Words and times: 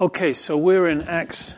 Okay, 0.00 0.32
so 0.32 0.56
we're 0.56 0.88
in 0.88 1.02
Acts 1.02 1.54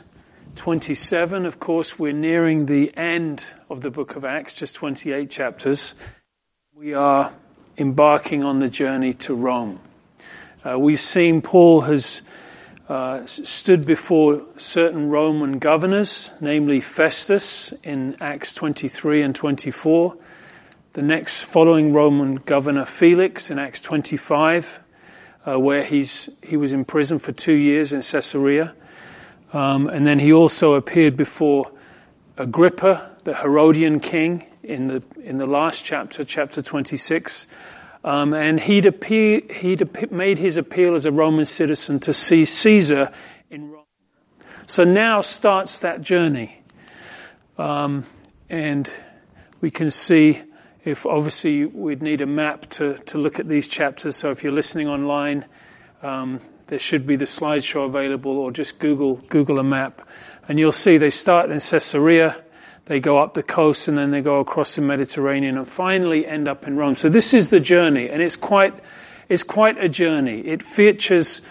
27. 0.56 1.46
Of 1.46 1.58
course, 1.58 1.98
we're 1.98 2.12
nearing 2.12 2.66
the 2.66 2.94
end 2.94 3.42
of 3.70 3.80
the 3.80 3.90
book 3.90 4.14
of 4.14 4.26
Acts, 4.26 4.52
just 4.52 4.74
28 4.74 5.30
chapters. 5.30 5.94
We 6.74 6.92
are 6.92 7.32
embarking 7.78 8.44
on 8.44 8.58
the 8.58 8.68
journey 8.68 9.14
to 9.14 9.34
Rome. 9.34 9.80
Uh, 10.62 10.78
we've 10.78 11.00
seen 11.00 11.40
Paul 11.40 11.80
has 11.80 12.20
uh, 12.90 13.24
stood 13.24 13.86
before 13.86 14.42
certain 14.58 15.08
Roman 15.08 15.58
governors, 15.58 16.30
namely 16.38 16.82
Festus 16.82 17.72
in 17.82 18.18
Acts 18.20 18.52
23 18.52 19.22
and 19.22 19.34
24. 19.34 20.14
The 20.92 21.00
next 21.00 21.44
following 21.44 21.94
Roman 21.94 22.34
governor 22.34 22.84
Felix 22.84 23.50
in 23.50 23.58
Acts 23.58 23.80
25 23.80 24.80
uh, 25.46 25.58
where 25.58 25.84
he's, 25.84 26.28
he 26.42 26.56
was 26.56 26.72
in 26.72 26.84
prison 26.84 27.18
for 27.18 27.32
two 27.32 27.54
years 27.54 27.92
in 27.92 28.02
Caesarea. 28.02 28.74
Um, 29.52 29.88
and 29.88 30.06
then 30.06 30.18
he 30.18 30.32
also 30.32 30.74
appeared 30.74 31.16
before 31.16 31.70
Agrippa, 32.36 33.10
the 33.24 33.34
Herodian 33.34 34.00
king, 34.00 34.44
in 34.62 34.88
the, 34.88 35.02
in 35.22 35.38
the 35.38 35.46
last 35.46 35.84
chapter, 35.84 36.24
chapter 36.24 36.60
26. 36.60 37.46
Um, 38.04 38.34
and 38.34 38.58
he'd, 38.58 38.86
appear, 38.86 39.40
he'd 39.50 40.10
made 40.10 40.38
his 40.38 40.56
appeal 40.56 40.94
as 40.94 41.06
a 41.06 41.12
Roman 41.12 41.44
citizen 41.44 42.00
to 42.00 42.12
see 42.12 42.44
Caesar 42.44 43.12
in 43.50 43.70
Rome. 43.70 43.84
So 44.66 44.84
now 44.84 45.20
starts 45.20 45.78
that 45.80 46.00
journey. 46.00 46.60
Um, 47.56 48.04
and 48.50 48.90
we 49.60 49.70
can 49.70 49.90
see 49.90 50.42
if 50.86 51.04
obviously 51.04 51.64
we'd 51.64 52.00
need 52.00 52.20
a 52.20 52.26
map 52.26 52.70
to, 52.70 52.94
to 52.94 53.18
look 53.18 53.40
at 53.40 53.48
these 53.48 53.66
chapters. 53.66 54.14
So 54.14 54.30
if 54.30 54.44
you're 54.44 54.52
listening 54.52 54.88
online, 54.88 55.44
um, 56.00 56.40
there 56.68 56.78
should 56.78 57.08
be 57.08 57.16
the 57.16 57.24
slideshow 57.24 57.86
available 57.86 58.38
or 58.38 58.52
just 58.52 58.78
Google, 58.78 59.16
Google 59.16 59.58
a 59.58 59.64
map. 59.64 60.08
And 60.48 60.60
you'll 60.60 60.70
see 60.70 60.96
they 60.96 61.10
start 61.10 61.50
in 61.50 61.58
Caesarea, 61.58 62.36
they 62.84 63.00
go 63.00 63.18
up 63.18 63.34
the 63.34 63.42
coast 63.42 63.88
and 63.88 63.98
then 63.98 64.12
they 64.12 64.20
go 64.20 64.38
across 64.38 64.76
the 64.76 64.82
Mediterranean 64.82 65.58
and 65.58 65.68
finally 65.68 66.24
end 66.24 66.46
up 66.46 66.68
in 66.68 66.76
Rome. 66.76 66.94
So 66.94 67.08
this 67.08 67.34
is 67.34 67.48
the 67.50 67.58
journey 67.58 68.08
and 68.08 68.22
it's 68.22 68.36
quite, 68.36 68.72
it's 69.28 69.42
quite 69.42 69.82
a 69.82 69.88
journey. 69.88 70.38
It 70.38 70.62
features 70.62 71.42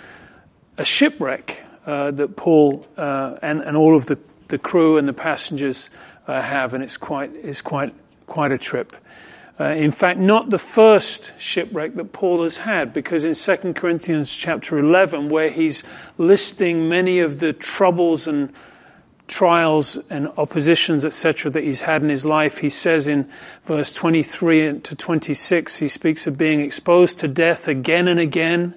a 0.77 0.85
shipwreck, 0.85 1.61
uh, 1.85 2.11
that 2.11 2.37
Paul, 2.37 2.87
uh, 2.95 3.35
and, 3.41 3.61
and 3.61 3.75
all 3.75 3.97
of 3.97 4.05
the, 4.05 4.17
the 4.47 4.57
crew 4.57 4.97
and 4.97 5.05
the 5.05 5.13
passengers, 5.13 5.89
uh, 6.25 6.41
have 6.41 6.73
and 6.73 6.81
it's 6.81 6.95
quite, 6.95 7.35
it's 7.35 7.61
quite, 7.61 7.93
quite 8.27 8.53
a 8.53 8.57
trip. 8.57 8.95
Uh, 9.57 9.65
in 9.65 9.91
fact, 9.91 10.19
not 10.19 10.49
the 10.49 10.57
first 10.57 11.31
shipwreck 11.37 11.95
that 11.95 12.11
Paul 12.11 12.43
has 12.43 12.57
had, 12.57 12.91
because 12.91 13.23
in 13.23 13.33
2 13.33 13.73
Corinthians 13.73 14.33
chapter 14.33 14.77
11, 14.77 15.29
where 15.29 15.49
he's 15.49 15.83
listing 16.17 16.89
many 16.89 17.19
of 17.19 17.39
the 17.39 17.53
troubles 17.53 18.27
and 18.27 18.51
trials 19.27 19.97
and 20.09 20.27
oppositions, 20.37 21.05
etc., 21.05 21.51
that 21.51 21.63
he's 21.63 21.81
had 21.81 22.03
in 22.03 22.09
his 22.09 22.25
life, 22.25 22.59
he 22.59 22.69
says 22.69 23.07
in 23.07 23.29
verse 23.65 23.93
23 23.93 24.79
to 24.81 24.95
26, 24.95 25.77
he 25.77 25.87
speaks 25.87 26.27
of 26.27 26.37
being 26.37 26.61
exposed 26.61 27.19
to 27.19 27.27
death 27.27 27.67
again 27.67 28.07
and 28.07 28.19
again, 28.19 28.75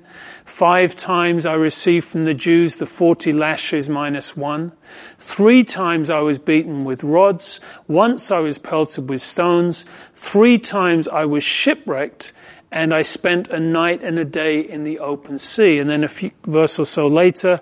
Five 0.49 0.97
times 0.97 1.45
I 1.45 1.53
received 1.53 2.09
from 2.09 2.25
the 2.25 2.33
Jews 2.33 2.79
the 2.79 2.87
40 2.87 3.33
lashes 3.33 3.91
minus 3.91 4.35
one. 4.35 4.73
Three 5.19 5.63
times 5.63 6.09
I 6.09 6.21
was 6.21 6.39
beaten 6.39 6.87
with 6.87 7.05
rods. 7.05 7.61
Once 7.87 8.31
I 8.31 8.39
was 8.39 8.57
pelted 8.57 9.11
with 9.11 9.21
stones. 9.21 9.85
Three 10.15 10.59
times 10.59 11.07
I 11.07 11.27
was 11.27 11.45
shipwrecked 11.45 12.33
and 12.73 12.95
I 12.95 13.03
spent 13.03 13.49
a 13.49 13.61
night 13.61 14.03
and 14.03 14.19
a 14.19 14.25
day 14.25 14.61
in 14.61 14.85
the 14.85 15.01
open 15.01 15.39
sea. 15.39 15.79
And 15.79 15.89
then 15.89 16.03
a 16.03 16.09
few 16.09 16.31
verse 16.47 16.79
or 16.79 16.87
so 16.87 17.07
later, 17.07 17.61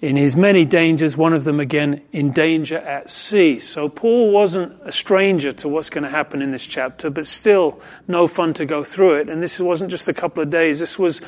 in 0.00 0.16
his 0.16 0.34
many 0.34 0.64
dangers, 0.64 1.16
one 1.16 1.34
of 1.34 1.44
them 1.44 1.60
again 1.60 2.00
in 2.12 2.32
danger 2.32 2.78
at 2.78 3.10
sea. 3.10 3.58
So 3.58 3.88
Paul 3.88 4.30
wasn't 4.30 4.80
a 4.84 4.92
stranger 4.92 5.52
to 5.52 5.68
what's 5.68 5.90
going 5.90 6.04
to 6.04 6.10
happen 6.10 6.40
in 6.40 6.52
this 6.52 6.66
chapter, 6.66 7.10
but 7.10 7.26
still 7.26 7.80
no 8.08 8.26
fun 8.26 8.54
to 8.54 8.64
go 8.64 8.82
through 8.82 9.16
it. 9.16 9.28
And 9.28 9.42
this 9.42 9.60
wasn't 9.60 9.90
just 9.90 10.08
a 10.08 10.14
couple 10.14 10.42
of 10.42 10.48
days. 10.48 10.78
This 10.78 10.98
was 10.98 11.20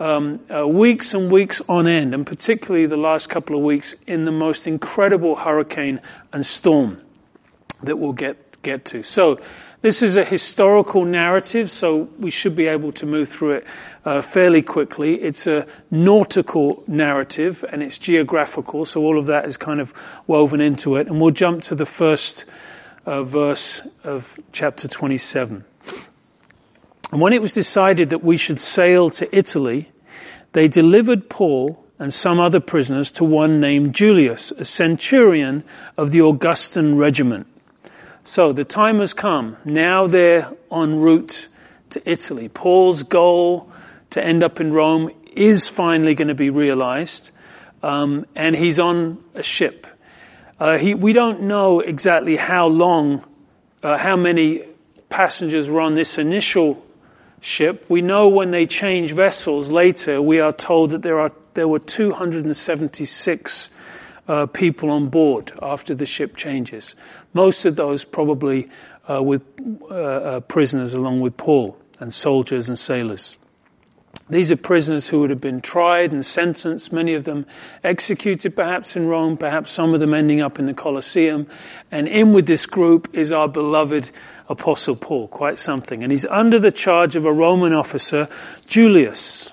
um, 0.00 0.40
uh, 0.52 0.66
weeks 0.66 1.14
and 1.14 1.30
weeks 1.30 1.60
on 1.68 1.86
end, 1.86 2.12
and 2.12 2.26
particularly 2.26 2.86
the 2.86 2.96
last 2.96 3.28
couple 3.28 3.56
of 3.56 3.62
weeks 3.62 3.94
in 4.06 4.24
the 4.24 4.32
most 4.32 4.66
incredible 4.66 5.36
hurricane 5.36 6.00
and 6.32 6.44
storm 6.44 7.00
that 7.84 7.96
we'll 7.98 8.12
get, 8.12 8.60
get 8.62 8.84
to. 8.86 9.04
So, 9.04 9.40
this 9.80 10.02
is 10.02 10.16
a 10.16 10.24
historical 10.24 11.04
narrative, 11.04 11.70
so 11.70 12.08
we 12.18 12.30
should 12.30 12.56
be 12.56 12.66
able 12.66 12.90
to 12.92 13.06
move 13.06 13.28
through 13.28 13.52
it 13.52 13.66
uh, 14.04 14.20
fairly 14.20 14.60
quickly. 14.60 15.14
It's 15.14 15.46
a 15.46 15.66
nautical 15.90 16.82
narrative 16.88 17.64
and 17.70 17.82
it's 17.82 17.96
geographical, 17.98 18.84
so 18.84 19.02
all 19.02 19.18
of 19.18 19.26
that 19.26 19.44
is 19.44 19.56
kind 19.56 19.80
of 19.80 19.94
woven 20.26 20.60
into 20.60 20.96
it. 20.96 21.06
And 21.06 21.20
we'll 21.20 21.30
jump 21.30 21.62
to 21.64 21.76
the 21.76 21.86
first 21.86 22.44
uh, 23.06 23.22
verse 23.22 23.82
of 24.02 24.38
chapter 24.50 24.88
27. 24.88 25.64
And 27.12 27.20
when 27.20 27.32
it 27.32 27.40
was 27.40 27.52
decided 27.54 28.10
that 28.10 28.24
we 28.24 28.36
should 28.36 28.58
sail 28.58 29.10
to 29.10 29.36
Italy, 29.36 29.90
they 30.52 30.66
delivered 30.66 31.30
Paul 31.30 31.84
and 32.00 32.12
some 32.12 32.40
other 32.40 32.60
prisoners 32.60 33.12
to 33.12 33.24
one 33.24 33.60
named 33.60 33.94
Julius, 33.94 34.50
a 34.50 34.64
centurion 34.64 35.62
of 35.96 36.10
the 36.10 36.22
Augustan 36.22 36.96
regiment. 36.96 37.46
So 38.24 38.52
the 38.52 38.64
time 38.64 38.98
has 38.98 39.14
come. 39.14 39.56
Now 39.64 40.06
they're 40.06 40.50
en 40.70 41.00
route 41.00 41.48
to 41.90 42.10
Italy. 42.10 42.48
Paul's 42.48 43.02
goal 43.02 43.72
to 44.10 44.24
end 44.24 44.42
up 44.42 44.60
in 44.60 44.72
Rome 44.72 45.10
is 45.32 45.68
finally 45.68 46.14
going 46.14 46.28
to 46.28 46.34
be 46.34 46.50
realized. 46.50 47.30
Um, 47.82 48.26
and 48.34 48.56
he's 48.56 48.78
on 48.78 49.22
a 49.34 49.42
ship. 49.42 49.86
Uh, 50.58 50.78
he, 50.78 50.94
we 50.94 51.12
don't 51.12 51.42
know 51.42 51.80
exactly 51.80 52.36
how 52.36 52.66
long, 52.66 53.24
uh, 53.82 53.96
how 53.96 54.16
many 54.16 54.64
passengers 55.08 55.70
were 55.70 55.80
on 55.80 55.94
this 55.94 56.18
initial 56.18 56.84
ship. 57.40 57.86
We 57.88 58.02
know 58.02 58.28
when 58.28 58.50
they 58.50 58.66
change 58.66 59.12
vessels 59.12 59.70
later, 59.70 60.20
we 60.20 60.40
are 60.40 60.52
told 60.52 60.90
that 60.90 61.02
there 61.02 61.20
are 61.20 61.32
there 61.54 61.66
were 61.66 61.80
276 61.80 63.70
uh, 64.28 64.46
people 64.46 64.90
on 64.90 65.08
board 65.08 65.52
after 65.62 65.94
the 65.94 66.06
ship 66.06 66.36
changes. 66.36 66.94
Most 67.32 67.64
of 67.64 67.76
those 67.76 68.04
probably 68.04 68.68
uh, 69.08 69.22
with 69.22 69.42
uh, 69.90 69.94
uh, 69.94 70.40
prisoners 70.40 70.92
along 70.92 71.20
with 71.20 71.36
Paul 71.36 71.76
and 71.98 72.12
soldiers 72.14 72.68
and 72.68 72.78
sailors. 72.78 73.38
These 74.30 74.52
are 74.52 74.56
prisoners 74.56 75.08
who 75.08 75.20
would 75.20 75.30
have 75.30 75.40
been 75.40 75.62
tried 75.62 76.12
and 76.12 76.24
sentenced, 76.24 76.92
many 76.92 77.14
of 77.14 77.24
them 77.24 77.46
executed 77.82 78.54
perhaps 78.54 78.94
in 78.94 79.06
Rome, 79.06 79.38
perhaps 79.38 79.70
some 79.70 79.94
of 79.94 80.00
them 80.00 80.12
ending 80.12 80.42
up 80.42 80.58
in 80.58 80.66
the 80.66 80.74
Colosseum. 80.74 81.46
And 81.90 82.06
in 82.06 82.34
with 82.34 82.46
this 82.46 82.66
group 82.66 83.14
is 83.14 83.32
our 83.32 83.48
beloved 83.48 84.10
Apostle 84.50 84.96
Paul, 84.96 85.28
quite 85.28 85.58
something. 85.58 86.02
And 86.02 86.12
he's 86.12 86.26
under 86.26 86.58
the 86.58 86.72
charge 86.72 87.16
of 87.16 87.24
a 87.24 87.32
Roman 87.32 87.72
officer, 87.72 88.28
Julius, 88.66 89.52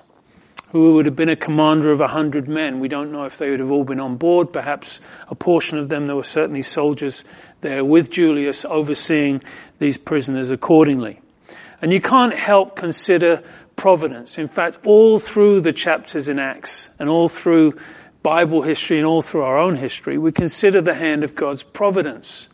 who 0.72 0.96
would 0.96 1.06
have 1.06 1.16
been 1.16 1.30
a 1.30 1.36
commander 1.36 1.92
of 1.92 2.02
a 2.02 2.08
hundred 2.08 2.48
men. 2.48 2.80
We 2.80 2.88
don't 2.88 3.12
know 3.12 3.26
if 3.26 3.38
they 3.38 3.50
would 3.50 3.60
have 3.60 3.72
all 3.72 3.84
been 3.84 4.00
on 4.00 4.18
board. 4.18 4.52
Perhaps 4.52 5.00
a 5.30 5.36
portion 5.36 5.78
of 5.78 5.90
them, 5.90 6.06
there 6.06 6.16
were 6.16 6.24
certainly 6.24 6.64
soldiers 6.64 7.24
there 7.62 7.86
with 7.86 8.12
Julius 8.12 8.66
overseeing 8.66 9.42
these 9.80 9.98
prisoners 9.98 10.52
accordingly. 10.52 11.20
And 11.82 11.94
you 11.94 12.02
can't 12.02 12.34
help 12.34 12.76
consider 12.76 13.44
providence. 13.76 14.38
In 14.38 14.48
fact, 14.48 14.80
all 14.86 15.20
through 15.20 15.62
the 15.62 15.74
chapters 15.74 16.28
in 16.28 16.40
Acts 16.40 16.90
and 17.00 17.10
all 17.10 17.28
through 17.28 17.78
Bible 18.24 18.62
history 18.62 18.98
and 18.98 19.06
all 19.06 19.22
through 19.22 19.44
our 19.44 19.58
own 19.58 19.76
history, 19.76 20.18
we 20.18 20.32
consider 20.32 20.82
the 20.82 20.96
hand 20.96 21.24
of 21.24 21.36
God's 21.36 21.64
providence 21.64 22.50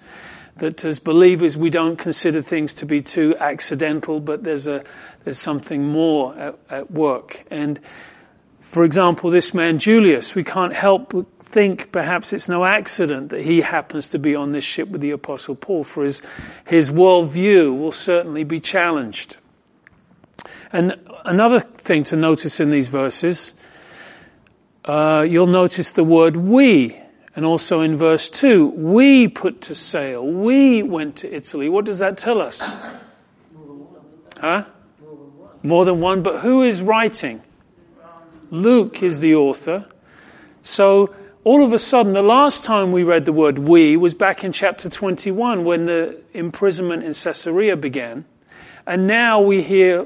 that 0.57 0.83
as 0.83 0.99
believers 0.99 1.55
we 1.55 1.69
don't 1.69 1.97
consider 1.97 2.41
things 2.41 2.73
to 2.75 2.85
be 2.85 3.01
too 3.01 3.35
accidental, 3.39 4.19
but 4.19 4.43
there's 4.43 4.67
a 4.67 4.83
there's 5.23 5.39
something 5.39 5.85
more 5.85 6.35
at, 6.37 6.59
at 6.69 6.91
work. 6.91 7.45
And 7.51 7.79
for 8.59 8.83
example, 8.83 9.29
this 9.29 9.53
man 9.53 9.79
Julius, 9.79 10.35
we 10.35 10.43
can't 10.43 10.73
help 10.73 11.13
but 11.13 11.25
think 11.43 11.91
perhaps 11.91 12.31
it's 12.31 12.47
no 12.47 12.63
accident 12.63 13.29
that 13.29 13.41
he 13.41 13.59
happens 13.61 14.07
to 14.09 14.19
be 14.19 14.35
on 14.35 14.53
this 14.53 14.63
ship 14.63 14.87
with 14.87 15.01
the 15.01 15.11
Apostle 15.11 15.55
Paul, 15.55 15.83
for 15.83 16.03
his 16.03 16.21
his 16.65 16.89
worldview 16.89 17.77
will 17.77 17.91
certainly 17.91 18.45
be 18.45 18.59
challenged. 18.59 19.37
And 20.71 20.95
another 21.25 21.59
thing 21.59 22.03
to 22.05 22.15
notice 22.15 22.61
in 22.61 22.71
these 22.71 22.87
verses, 22.87 23.51
uh, 24.85 25.25
you'll 25.27 25.47
notice 25.47 25.91
the 25.91 26.03
word 26.05 26.37
we 26.37 26.97
and 27.35 27.45
also 27.45 27.81
in 27.81 27.95
verse 27.95 28.29
2, 28.29 28.67
we 28.67 29.27
put 29.27 29.61
to 29.61 29.75
sail, 29.75 30.25
we 30.25 30.83
went 30.83 31.17
to 31.17 31.33
Italy. 31.33 31.69
What 31.69 31.85
does 31.85 31.99
that 31.99 32.17
tell 32.17 32.41
us? 32.41 32.59
Huh? 34.39 34.65
More 35.63 35.85
than 35.85 35.99
one, 35.99 36.23
but 36.23 36.41
who 36.41 36.63
is 36.63 36.81
writing? 36.81 37.41
Luke 38.49 39.03
is 39.03 39.19
the 39.19 39.35
author. 39.35 39.85
So 40.63 41.13
all 41.43 41.63
of 41.63 41.73
a 41.73 41.79
sudden, 41.79 42.13
the 42.13 42.21
last 42.21 42.63
time 42.63 42.91
we 42.91 43.03
read 43.03 43.25
the 43.25 43.33
word 43.33 43.59
we 43.59 43.97
was 43.97 44.13
back 44.13 44.43
in 44.43 44.51
chapter 44.51 44.89
21 44.89 45.63
when 45.63 45.85
the 45.85 46.21
imprisonment 46.33 47.03
in 47.03 47.13
Caesarea 47.13 47.75
began. 47.75 48.25
And 48.85 49.07
now 49.07 49.41
we 49.41 49.61
hear 49.61 50.05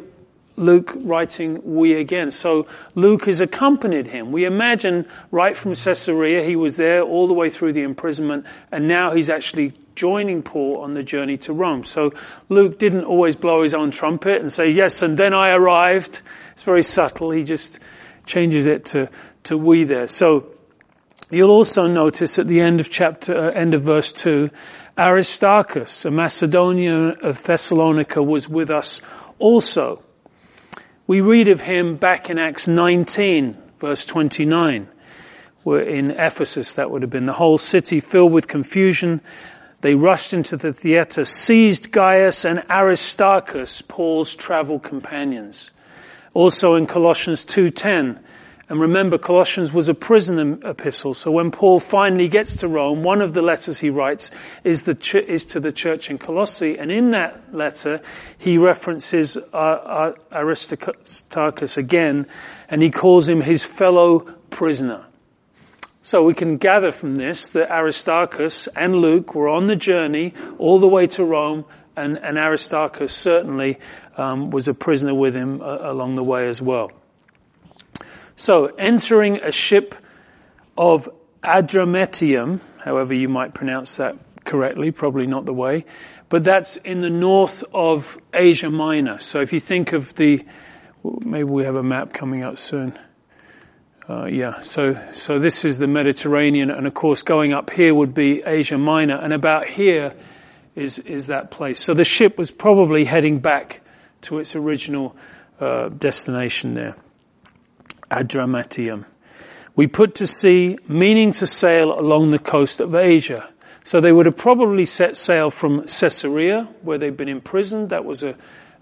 Luke 0.57 0.93
writing 0.95 1.61
we 1.75 1.93
again. 1.95 2.31
So 2.31 2.67
Luke 2.93 3.25
has 3.25 3.39
accompanied 3.39 4.07
him. 4.07 4.31
We 4.31 4.45
imagine 4.45 5.07
right 5.31 5.55
from 5.55 5.75
Caesarea, 5.75 6.43
he 6.43 6.55
was 6.55 6.77
there 6.77 7.01
all 7.01 7.27
the 7.27 7.33
way 7.33 7.49
through 7.49 7.73
the 7.73 7.83
imprisonment, 7.83 8.45
and 8.71 8.87
now 8.87 9.11
he's 9.11 9.29
actually 9.29 9.73
joining 9.95 10.43
Paul 10.43 10.77
on 10.81 10.93
the 10.93 11.03
journey 11.03 11.37
to 11.37 11.53
Rome. 11.53 11.83
So 11.83 12.13
Luke 12.49 12.77
didn't 12.79 13.05
always 13.05 13.35
blow 13.35 13.63
his 13.63 13.73
own 13.73 13.91
trumpet 13.91 14.41
and 14.41 14.51
say, 14.51 14.69
yes, 14.69 15.01
and 15.01 15.17
then 15.17 15.33
I 15.33 15.51
arrived. 15.51 16.21
It's 16.53 16.63
very 16.63 16.83
subtle. 16.83 17.31
He 17.31 17.43
just 17.43 17.79
changes 18.25 18.65
it 18.65 18.85
to, 18.85 19.09
to 19.43 19.57
we 19.57 19.83
there. 19.83 20.07
So 20.07 20.47
you'll 21.29 21.51
also 21.51 21.87
notice 21.87 22.37
at 22.39 22.47
the 22.47 22.59
end 22.59 22.79
of 22.79 22.89
chapter, 22.89 23.35
uh, 23.35 23.51
end 23.51 23.73
of 23.73 23.83
verse 23.83 24.11
two, 24.11 24.49
Aristarchus, 24.97 26.05
a 26.05 26.11
Macedonian 26.11 27.17
of 27.21 27.43
Thessalonica, 27.43 28.23
was 28.23 28.47
with 28.47 28.69
us 28.69 29.01
also. 29.39 30.01
We 31.07 31.21
read 31.21 31.49
of 31.49 31.61
him 31.61 31.97
back 31.97 32.29
in 32.29 32.39
Acts 32.39 32.67
19, 32.67 33.57
verse 33.77 34.05
29. 34.05 34.87
We're 35.65 35.81
in 35.81 36.11
Ephesus, 36.11 36.75
that 36.75 36.91
would 36.91 37.01
have 37.01 37.11
been 37.11 37.25
the 37.25 37.33
whole 37.33 37.57
city 37.57 37.99
filled 37.99 38.31
with 38.31 38.47
confusion. 38.47 39.19
They 39.85 39.93
rushed 39.93 40.33
into 40.33 40.57
the 40.57 40.73
theater, 40.73 41.25
seized 41.25 41.91
Gaius 41.91 42.43
and 42.43 42.63
Aristarchus, 42.71 43.83
Paul's 43.83 44.33
travel 44.33 44.79
companions. 44.79 45.69
Also 46.33 46.73
in 46.73 46.87
Colossians 46.87 47.45
2.10, 47.45 48.17
and 48.67 48.81
remember, 48.81 49.19
Colossians 49.19 49.71
was 49.71 49.87
a 49.87 49.93
prison 49.93 50.63
epistle. 50.65 51.13
So 51.13 51.29
when 51.29 51.51
Paul 51.51 51.79
finally 51.79 52.27
gets 52.27 52.55
to 52.55 52.67
Rome, 52.67 53.03
one 53.03 53.21
of 53.21 53.35
the 53.35 53.43
letters 53.43 53.77
he 53.77 53.91
writes 53.91 54.31
is, 54.63 54.81
the 54.81 55.23
is 55.27 55.45
to 55.45 55.59
the 55.59 55.71
church 55.71 56.09
in 56.09 56.17
Colossae. 56.17 56.79
And 56.79 56.91
in 56.91 57.11
that 57.11 57.53
letter, 57.53 58.01
he 58.39 58.57
references 58.57 59.37
uh, 59.37 59.55
uh, 59.55 60.13
Aristarchus 60.31 61.77
again, 61.77 62.25
and 62.69 62.81
he 62.81 62.89
calls 62.89 63.29
him 63.29 63.39
his 63.39 63.63
fellow 63.63 64.21
prisoner. 64.49 65.05
So 66.05 66.21
we 66.21 66.35
can 66.35 66.57
gather 66.57 66.91
from 66.91 67.15
this 67.15 67.47
that 67.49 67.71
Aristarchus 67.71 68.67
and 68.75 68.97
Luke 68.97 69.33
were 69.33 69.49
on 69.49 69.65
the 69.65 69.75
journey 69.75 70.35
all 70.59 70.77
the 70.77 70.87
way 70.87 71.07
to 71.07 71.23
Rome, 71.23 71.65
and, 71.97 72.19
and 72.19 72.37
Aristarchus 72.37 73.11
certainly 73.11 73.79
um, 74.15 74.51
was 74.51 74.67
a 74.67 74.75
prisoner 74.75 75.15
with 75.15 75.35
him 75.35 75.63
uh, 75.63 75.79
along 75.81 76.13
the 76.13 76.23
way 76.23 76.47
as 76.47 76.61
well. 76.61 76.91
So, 78.35 78.67
entering 78.67 79.37
a 79.37 79.51
ship 79.51 79.95
of 80.77 81.09
Adramyttium, 81.43 82.59
however 82.83 83.15
you 83.15 83.27
might 83.27 83.55
pronounce 83.55 83.95
that 83.95 84.15
correctly, 84.45 84.91
probably 84.91 85.25
not 85.25 85.45
the 85.45 85.53
way, 85.53 85.85
but 86.29 86.43
that's 86.43 86.77
in 86.77 87.01
the 87.01 87.09
north 87.09 87.63
of 87.73 88.19
Asia 88.31 88.69
Minor. 88.69 89.17
So 89.17 89.41
if 89.41 89.51
you 89.53 89.59
think 89.59 89.91
of 89.91 90.13
the, 90.13 90.45
maybe 91.03 91.45
we 91.45 91.63
have 91.63 91.75
a 91.75 91.83
map 91.83 92.13
coming 92.13 92.43
up 92.43 92.59
soon. 92.59 92.95
Uh, 94.07 94.25
yeah, 94.25 94.61
so 94.61 94.95
so 95.13 95.39
this 95.39 95.65
is 95.65 95.79
the 95.79 95.87
Mediterranean, 95.87 96.69
and 96.69 96.85
of 96.85 96.93
course 96.93 97.23
going 97.23 97.53
up 97.53 97.71
here 97.71 97.91
would 97.91 98.13
be 98.13 98.43
Asia 98.43 98.77
Minor, 98.77 99.15
and 99.15 99.33
about 99.33 99.65
here 99.65 100.13
is 100.75 100.99
is 100.99 101.27
that 101.27 101.49
place. 101.49 101.79
So 101.79 101.95
the 101.95 102.03
ship 102.03 102.37
was 102.37 102.51
probably 102.51 103.05
heading 103.05 103.39
back 103.39 103.81
to 104.21 104.37
its 104.37 104.55
original 104.55 105.15
uh, 105.59 105.89
destination 105.89 106.75
there. 106.75 106.95
Adramyttium. 108.11 109.05
We 109.75 109.87
put 109.87 110.15
to 110.15 110.27
sea, 110.27 110.77
meaning 110.87 111.31
to 111.33 111.47
sail 111.47 111.99
along 111.99 112.29
the 112.29 112.39
coast 112.39 112.79
of 112.79 112.93
Asia. 112.93 113.49
So 113.83 114.01
they 114.01 114.11
would 114.11 114.27
have 114.27 114.37
probably 114.37 114.85
set 114.85 115.17
sail 115.17 115.49
from 115.49 115.85
Caesarea, 115.87 116.67
where 116.81 116.97
they'd 116.97 117.17
been 117.17 117.27
imprisoned. 117.29 117.89
That 117.89 118.05
was 118.05 118.23
a, 118.23 118.35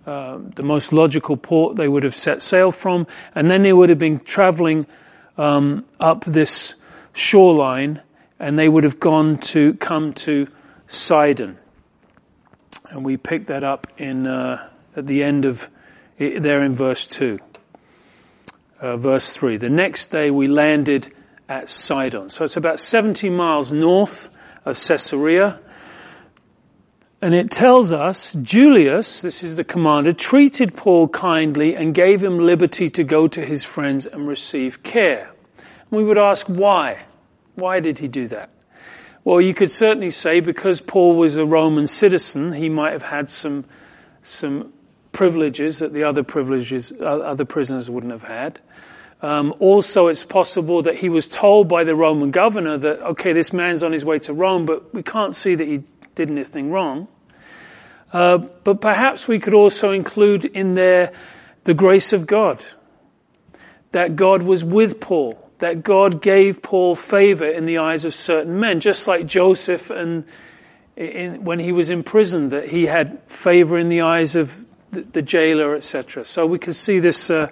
uh, 0.05 0.39
the 0.55 0.63
most 0.63 0.93
logical 0.93 1.35
port 1.35 1.77
they 1.77 1.87
would 1.87 2.03
have 2.03 2.15
set 2.15 2.43
sail 2.43 2.71
from. 2.71 3.07
And 3.33 3.49
then 3.49 3.63
they 3.63 3.73
would 3.73 3.89
have 3.89 3.99
been 3.99 4.19
traveling 4.19 4.85
um, 5.37 5.85
up 5.99 6.25
this 6.25 6.75
shoreline, 7.13 8.01
and 8.39 8.57
they 8.57 8.69
would 8.69 8.83
have 8.83 8.99
gone 8.99 9.37
to 9.37 9.73
come 9.75 10.13
to 10.13 10.47
Sidon. 10.87 11.57
And 12.89 13.03
we 13.03 13.17
pick 13.17 13.47
that 13.47 13.63
up 13.63 13.87
in 13.97 14.27
uh, 14.27 14.69
at 14.95 15.07
the 15.07 15.23
end 15.23 15.45
of 15.45 15.69
there 16.17 16.63
in 16.63 16.75
verse 16.75 17.07
two 17.07 17.39
uh, 18.83 18.97
verse 18.97 19.31
3. 19.31 19.57
The 19.57 19.69
next 19.69 20.07
day 20.07 20.29
we 20.29 20.47
landed 20.47 21.11
at 21.47 21.69
Sidon. 21.69 22.29
So 22.29 22.43
it's 22.43 22.57
about 22.57 22.79
70 22.79 23.29
miles 23.29 23.71
north 23.71 24.29
of 24.65 24.75
Caesarea. 24.75 25.59
And 27.23 27.33
it 27.33 27.51
tells 27.51 27.93
us 27.93 28.33
Julius, 28.41 29.21
this 29.21 29.43
is 29.43 29.55
the 29.55 29.63
commander, 29.63 30.11
treated 30.11 30.75
Paul 30.75 31.07
kindly 31.07 31.73
and 31.73 31.95
gave 31.95 32.21
him 32.21 32.37
liberty 32.37 32.89
to 32.89 33.05
go 33.05 33.29
to 33.29 33.45
his 33.45 33.63
friends 33.63 34.05
and 34.05 34.27
receive 34.27 34.83
care. 34.83 35.31
we 35.89 36.03
would 36.03 36.17
ask 36.17 36.45
why? 36.47 37.03
Why 37.55 37.79
did 37.79 37.97
he 37.97 38.09
do 38.09 38.27
that? 38.27 38.49
Well, 39.23 39.39
you 39.39 39.53
could 39.53 39.71
certainly 39.71 40.11
say 40.11 40.41
because 40.41 40.81
Paul 40.81 41.15
was 41.15 41.37
a 41.37 41.45
Roman 41.45 41.87
citizen, 41.87 42.51
he 42.51 42.67
might 42.67 42.91
have 42.91 43.03
had 43.03 43.29
some, 43.29 43.63
some 44.25 44.73
privileges 45.13 45.79
that 45.79 45.93
the 45.93 46.03
other 46.03 46.23
privileges, 46.23 46.91
uh, 46.91 47.05
other 47.05 47.45
prisoners 47.45 47.89
wouldn't 47.89 48.11
have 48.11 48.23
had. 48.23 48.59
Um, 49.21 49.55
also, 49.59 50.07
it's 50.07 50.25
possible 50.25 50.81
that 50.81 50.97
he 50.97 51.07
was 51.07 51.29
told 51.29 51.69
by 51.69 51.85
the 51.85 51.95
Roman 51.95 52.31
governor 52.31 52.77
that, 52.77 53.01
okay, 53.11 53.31
this 53.31 53.53
man's 53.53 53.81
on 53.81 53.93
his 53.93 54.03
way 54.03 54.19
to 54.19 54.33
Rome, 54.33 54.65
but 54.65 54.93
we 54.93 55.03
can't 55.03 55.33
see 55.33 55.55
that 55.55 55.65
he 55.65 55.83
did 56.15 56.29
anything 56.29 56.71
wrong. 56.71 57.07
Uh, 58.11 58.37
but 58.37 58.79
perhaps 58.79 59.27
we 59.27 59.39
could 59.39 59.53
also 59.53 59.91
include 59.91 60.45
in 60.45 60.75
there 60.75 61.11
the 61.63 61.73
grace 61.73 62.13
of 62.13 62.27
God. 62.27 62.63
That 63.91 64.15
God 64.15 64.43
was 64.43 64.63
with 64.63 64.99
Paul. 64.99 65.39
That 65.59 65.83
God 65.83 66.21
gave 66.21 66.61
Paul 66.61 66.95
favor 66.95 67.45
in 67.45 67.65
the 67.65 67.79
eyes 67.79 68.05
of 68.05 68.13
certain 68.13 68.59
men, 68.59 68.79
just 68.79 69.07
like 69.07 69.25
Joseph 69.25 69.89
and 69.89 70.25
in, 70.95 71.43
when 71.43 71.59
he 71.59 71.71
was 71.71 71.89
imprisoned, 71.89 72.51
that 72.51 72.69
he 72.69 72.85
had 72.85 73.19
favor 73.23 73.77
in 73.77 73.89
the 73.89 74.01
eyes 74.01 74.35
of 74.35 74.63
the, 74.91 75.01
the 75.01 75.21
jailer, 75.21 75.75
etc. 75.75 76.25
So 76.25 76.45
we 76.45 76.59
can 76.59 76.73
see 76.73 76.99
this 76.99 77.29
uh, 77.29 77.49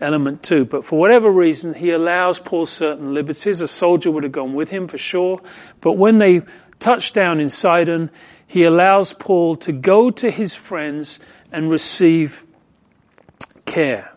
element 0.00 0.42
too. 0.42 0.64
But 0.64 0.84
for 0.84 0.98
whatever 0.98 1.30
reason, 1.30 1.74
he 1.74 1.90
allows 1.90 2.38
Paul 2.38 2.66
certain 2.66 3.14
liberties. 3.14 3.60
A 3.60 3.68
soldier 3.68 4.10
would 4.10 4.22
have 4.22 4.32
gone 4.32 4.54
with 4.54 4.70
him 4.70 4.88
for 4.88 4.98
sure. 4.98 5.40
But 5.80 5.92
when 5.92 6.18
they 6.18 6.42
touch 6.78 7.12
down 7.12 7.40
in 7.40 7.48
Sidon, 7.48 8.10
he 8.46 8.64
allows 8.64 9.12
Paul 9.12 9.56
to 9.56 9.72
go 9.72 10.10
to 10.10 10.30
his 10.30 10.54
friends 10.54 11.18
and 11.52 11.70
receive 11.70 12.44
care. 13.64 14.12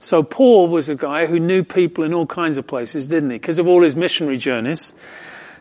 So 0.00 0.22
Paul 0.22 0.68
was 0.68 0.88
a 0.88 0.94
guy 0.94 1.26
who 1.26 1.40
knew 1.40 1.64
people 1.64 2.04
in 2.04 2.14
all 2.14 2.26
kinds 2.26 2.56
of 2.56 2.66
places, 2.66 3.06
didn't 3.06 3.30
he? 3.30 3.36
Because 3.36 3.58
of 3.58 3.66
all 3.66 3.82
his 3.82 3.96
missionary 3.96 4.38
journeys. 4.38 4.92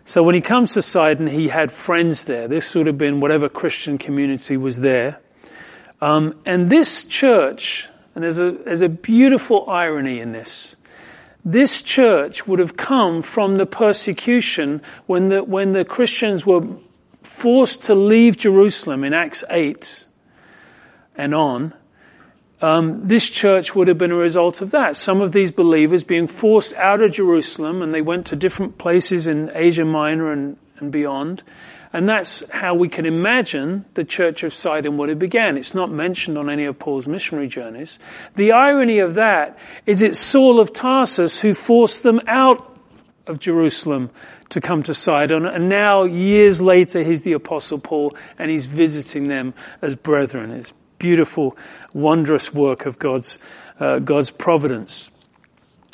So 0.06 0.24
when 0.24 0.36
he 0.36 0.42
comes 0.42 0.74
to 0.74 0.82
Sidon, 0.82 1.28
he 1.28 1.50
had 1.50 1.70
friends 1.70 2.24
there. 2.26 2.48
This 2.48 2.74
would 2.76 2.88
have 2.88 2.98
been 2.98 3.20
whatever 3.20 3.50
Christian 3.50 3.98
community 3.98 4.56
was 4.56 4.80
there. 4.80 5.20
Um, 6.00 6.40
and 6.46 6.70
this 6.70 7.04
church, 7.04 7.90
and 8.16 8.24
there's 8.24 8.40
a, 8.40 8.52
there's 8.52 8.84
a 8.84 8.90
beautiful 8.90 9.70
irony 9.70 10.22
in 10.22 10.32
this. 10.32 10.77
This 11.48 11.82
church 11.82 12.46
would 12.46 12.60
have 12.60 12.76
come 12.76 13.22
from 13.22 13.56
the 13.56 13.66
persecution 13.66 14.82
when 15.06 15.30
the, 15.30 15.42
when 15.42 15.72
the 15.72 15.86
Christians 15.86 16.46
were 16.46 16.68
forced 17.24 17.84
to 17.84 17.96
leave 17.96 18.36
Jerusalem 18.36 19.06
in 19.06 19.14
Acts 19.14 19.46
8 19.50 20.06
and 21.16 21.34
on. 21.34 21.74
Um, 22.62 23.08
this 23.08 23.30
church 23.30 23.74
would 23.74 23.88
have 23.88 23.98
been 23.98 24.12
a 24.12 24.16
result 24.16 24.60
of 24.60 24.72
that. 24.72 24.98
Some 24.98 25.22
of 25.22 25.32
these 25.32 25.54
believers 25.54 26.04
being 26.04 26.28
forced 26.28 26.74
out 26.74 27.02
of 27.02 27.14
Jerusalem 27.14 27.82
and 27.82 27.94
they 27.94 28.02
went 28.02 28.26
to 28.26 28.36
different 28.36 28.78
places 28.78 29.26
in 29.26 29.50
Asia 29.54 29.86
Minor 29.86 30.34
and, 30.34 30.58
and 30.80 30.92
beyond. 30.92 31.44
And 31.98 32.08
that's 32.08 32.48
how 32.52 32.76
we 32.76 32.90
can 32.90 33.08
imagine 33.08 33.84
the 33.96 34.04
church 34.04 34.44
of 34.44 34.54
Sidon 34.54 34.98
would 34.98 35.10
have 35.10 35.18
began. 35.18 35.58
It's 35.58 35.74
not 35.74 35.90
mentioned 35.90 36.38
on 36.38 36.48
any 36.48 36.66
of 36.66 36.78
Paul's 36.78 37.08
missionary 37.08 37.48
journeys. 37.48 37.98
The 38.36 38.52
irony 38.52 39.00
of 39.00 39.16
that 39.16 39.58
is 39.88 40.04
it's 40.04 40.20
Saul 40.20 40.60
of 40.60 40.74
Tarsus 40.74 41.40
who 41.40 41.56
forced 41.56 42.04
them 42.04 42.22
out 42.28 42.78
of 43.26 43.40
Jerusalem 43.40 44.12
to 44.50 44.62
come 44.62 44.84
to 44.84 44.94
Sidon. 44.94 45.48
And 45.48 45.70
now, 45.70 46.04
years 46.04 46.62
later, 46.62 47.02
he's 47.02 47.24
the 47.24 47.34
apostle 47.34 47.80
Paul 47.80 48.16
and 48.38 48.52
he's 48.52 48.68
visiting 48.68 49.28
them 49.28 49.56
as 49.82 49.96
brethren. 49.96 50.52
It's 50.52 50.74
beautiful, 51.00 51.58
wondrous 51.94 52.54
work 52.54 52.86
of 52.86 53.00
God's, 53.00 53.40
uh, 53.80 53.98
God's 53.98 54.30
providence. 54.30 55.10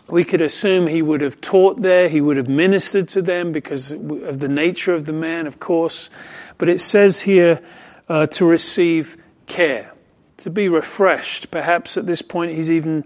We 0.08 0.24
could 0.26 0.42
assume 0.42 0.88
he 0.88 1.02
would 1.02 1.22
have 1.22 1.40
taught 1.40 1.82
there, 1.82 2.10
he 2.10 2.20
would 2.20 2.38
have 2.38 2.50
ministered 2.50 3.08
to 3.10 3.22
them 3.22 3.52
because 3.52 3.92
of 3.92 4.40
the 4.40 4.50
nature 4.50 4.94
of 4.94 5.06
the 5.06 5.14
man, 5.14 5.48
of 5.48 5.60
course. 5.60 6.10
But 6.58 6.70
it 6.70 6.82
says 6.82 7.22
here 7.22 7.62
uh, 8.10 8.28
to 8.28 8.46
receive 8.46 9.18
care, 9.48 9.92
to 10.38 10.50
be 10.50 10.68
refreshed. 10.68 11.52
Perhaps 11.52 11.98
at 11.98 12.06
this 12.06 12.22
point 12.22 12.52
he's 12.52 12.70
even, 12.70 13.06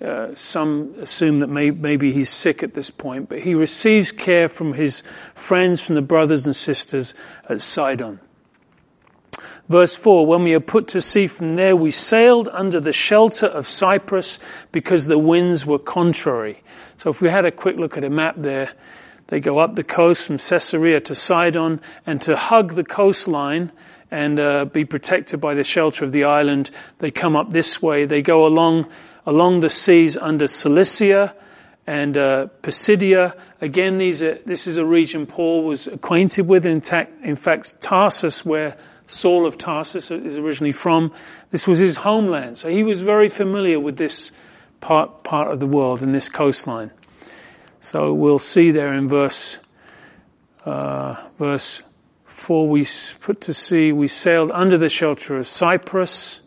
uh, 0.00 0.34
some 0.34 0.94
assume 1.00 1.40
that 1.40 1.48
may, 1.48 1.72
maybe 1.72 2.12
he's 2.12 2.30
sick 2.30 2.62
at 2.62 2.74
this 2.74 2.90
point, 2.90 3.28
but 3.28 3.40
he 3.40 3.54
receives 3.54 4.12
care 4.12 4.48
from 4.48 4.72
his 4.72 5.02
friends, 5.34 5.80
from 5.80 5.96
the 5.96 6.02
brothers 6.02 6.46
and 6.46 6.54
sisters 6.54 7.14
at 7.48 7.60
Sidon. 7.60 8.20
Verse 9.70 9.94
4, 9.94 10.26
when 10.26 10.42
we 10.42 10.50
had 10.50 10.66
put 10.66 10.88
to 10.88 11.00
sea 11.00 11.28
from 11.28 11.52
there, 11.52 11.76
we 11.76 11.92
sailed 11.92 12.48
under 12.50 12.80
the 12.80 12.92
shelter 12.92 13.46
of 13.46 13.68
Cyprus 13.68 14.40
because 14.72 15.06
the 15.06 15.16
winds 15.16 15.64
were 15.64 15.78
contrary. 15.78 16.60
So 16.98 17.10
if 17.10 17.20
we 17.20 17.28
had 17.28 17.44
a 17.44 17.52
quick 17.52 17.76
look 17.76 17.96
at 17.96 18.02
a 18.02 18.10
map 18.10 18.34
there, 18.36 18.72
they 19.28 19.38
go 19.38 19.60
up 19.60 19.76
the 19.76 19.84
coast 19.84 20.26
from 20.26 20.38
Caesarea 20.38 20.98
to 21.02 21.14
Sidon 21.14 21.80
and 22.04 22.20
to 22.22 22.36
hug 22.36 22.74
the 22.74 22.82
coastline 22.82 23.70
and 24.10 24.40
uh, 24.40 24.64
be 24.64 24.84
protected 24.84 25.40
by 25.40 25.54
the 25.54 25.62
shelter 25.62 26.04
of 26.04 26.10
the 26.10 26.24
island, 26.24 26.72
they 26.98 27.12
come 27.12 27.36
up 27.36 27.52
this 27.52 27.80
way. 27.80 28.06
They 28.06 28.22
go 28.22 28.46
along, 28.46 28.88
along 29.24 29.60
the 29.60 29.70
seas 29.70 30.16
under 30.16 30.48
Cilicia 30.48 31.32
and 31.86 32.16
uh, 32.16 32.48
Pisidia. 32.62 33.36
Again, 33.60 33.98
these 33.98 34.20
are, 34.20 34.34
this 34.44 34.66
is 34.66 34.78
a 34.78 34.84
region 34.84 35.26
Paul 35.26 35.62
was 35.62 35.86
acquainted 35.86 36.48
with. 36.48 36.66
In, 36.66 36.80
ta- 36.80 37.06
in 37.22 37.36
fact, 37.36 37.80
Tarsus, 37.80 38.44
where 38.44 38.76
Saul 39.10 39.44
of 39.44 39.58
Tarsus 39.58 40.10
is 40.12 40.38
originally 40.38 40.72
from. 40.72 41.12
This 41.50 41.66
was 41.66 41.78
his 41.80 41.96
homeland, 41.96 42.58
so 42.58 42.68
he 42.68 42.84
was 42.84 43.00
very 43.00 43.28
familiar 43.28 43.80
with 43.80 43.96
this 43.96 44.30
part, 44.80 45.24
part 45.24 45.50
of 45.50 45.58
the 45.58 45.66
world 45.66 46.02
and 46.02 46.14
this 46.14 46.28
coastline. 46.28 46.92
So 47.80 48.14
we'll 48.14 48.38
see 48.38 48.70
there 48.70 48.92
in 48.92 49.08
verse, 49.08 49.58
uh, 50.64 51.16
verse 51.38 51.82
4, 52.26 52.68
we 52.68 52.86
put 53.20 53.40
to 53.42 53.54
sea, 53.54 53.90
we 53.90 54.06
sailed 54.06 54.52
under 54.52 54.78
the 54.78 54.88
shelter 54.88 55.36
of 55.38 55.48
Cyprus. 55.48 56.40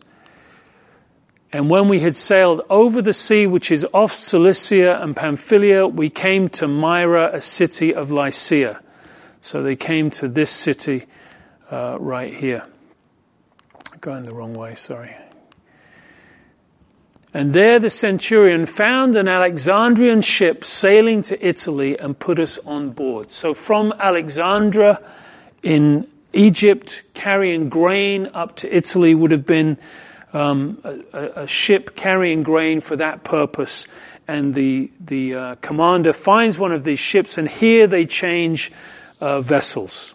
And 1.52 1.68
when 1.68 1.88
we 1.88 2.00
had 2.00 2.16
sailed 2.16 2.62
over 2.70 3.02
the 3.02 3.12
sea, 3.12 3.46
which 3.46 3.70
is 3.70 3.86
off 3.92 4.12
Cilicia 4.12 5.00
and 5.02 5.14
Pamphylia, 5.14 5.86
we 5.86 6.08
came 6.08 6.48
to 6.50 6.66
Myra, 6.66 7.30
a 7.36 7.42
city 7.42 7.94
of 7.94 8.10
Lycia. 8.10 8.80
So 9.42 9.62
they 9.62 9.76
came 9.76 10.10
to 10.12 10.28
this 10.28 10.50
city 10.50 11.06
uh, 11.70 11.96
right 12.00 12.32
here. 12.32 12.64
Going 14.00 14.24
the 14.24 14.34
wrong 14.34 14.54
way, 14.54 14.74
sorry. 14.74 15.16
And 17.32 17.52
there 17.52 17.80
the 17.80 17.90
centurion 17.90 18.64
found 18.64 19.16
an 19.16 19.26
Alexandrian 19.26 20.22
ship 20.22 20.64
sailing 20.64 21.22
to 21.22 21.46
Italy 21.46 21.98
and 21.98 22.16
put 22.16 22.38
us 22.38 22.58
on 22.58 22.90
board. 22.90 23.32
So 23.32 23.54
from 23.54 23.92
Alexandria 23.98 25.00
in 25.60 26.06
Egypt, 26.32 27.02
carrying 27.12 27.68
grain 27.68 28.30
up 28.34 28.54
to 28.56 28.72
Italy 28.72 29.16
would 29.16 29.32
have 29.32 29.44
been 29.46 29.78
um, 30.32 30.78
a, 31.12 31.42
a, 31.42 31.46
ship 31.46 31.96
carrying 31.96 32.42
grain 32.42 32.80
for 32.80 32.96
that 32.96 33.24
purpose. 33.24 33.88
And 34.28 34.54
the 34.54 34.90
the 35.00 35.34
uh, 35.34 35.54
commander 35.56 36.12
finds 36.12 36.58
one 36.58 36.72
of 36.72 36.82
these 36.82 36.98
ships, 36.98 37.36
and 37.36 37.48
here 37.48 37.86
they 37.86 38.06
change 38.06 38.72
uh, 39.20 39.40
vessels. 39.40 40.13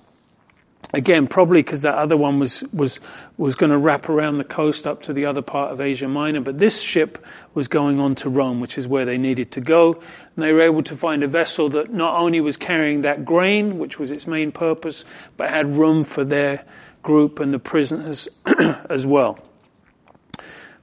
Again, 0.92 1.28
probably 1.28 1.62
because 1.62 1.84
that 1.84 1.94
other 1.94 2.18
one 2.18 2.40
was, 2.40 2.64
was, 2.74 3.00
was 3.38 3.54
going 3.54 3.70
to 3.72 3.78
wrap 3.78 4.10
around 4.10 4.40
the 4.40 4.44
coast 4.44 4.88
up 4.88 5.04
to 5.04 5.14
the 5.14 5.26
other 5.26 5.44
part 5.44 5.72
of 5.72 5.80
Asia 5.80 6.08
Minor, 6.08 6.42
but 6.42 6.58
this 6.58 6.82
ship 6.82 7.24
was 7.54 7.68
going 7.68 8.00
on 8.00 8.16
to 8.16 8.30
Rome, 8.30 8.60
which 8.60 8.76
is 8.76 8.88
where 8.88 9.06
they 9.06 9.20
needed 9.20 9.52
to 9.52 9.62
go. 9.62 9.94
And 9.94 10.44
they 10.44 10.52
were 10.52 10.62
able 10.62 10.82
to 10.84 10.96
find 10.96 11.24
a 11.24 11.28
vessel 11.28 11.70
that 11.70 11.94
not 11.94 12.20
only 12.20 12.42
was 12.42 12.58
carrying 12.58 13.04
that 13.04 13.24
grain, 13.24 13.78
which 13.78 14.00
was 14.00 14.10
its 14.10 14.26
main 14.26 14.52
purpose, 14.52 15.06
but 15.38 15.52
had 15.52 15.68
room 15.68 16.04
for 16.04 16.24
their 16.24 16.66
group 17.04 17.40
and 17.40 17.54
the 17.54 17.60
prisoners 17.60 18.28
as 18.90 19.06
well. 19.06 19.38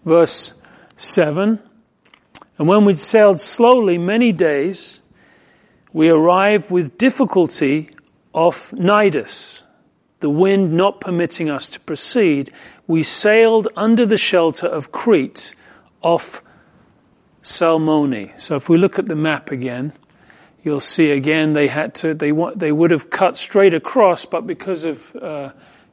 Verse 0.04 0.54
7 0.96 1.58
And 2.58 2.68
when 2.68 2.84
we'd 2.84 3.00
sailed 3.00 3.40
slowly 3.40 3.98
many 3.98 4.30
days, 4.30 5.00
we 5.92 6.10
arrived 6.10 6.70
with 6.70 6.96
difficulty 6.96 7.90
off 8.32 8.70
Cnidus 8.70 9.64
the 10.26 10.30
wind 10.30 10.72
not 10.72 11.00
permitting 11.00 11.48
us 11.50 11.68
to 11.68 11.78
proceed, 11.78 12.50
we 12.88 13.04
sailed 13.04 13.68
under 13.76 14.04
the 14.04 14.16
shelter 14.16 14.66
of 14.66 14.90
Crete 14.90 15.54
off 16.02 16.42
Salmone. 17.44 18.32
So 18.36 18.56
if 18.56 18.68
we 18.68 18.76
look 18.76 18.98
at 18.98 19.06
the 19.06 19.14
map 19.14 19.52
again, 19.52 19.92
you'll 20.64 20.80
see 20.80 21.12
again 21.12 21.52
they 21.52 21.68
had 21.68 21.94
to, 22.02 22.12
they, 22.12 22.32
they 22.56 22.72
would 22.72 22.90
have 22.90 23.08
cut 23.08 23.36
straight 23.36 23.72
across, 23.72 24.24
but 24.24 24.48
because 24.48 24.82
of 24.82 25.14
uh, 25.14 25.52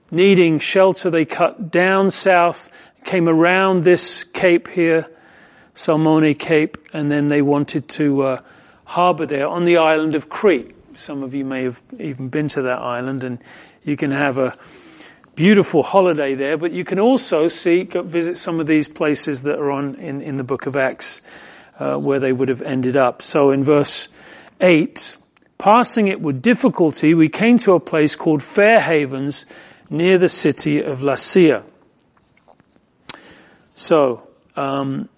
needing 0.09 0.57
shelter, 0.57 1.11
they 1.11 1.25
cut 1.25 1.69
down 1.69 2.09
south, 2.09 2.71
came 3.05 3.29
around 3.29 3.83
this 3.83 4.23
cape 4.23 4.67
here, 4.67 5.05
Salmone 5.75 6.33
Cape, 6.33 6.79
and 6.91 7.11
then 7.11 7.27
they 7.27 7.43
wanted 7.43 7.87
to 7.89 8.23
uh, 8.23 8.41
harbor 8.85 9.27
there 9.27 9.47
on 9.47 9.63
the 9.63 9.77
island 9.77 10.15
of 10.15 10.27
Crete. 10.27 10.75
Some 10.95 11.21
of 11.21 11.35
you 11.35 11.45
may 11.45 11.65
have 11.65 11.79
even 11.99 12.29
been 12.29 12.47
to 12.49 12.63
that 12.63 12.79
island, 12.79 13.23
and 13.23 13.37
you 13.83 13.97
can 13.97 14.11
have 14.11 14.37
a 14.37 14.55
beautiful 15.35 15.83
holiday 15.83 16.35
there, 16.35 16.57
but 16.57 16.71
you 16.71 16.85
can 16.85 16.99
also 16.99 17.47
see, 17.47 17.83
visit 17.83 18.37
some 18.37 18.59
of 18.59 18.67
these 18.67 18.87
places 18.87 19.43
that 19.43 19.59
are 19.59 19.71
on 19.71 19.95
in, 19.95 20.21
in 20.21 20.37
the 20.37 20.43
book 20.43 20.65
of 20.65 20.75
Acts, 20.75 21.21
uh, 21.79 21.97
where 21.97 22.19
they 22.19 22.31
would 22.31 22.49
have 22.49 22.61
ended 22.61 22.95
up. 22.95 23.21
So 23.21 23.51
in 23.51 23.63
verse 23.63 24.07
8, 24.61 25.17
passing 25.57 26.07
it 26.07 26.21
with 26.21 26.41
difficulty, 26.41 27.13
we 27.13 27.29
came 27.29 27.57
to 27.59 27.73
a 27.73 27.79
place 27.79 28.15
called 28.15 28.43
Fair 28.43 28.79
Havens 28.79 29.45
near 29.89 30.17
the 30.17 30.29
city 30.29 30.81
of 30.81 30.99
Lasea. 30.99 31.63
So, 33.75 34.27
um, 34.55 35.09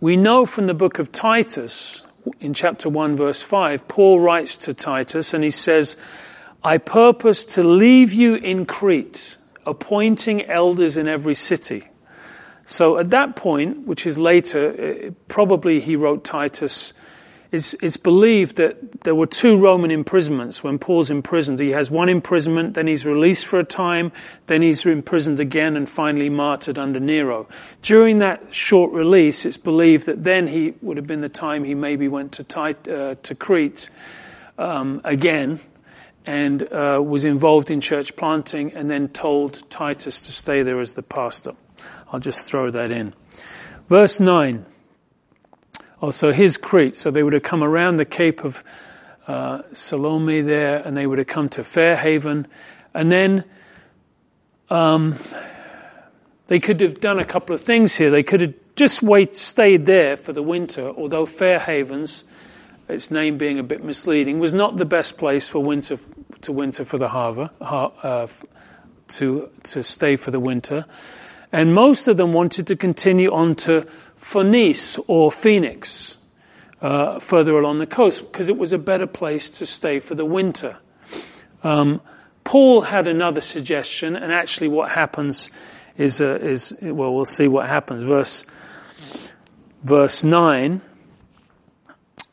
we 0.00 0.16
know 0.16 0.46
from 0.46 0.66
the 0.66 0.74
book 0.74 0.98
of 0.98 1.10
Titus, 1.10 2.06
in 2.40 2.54
chapter 2.54 2.88
1 2.88 3.16
verse 3.16 3.42
5, 3.42 3.88
Paul 3.88 4.20
writes 4.20 4.56
to 4.58 4.74
Titus 4.74 5.34
and 5.34 5.42
he 5.42 5.50
says, 5.50 5.96
I 6.62 6.76
purpose 6.78 7.44
to 7.46 7.64
leave 7.64 8.12
you 8.12 8.34
in 8.34 8.66
Crete, 8.66 9.36
appointing 9.64 10.44
elders 10.44 10.98
in 10.98 11.08
every 11.08 11.34
city. 11.34 11.88
So 12.66 12.98
at 12.98 13.10
that 13.10 13.34
point, 13.34 13.86
which 13.86 14.06
is 14.06 14.18
later, 14.18 15.08
uh, 15.08 15.10
probably 15.28 15.80
he 15.80 15.96
wrote 15.96 16.22
Titus, 16.22 16.92
it's, 17.50 17.74
it's 17.74 17.96
believed 17.96 18.56
that 18.56 19.00
there 19.00 19.14
were 19.14 19.26
two 19.26 19.56
Roman 19.56 19.90
imprisonments 19.90 20.62
when 20.62 20.78
Paul's 20.78 21.10
imprisoned. 21.10 21.58
He 21.58 21.70
has 21.70 21.90
one 21.90 22.08
imprisonment, 22.10 22.74
then 22.74 22.86
he's 22.86 23.06
released 23.06 23.46
for 23.46 23.58
a 23.58 23.64
time, 23.64 24.12
then 24.46 24.60
he's 24.60 24.84
imprisoned 24.84 25.40
again 25.40 25.76
and 25.76 25.88
finally 25.88 26.28
martyred 26.28 26.78
under 26.78 27.00
Nero. 27.00 27.48
During 27.82 28.18
that 28.18 28.54
short 28.54 28.92
release, 28.92 29.46
it's 29.46 29.56
believed 29.56 30.06
that 30.06 30.22
then 30.22 30.46
he 30.46 30.74
would 30.82 30.98
have 30.98 31.06
been 31.06 31.22
the 31.22 31.28
time 31.30 31.64
he 31.64 31.74
maybe 31.74 32.06
went 32.06 32.32
to, 32.32 32.44
Tit- 32.44 32.86
uh, 32.86 33.14
to 33.22 33.34
Crete 33.34 33.88
um, 34.58 35.00
again 35.04 35.58
and 36.26 36.62
uh, 36.72 37.00
was 37.04 37.24
involved 37.24 37.70
in 37.70 37.80
church 37.80 38.14
planting 38.16 38.72
and 38.74 38.90
then 38.90 39.08
told 39.08 39.68
Titus 39.70 40.22
to 40.26 40.32
stay 40.32 40.62
there 40.62 40.80
as 40.80 40.92
the 40.92 41.02
pastor. 41.02 41.54
I'll 42.12 42.20
just 42.20 42.46
throw 42.46 42.70
that 42.70 42.90
in. 42.90 43.14
Verse 43.88 44.20
9. 44.20 44.66
Also, 46.00 46.32
his 46.32 46.56
Crete. 46.56 46.96
So 46.96 47.10
they 47.10 47.22
would 47.22 47.32
have 47.32 47.42
come 47.42 47.62
around 47.62 47.96
the 47.96 48.04
Cape 48.04 48.44
of 48.44 48.62
uh, 49.26 49.62
Salome 49.72 50.40
there 50.40 50.76
and 50.76 50.96
they 50.96 51.06
would 51.06 51.18
have 51.18 51.26
come 51.26 51.48
to 51.50 51.64
Fair 51.64 51.96
Haven. 51.96 52.46
And 52.94 53.10
then 53.10 53.44
um, 54.68 55.16
they 56.48 56.60
could 56.60 56.80
have 56.80 57.00
done 57.00 57.18
a 57.18 57.24
couple 57.24 57.54
of 57.54 57.60
things 57.60 57.94
here. 57.94 58.10
They 58.10 58.22
could 58.22 58.40
have 58.40 58.54
just 58.76 59.02
wait, 59.02 59.36
stayed 59.36 59.86
there 59.86 60.16
for 60.16 60.32
the 60.32 60.42
winter, 60.42 60.88
although 60.88 61.26
Fair 61.26 61.58
Havens 61.58 62.24
its 62.92 63.10
name 63.10 63.38
being 63.38 63.58
a 63.58 63.62
bit 63.62 63.82
misleading, 63.82 64.38
was 64.38 64.54
not 64.54 64.76
the 64.76 64.84
best 64.84 65.18
place 65.18 65.48
for 65.48 65.62
winter 65.62 65.98
to 66.42 66.52
winter 66.52 66.84
for 66.84 66.98
the 66.98 67.08
harbor, 67.08 67.50
uh, 67.60 68.26
to 69.08 69.48
to 69.62 69.82
stay 69.82 70.16
for 70.16 70.30
the 70.30 70.40
winter, 70.40 70.84
and 71.52 71.74
most 71.74 72.08
of 72.08 72.16
them 72.16 72.32
wanted 72.32 72.66
to 72.66 72.76
continue 72.76 73.32
on 73.32 73.54
to 73.54 73.86
Phoenice 74.16 74.98
or 75.06 75.32
Phoenix, 75.32 76.16
uh, 76.80 77.18
further 77.18 77.58
along 77.58 77.78
the 77.78 77.86
coast, 77.86 78.30
because 78.30 78.48
it 78.48 78.56
was 78.56 78.72
a 78.72 78.78
better 78.78 79.06
place 79.06 79.50
to 79.50 79.66
stay 79.66 80.00
for 80.00 80.14
the 80.14 80.24
winter. 80.24 80.76
Um, 81.62 82.00
Paul 82.44 82.80
had 82.82 83.08
another 83.08 83.40
suggestion, 83.40 84.16
and 84.16 84.32
actually, 84.32 84.68
what 84.68 84.90
happens 84.90 85.50
is 85.98 86.20
uh, 86.20 86.38
is 86.40 86.74
well, 86.80 87.14
we'll 87.14 87.24
see 87.24 87.48
what 87.48 87.68
happens. 87.68 88.02
Verse 88.02 88.44
verse 89.82 90.24
nine. 90.24 90.80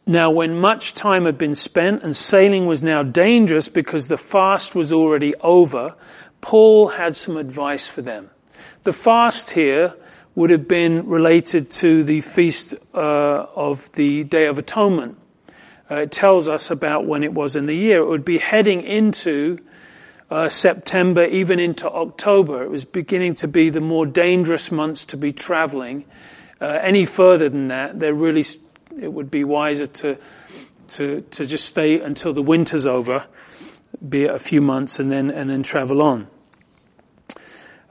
Now, 0.09 0.31
when 0.31 0.57
much 0.57 0.93
time 0.93 1.25
had 1.25 1.37
been 1.37 1.55
spent 1.55 2.01
and 2.01 2.15
sailing 2.15 2.65
was 2.65 2.81
now 2.81 3.03
dangerous 3.03 3.67
because 3.67 4.07
the 4.07 4.17
fast 4.17 4.73
was 4.73 4.93
already 4.93 5.35
over, 5.35 5.95
Paul 6.39 6.87
had 6.87 7.17
some 7.17 7.35
advice 7.35 7.87
for 7.87 8.01
them. 8.01 8.29
The 8.83 8.93
fast 8.93 9.51
here 9.51 9.93
would 10.33 10.49
have 10.49 10.65
been 10.65 11.07
related 11.09 11.69
to 11.71 12.05
the 12.05 12.21
feast 12.21 12.73
uh, 12.93 12.97
of 12.97 13.91
the 13.93 14.23
Day 14.23 14.45
of 14.45 14.57
Atonement. 14.57 15.17
Uh, 15.91 15.95
it 15.95 16.11
tells 16.13 16.47
us 16.47 16.71
about 16.71 17.05
when 17.05 17.23
it 17.23 17.33
was 17.33 17.57
in 17.57 17.65
the 17.65 17.75
year. 17.75 17.99
It 17.99 18.07
would 18.07 18.23
be 18.23 18.37
heading 18.37 18.83
into 18.83 19.57
uh, 20.31 20.47
September, 20.47 21.25
even 21.25 21.59
into 21.59 21.89
October. 21.89 22.63
It 22.63 22.69
was 22.69 22.85
beginning 22.85 23.35
to 23.35 23.47
be 23.49 23.71
the 23.71 23.81
more 23.81 24.05
dangerous 24.05 24.71
months 24.71 25.03
to 25.07 25.17
be 25.17 25.33
traveling. 25.33 26.05
Uh, 26.61 26.65
any 26.65 27.03
further 27.03 27.49
than 27.49 27.67
that, 27.67 27.99
they're 27.99 28.13
really 28.13 28.43
it 29.01 29.11
would 29.11 29.31
be 29.31 29.43
wiser 29.43 29.87
to, 29.87 30.17
to, 30.89 31.21
to 31.21 31.45
just 31.45 31.65
stay 31.65 31.99
until 31.99 32.33
the 32.33 32.41
winter's 32.41 32.87
over, 32.87 33.25
be 34.07 34.23
it 34.23 34.31
a 34.31 34.39
few 34.39 34.61
months, 34.61 34.99
and 34.99 35.11
then, 35.11 35.29
and 35.31 35.49
then 35.49 35.63
travel 35.63 36.01
on. 36.01 36.27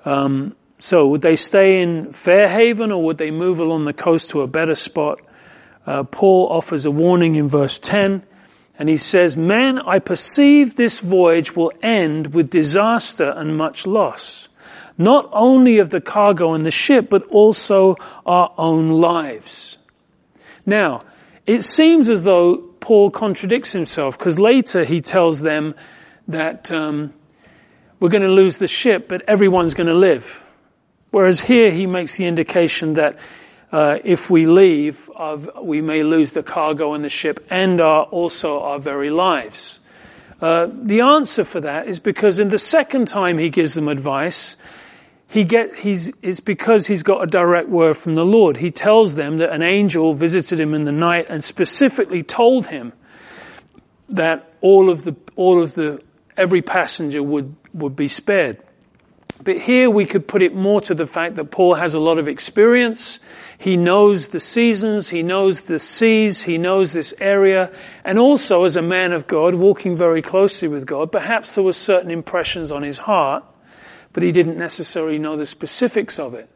Um, 0.04 0.54
so 0.78 1.06
would 1.08 1.22
they 1.22 1.36
stay 1.36 1.82
in 1.82 2.12
Fairhaven 2.12 2.92
or 2.92 3.02
would 3.04 3.18
they 3.18 3.30
move 3.30 3.60
along 3.60 3.86
the 3.86 3.92
coast 3.92 4.30
to 4.30 4.42
a 4.42 4.46
better 4.46 4.74
spot? 4.74 5.20
Uh, 5.86 6.02
Paul 6.04 6.48
offers 6.50 6.84
a 6.84 6.90
warning 6.90 7.36
in 7.36 7.48
verse 7.48 7.78
10 7.78 8.22
and 8.78 8.88
he 8.88 8.98
says, 8.98 9.36
Men, 9.36 9.78
I 9.78 9.98
perceive 10.00 10.76
this 10.76 10.98
voyage 10.98 11.56
will 11.56 11.72
end 11.82 12.34
with 12.34 12.50
disaster 12.50 13.30
and 13.30 13.56
much 13.56 13.86
loss, 13.86 14.48
not 14.98 15.28
only 15.32 15.78
of 15.78 15.90
the 15.90 16.00
cargo 16.00 16.52
and 16.52 16.66
the 16.66 16.70
ship, 16.70 17.08
but 17.08 17.24
also 17.28 17.96
our 18.26 18.52
own 18.58 18.90
lives. 18.90 19.75
Now, 20.66 21.04
it 21.46 21.62
seems 21.62 22.10
as 22.10 22.24
though 22.24 22.56
Paul 22.80 23.10
contradicts 23.10 23.72
himself 23.72 24.18
because 24.18 24.38
later 24.38 24.84
he 24.84 25.00
tells 25.00 25.40
them 25.40 25.76
that 26.28 26.70
um, 26.72 27.14
we're 28.00 28.08
going 28.08 28.22
to 28.22 28.28
lose 28.28 28.58
the 28.58 28.68
ship, 28.68 29.08
but 29.08 29.22
everyone's 29.28 29.74
going 29.74 29.86
to 29.86 29.94
live. 29.94 30.42
Whereas 31.12 31.40
here 31.40 31.70
he 31.70 31.86
makes 31.86 32.16
the 32.16 32.26
indication 32.26 32.94
that 32.94 33.18
uh, 33.72 33.98
if 34.04 34.28
we 34.28 34.46
leave, 34.46 35.08
uh, 35.16 35.38
we 35.62 35.80
may 35.80 36.02
lose 36.02 36.32
the 36.32 36.42
cargo 36.42 36.94
and 36.94 37.04
the 37.04 37.08
ship 37.08 37.46
and 37.48 37.80
our, 37.80 38.04
also 38.04 38.60
our 38.60 38.78
very 38.78 39.10
lives. 39.10 39.80
Uh, 40.40 40.68
the 40.70 41.00
answer 41.00 41.44
for 41.44 41.60
that 41.60 41.88
is 41.88 41.98
because 41.98 42.38
in 42.38 42.48
the 42.48 42.58
second 42.58 43.08
time 43.08 43.38
he 43.38 43.48
gives 43.48 43.74
them 43.74 43.88
advice, 43.88 44.56
he 45.28 45.44
get, 45.44 45.74
he's, 45.74 46.12
it's 46.22 46.40
because 46.40 46.86
he's 46.86 47.02
got 47.02 47.22
a 47.22 47.26
direct 47.26 47.68
word 47.68 47.96
from 47.96 48.14
the 48.14 48.24
Lord. 48.24 48.56
He 48.56 48.70
tells 48.70 49.16
them 49.16 49.38
that 49.38 49.50
an 49.52 49.62
angel 49.62 50.14
visited 50.14 50.60
him 50.60 50.72
in 50.72 50.84
the 50.84 50.92
night 50.92 51.26
and 51.28 51.42
specifically 51.42 52.22
told 52.22 52.66
him 52.66 52.92
that 54.10 54.52
all 54.60 54.88
of 54.88 55.02
the, 55.02 55.16
all 55.34 55.62
of 55.62 55.74
the, 55.74 56.00
every 56.36 56.62
passenger 56.62 57.22
would, 57.22 57.54
would 57.74 57.96
be 57.96 58.08
spared. 58.08 58.62
But 59.42 59.60
here 59.60 59.90
we 59.90 60.06
could 60.06 60.26
put 60.26 60.42
it 60.42 60.54
more 60.54 60.80
to 60.82 60.94
the 60.94 61.06
fact 61.06 61.36
that 61.36 61.50
Paul 61.50 61.74
has 61.74 61.94
a 61.94 62.00
lot 62.00 62.18
of 62.18 62.28
experience. 62.28 63.18
He 63.58 63.76
knows 63.76 64.28
the 64.28 64.40
seasons, 64.40 65.08
he 65.08 65.22
knows 65.22 65.62
the 65.62 65.78
seas, 65.78 66.42
he 66.42 66.56
knows 66.56 66.92
this 66.92 67.12
area, 67.20 67.72
and 68.04 68.18
also 68.18 68.64
as 68.64 68.76
a 68.76 68.82
man 68.82 69.12
of 69.12 69.26
God, 69.26 69.54
walking 69.54 69.96
very 69.96 70.22
closely 70.22 70.68
with 70.68 70.86
God, 70.86 71.10
perhaps 71.10 71.54
there 71.54 71.64
were 71.64 71.72
certain 71.72 72.10
impressions 72.10 72.70
on 72.70 72.82
his 72.82 72.98
heart, 72.98 73.44
but 74.16 74.22
he 74.22 74.32
didn't 74.32 74.56
necessarily 74.56 75.18
know 75.18 75.36
the 75.36 75.44
specifics 75.44 76.18
of 76.18 76.32
it. 76.32 76.48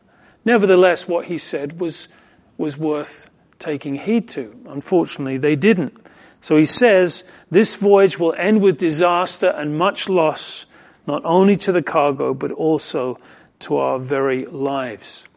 Nevertheless, 0.47 1.07
what 1.07 1.27
he 1.27 1.37
said 1.37 1.79
was, 1.79 2.09
was 2.57 2.79
worth 2.79 3.29
taking 3.59 3.97
heed 3.97 4.31
to. 4.31 4.59
Unfortunately, 4.67 5.37
they 5.37 5.57
didn't. 5.57 5.95
So 6.41 6.57
he 6.57 6.65
says, 6.65 7.25
this 7.51 7.75
voyage 7.75 8.19
will 8.19 8.33
end 8.39 8.63
with 8.63 8.79
disaster 8.79 9.49
and 9.49 9.77
much 9.77 10.09
loss, 10.09 10.65
not 11.07 11.21
only 11.27 11.59
to 11.59 11.71
the 11.71 11.83
cargo, 11.83 12.33
but 12.33 12.51
also 12.51 13.19
to 13.59 13.77
our 13.77 13.99
very 13.99 14.47
lives. 14.47 15.29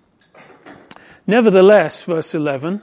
Nevertheless, 1.27 2.05
verse 2.05 2.33
11, 2.33 2.81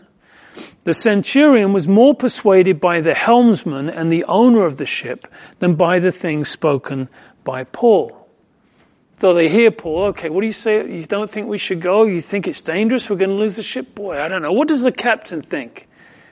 the 0.85 0.93
centurion 0.93 1.73
was 1.73 1.89
more 1.89 2.15
persuaded 2.15 2.79
by 2.79 3.01
the 3.01 3.15
helmsman 3.15 3.89
and 3.89 4.13
the 4.13 4.25
owner 4.25 4.67
of 4.67 4.77
the 4.77 4.85
ship 4.85 5.27
than 5.61 5.77
by 5.77 5.99
the 5.99 6.13
things 6.13 6.51
spoken 6.51 7.09
by 7.43 7.65
Paul. 7.65 8.20
So 9.21 9.35
they 9.35 9.51
hear 9.51 9.71
Paul, 9.71 10.05
okay, 10.07 10.31
what 10.31 10.41
do 10.41 10.47
you 10.47 10.53
say? 10.55 10.77
You 10.91 11.05
don't 11.05 11.29
think 11.29 11.47
we 11.47 11.59
should 11.59 11.83
go? 11.83 12.05
You 12.05 12.23
think 12.23 12.49
it's 12.49 12.63
dangerous? 12.63 13.11
We're 13.11 13.17
going 13.17 13.29
to 13.29 13.37
lose 13.37 13.57
the 13.57 13.63
ship? 13.63 13.95
Boy, 13.95 14.19
I 14.19 14.29
don't 14.29 14.41
know. 14.41 14.53
What 14.53 14.69
does 14.69 14.81
the 14.81 14.93
captain 14.93 15.43
think? 15.43 15.89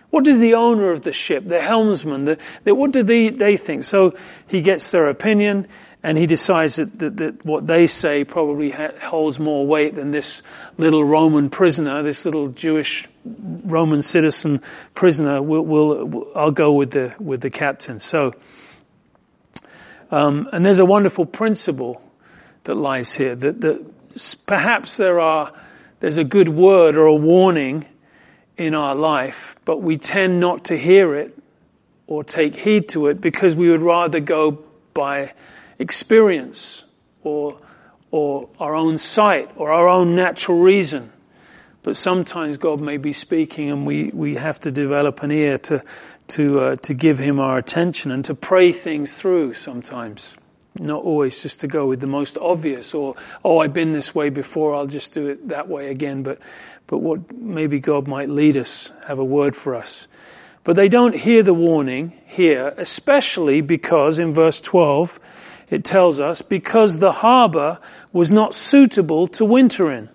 What 0.09 0.25
does 0.25 0.39
the 0.39 0.55
owner 0.55 0.91
of 0.91 1.03
the 1.03 1.13
ship, 1.13 1.47
the 1.47 1.61
helmsman, 1.61 2.25
the, 2.25 2.39
the, 2.65 2.75
what 2.75 2.93
do 2.93 3.03
they, 3.03 3.29
they 3.29 3.59
think? 3.59 3.85
So 3.85 4.17
he 4.47 4.63
gets 4.63 4.91
their 4.91 5.11
opinion 5.11 5.69
and 6.03 6.17
he 6.17 6.25
decides 6.25 6.77
that, 6.77 6.99
that, 7.01 7.19
that 7.19 7.45
what 7.45 7.67
they 7.67 7.89
say 7.89 8.25
probably 8.25 8.71
ha- 8.71 8.93
holds 9.03 9.39
more 9.39 9.67
weight 9.67 9.95
than 9.95 10.11
this 10.11 10.43
little 10.79 11.05
Roman 11.05 11.51
prisoner, 11.51 12.03
this 12.03 12.25
little 12.25 12.49
Jewish 12.49 13.07
Roman 13.27 14.01
citizen 14.01 14.63
prisoner. 14.95 15.43
Will 15.43 15.63
will 15.63 16.29
I'll 16.35 16.53
go 16.53 16.73
with 16.73 16.93
the 16.93 17.15
with 17.19 17.43
the 17.43 17.51
captain. 17.51 17.99
So, 17.99 18.33
um, 20.11 20.49
and 20.55 20.65
there's 20.65 20.79
a 20.79 20.87
wonderful 20.87 21.27
principle 21.27 22.01
that 22.69 22.75
lies 22.75 23.15
here 23.15 23.35
that, 23.35 23.63
that 23.63 23.83
perhaps 24.45 24.99
there 24.99 25.21
are 25.21 25.55
there's 26.01 26.19
a 26.19 26.25
good 26.25 26.51
word 26.51 26.97
or 26.97 27.07
a 27.07 27.15
warning 27.15 27.87
in 28.59 28.75
our 28.75 28.95
life, 28.95 29.57
but 29.65 29.79
we 29.79 29.97
tend 29.97 30.39
not 30.39 30.67
to 30.67 30.77
hear 30.77 31.15
it 31.15 31.35
or 32.07 32.23
take 32.23 32.55
heed 32.55 32.91
to 32.91 33.07
it 33.07 33.23
because 33.23 33.57
we 33.57 33.71
would 33.71 33.81
rather 33.81 34.21
go 34.21 34.63
by 34.93 35.33
experience 35.79 36.85
or, 37.23 37.59
or 38.11 38.51
our 38.61 38.75
own 38.75 38.99
sight 38.99 39.51
or 39.57 39.73
our 39.73 39.89
own 39.89 40.15
natural 40.15 40.59
reason. 40.59 41.11
But 41.83 41.97
sometimes 41.97 42.59
God 42.59 42.83
may 42.83 42.99
be 42.99 43.15
speaking 43.15 43.71
and 43.71 43.87
we, 43.87 44.11
we 44.13 44.35
have 44.35 44.61
to 44.61 44.71
develop 44.71 45.23
an 45.23 45.31
ear 45.31 45.57
to, 45.57 45.83
to, 46.29 46.61
uh, 46.61 46.77
to 46.83 46.93
give 46.93 47.19
Him 47.19 47.41
our 47.41 47.57
attention 47.57 48.11
and 48.11 48.23
to 48.27 48.35
pray 48.35 48.73
things 48.73 49.15
through 49.17 49.55
sometimes. 49.55 50.37
Not 50.79 51.03
always 51.03 51.43
just 51.43 51.61
to 51.61 51.67
go 51.67 51.87
with 51.87 52.01
the 52.01 52.07
most 52.07 52.39
obvious 52.39 52.95
or, 52.95 53.17
oh, 53.45 53.59
I've 53.59 53.73
been 53.73 53.93
this 53.93 54.15
way 54.15 54.29
before, 54.29 54.75
I'll 54.75 54.87
just 54.87 55.13
do 55.13 55.29
it 55.29 55.49
that 55.49 55.69
way 55.69 55.91
again. 55.91 56.23
But, 56.23 56.39
but 56.87 56.99
what 56.99 57.33
maybe 57.33 57.81
God 57.81 58.07
might 58.07 58.29
lead 58.29 58.57
us, 58.57 58.93
have 59.07 59.19
a 59.19 59.25
word 59.25 59.57
for 59.57 59.75
us. 59.75 60.07
But 60.65 60.77
they 60.77 60.89
don't 60.89 61.15
hear 61.15 61.43
the 61.43 61.55
warning 61.55 62.13
here, 62.27 62.75
especially 62.77 63.61
because 63.61 64.19
in 64.19 64.33
verse 64.33 64.61
12, 64.61 65.19
it 65.71 65.85
tells 65.85 66.21
us, 66.21 66.43
because 66.43 66.99
the 66.99 67.13
harbor 67.13 67.79
was 68.13 68.31
not 68.31 68.55
suitable 68.55 69.29
to 69.29 69.45
winter 69.45 69.91
in. 69.93 70.09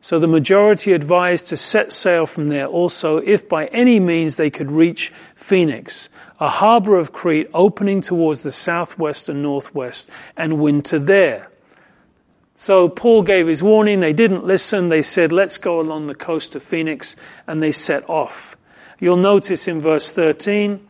So 0.00 0.18
the 0.18 0.26
majority 0.26 0.92
advised 0.92 1.48
to 1.48 1.56
set 1.56 1.92
sail 1.92 2.26
from 2.26 2.48
there 2.48 2.66
also, 2.66 3.18
if 3.18 3.48
by 3.48 3.66
any 3.66 4.00
means 4.00 4.34
they 4.34 4.50
could 4.50 4.70
reach 4.70 5.12
Phoenix, 5.36 6.08
a 6.42 6.48
harbor 6.48 6.98
of 6.98 7.12
Crete 7.12 7.48
opening 7.54 8.00
towards 8.00 8.42
the 8.42 8.50
southwest 8.50 9.28
and 9.28 9.44
northwest, 9.44 10.10
and 10.36 10.58
winter 10.58 10.98
there. 10.98 11.48
So 12.56 12.88
Paul 12.88 13.22
gave 13.22 13.46
his 13.46 13.62
warning, 13.62 14.00
they 14.00 14.12
didn't 14.12 14.44
listen, 14.44 14.88
they 14.88 15.02
said, 15.02 15.30
let's 15.30 15.58
go 15.58 15.78
along 15.80 16.08
the 16.08 16.16
coast 16.16 16.56
of 16.56 16.64
Phoenix, 16.64 17.14
and 17.46 17.62
they 17.62 17.70
set 17.70 18.10
off. 18.10 18.56
You'll 18.98 19.18
notice 19.18 19.68
in 19.68 19.78
verse 19.78 20.10
13, 20.10 20.84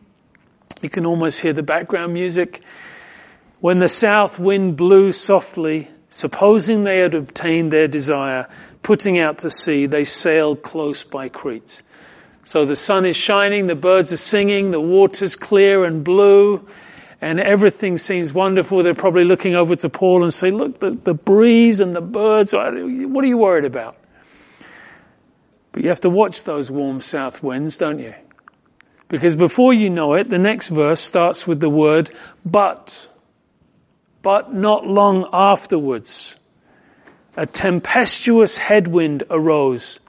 you 0.81 0.89
can 0.89 1.05
almost 1.05 1.39
hear 1.39 1.53
the 1.53 1.61
background 1.61 2.15
music. 2.15 2.63
When 3.59 3.77
the 3.77 3.89
south 3.89 4.39
wind 4.39 4.75
blew 4.75 5.11
softly, 5.11 5.87
supposing 6.09 6.83
they 6.83 6.97
had 6.97 7.13
obtained 7.13 7.71
their 7.71 7.87
desire, 7.87 8.47
putting 8.81 9.19
out 9.19 9.37
to 9.39 9.51
sea, 9.51 9.85
they 9.85 10.03
sailed 10.03 10.63
close 10.63 11.03
by 11.03 11.29
Crete. 11.29 11.83
So 12.45 12.65
the 12.65 12.75
sun 12.75 13.05
is 13.05 13.15
shining, 13.15 13.67
the 13.67 13.75
birds 13.75 14.11
are 14.11 14.17
singing, 14.17 14.71
the 14.71 14.81
water's 14.81 15.35
clear 15.35 15.85
and 15.85 16.03
blue, 16.03 16.67
and 17.21 17.39
everything 17.39 17.97
seems 17.97 18.33
wonderful. 18.33 18.83
They're 18.83 18.93
probably 18.93 19.23
looking 19.23 19.55
over 19.55 19.75
to 19.77 19.89
Paul 19.89 20.23
and 20.23 20.33
say, 20.33 20.51
look, 20.51 20.79
the, 20.79 20.91
the 20.91 21.13
breeze 21.13 21.79
and 21.79 21.95
the 21.95 22.01
birds, 22.01 22.51
what 22.51 22.73
are 22.73 22.87
you 23.27 23.37
worried 23.37 23.65
about? 23.65 23.97
But 25.71 25.83
you 25.83 25.89
have 25.89 26.01
to 26.01 26.09
watch 26.09 26.43
those 26.43 26.69
warm 26.69 27.01
south 27.01 27.41
winds, 27.41 27.77
don't 27.77 27.99
you? 27.99 28.13
Because 29.07 29.35
before 29.35 29.73
you 29.73 29.89
know 29.89 30.13
it, 30.13 30.29
the 30.29 30.37
next 30.37 30.67
verse 30.67 30.99
starts 30.99 31.47
with 31.47 31.59
the 31.59 31.69
word 31.69 32.11
but. 32.45 33.09
But 34.21 34.53
not 34.53 34.87
long 34.87 35.27
afterwards, 35.33 36.37
a 37.35 37.45
tempestuous 37.45 38.57
headwind 38.57 39.23
arose 39.29 39.99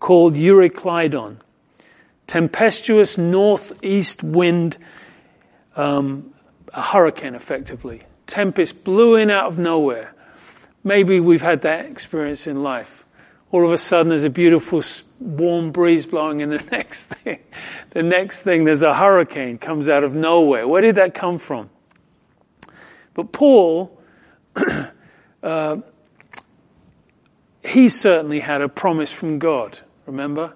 called 0.00 0.34
Euroclydon. 0.34 1.36
Tempestuous 2.30 3.18
northeast 3.18 4.22
wind, 4.22 4.76
um, 5.74 6.32
a 6.72 6.80
hurricane 6.80 7.34
effectively. 7.34 8.04
Tempest 8.28 8.84
blew 8.84 9.16
in 9.16 9.30
out 9.30 9.46
of 9.48 9.58
nowhere. 9.58 10.14
Maybe 10.84 11.18
we've 11.18 11.42
had 11.42 11.62
that 11.62 11.86
experience 11.86 12.46
in 12.46 12.62
life. 12.62 13.04
All 13.50 13.64
of 13.66 13.72
a 13.72 13.78
sudden 13.78 14.10
there's 14.10 14.22
a 14.22 14.30
beautiful 14.30 14.80
warm 15.18 15.72
breeze 15.72 16.06
blowing 16.06 16.40
and 16.40 16.52
the 16.52 16.64
next 16.70 17.06
thing, 17.06 17.40
the 17.90 18.04
next 18.04 18.42
thing 18.42 18.62
there's 18.62 18.84
a 18.84 18.94
hurricane 18.94 19.58
comes 19.58 19.88
out 19.88 20.04
of 20.04 20.14
nowhere. 20.14 20.68
Where 20.68 20.82
did 20.82 20.94
that 20.94 21.14
come 21.14 21.36
from? 21.36 21.68
But 23.12 23.32
Paul, 23.32 24.00
uh, 25.42 25.78
he 27.64 27.88
certainly 27.88 28.38
had 28.38 28.62
a 28.62 28.68
promise 28.68 29.10
from 29.10 29.40
God. 29.40 29.80
Remember? 30.06 30.54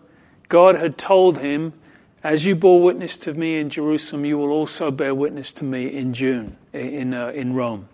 God 0.49 0.77
had 0.77 0.99
told 0.99 1.39
him, 1.39 1.73
as 2.23 2.45
you 2.45 2.55
bore 2.55 2.83
witness 2.83 3.19
to 3.19 3.35
me 3.35 3.59
in 3.59 3.71
Jerusalem, 3.71 4.25
you 4.25 4.39
will 4.39 4.51
also 4.51 4.91
bear 4.91 5.15
witness 5.15 5.53
to 5.55 5.65
me 5.65 5.95
in 5.95 6.15
June, 6.15 6.57
in, 6.73 7.13
uh, 7.13 7.29
in 7.29 7.55
Rome. 7.55 7.89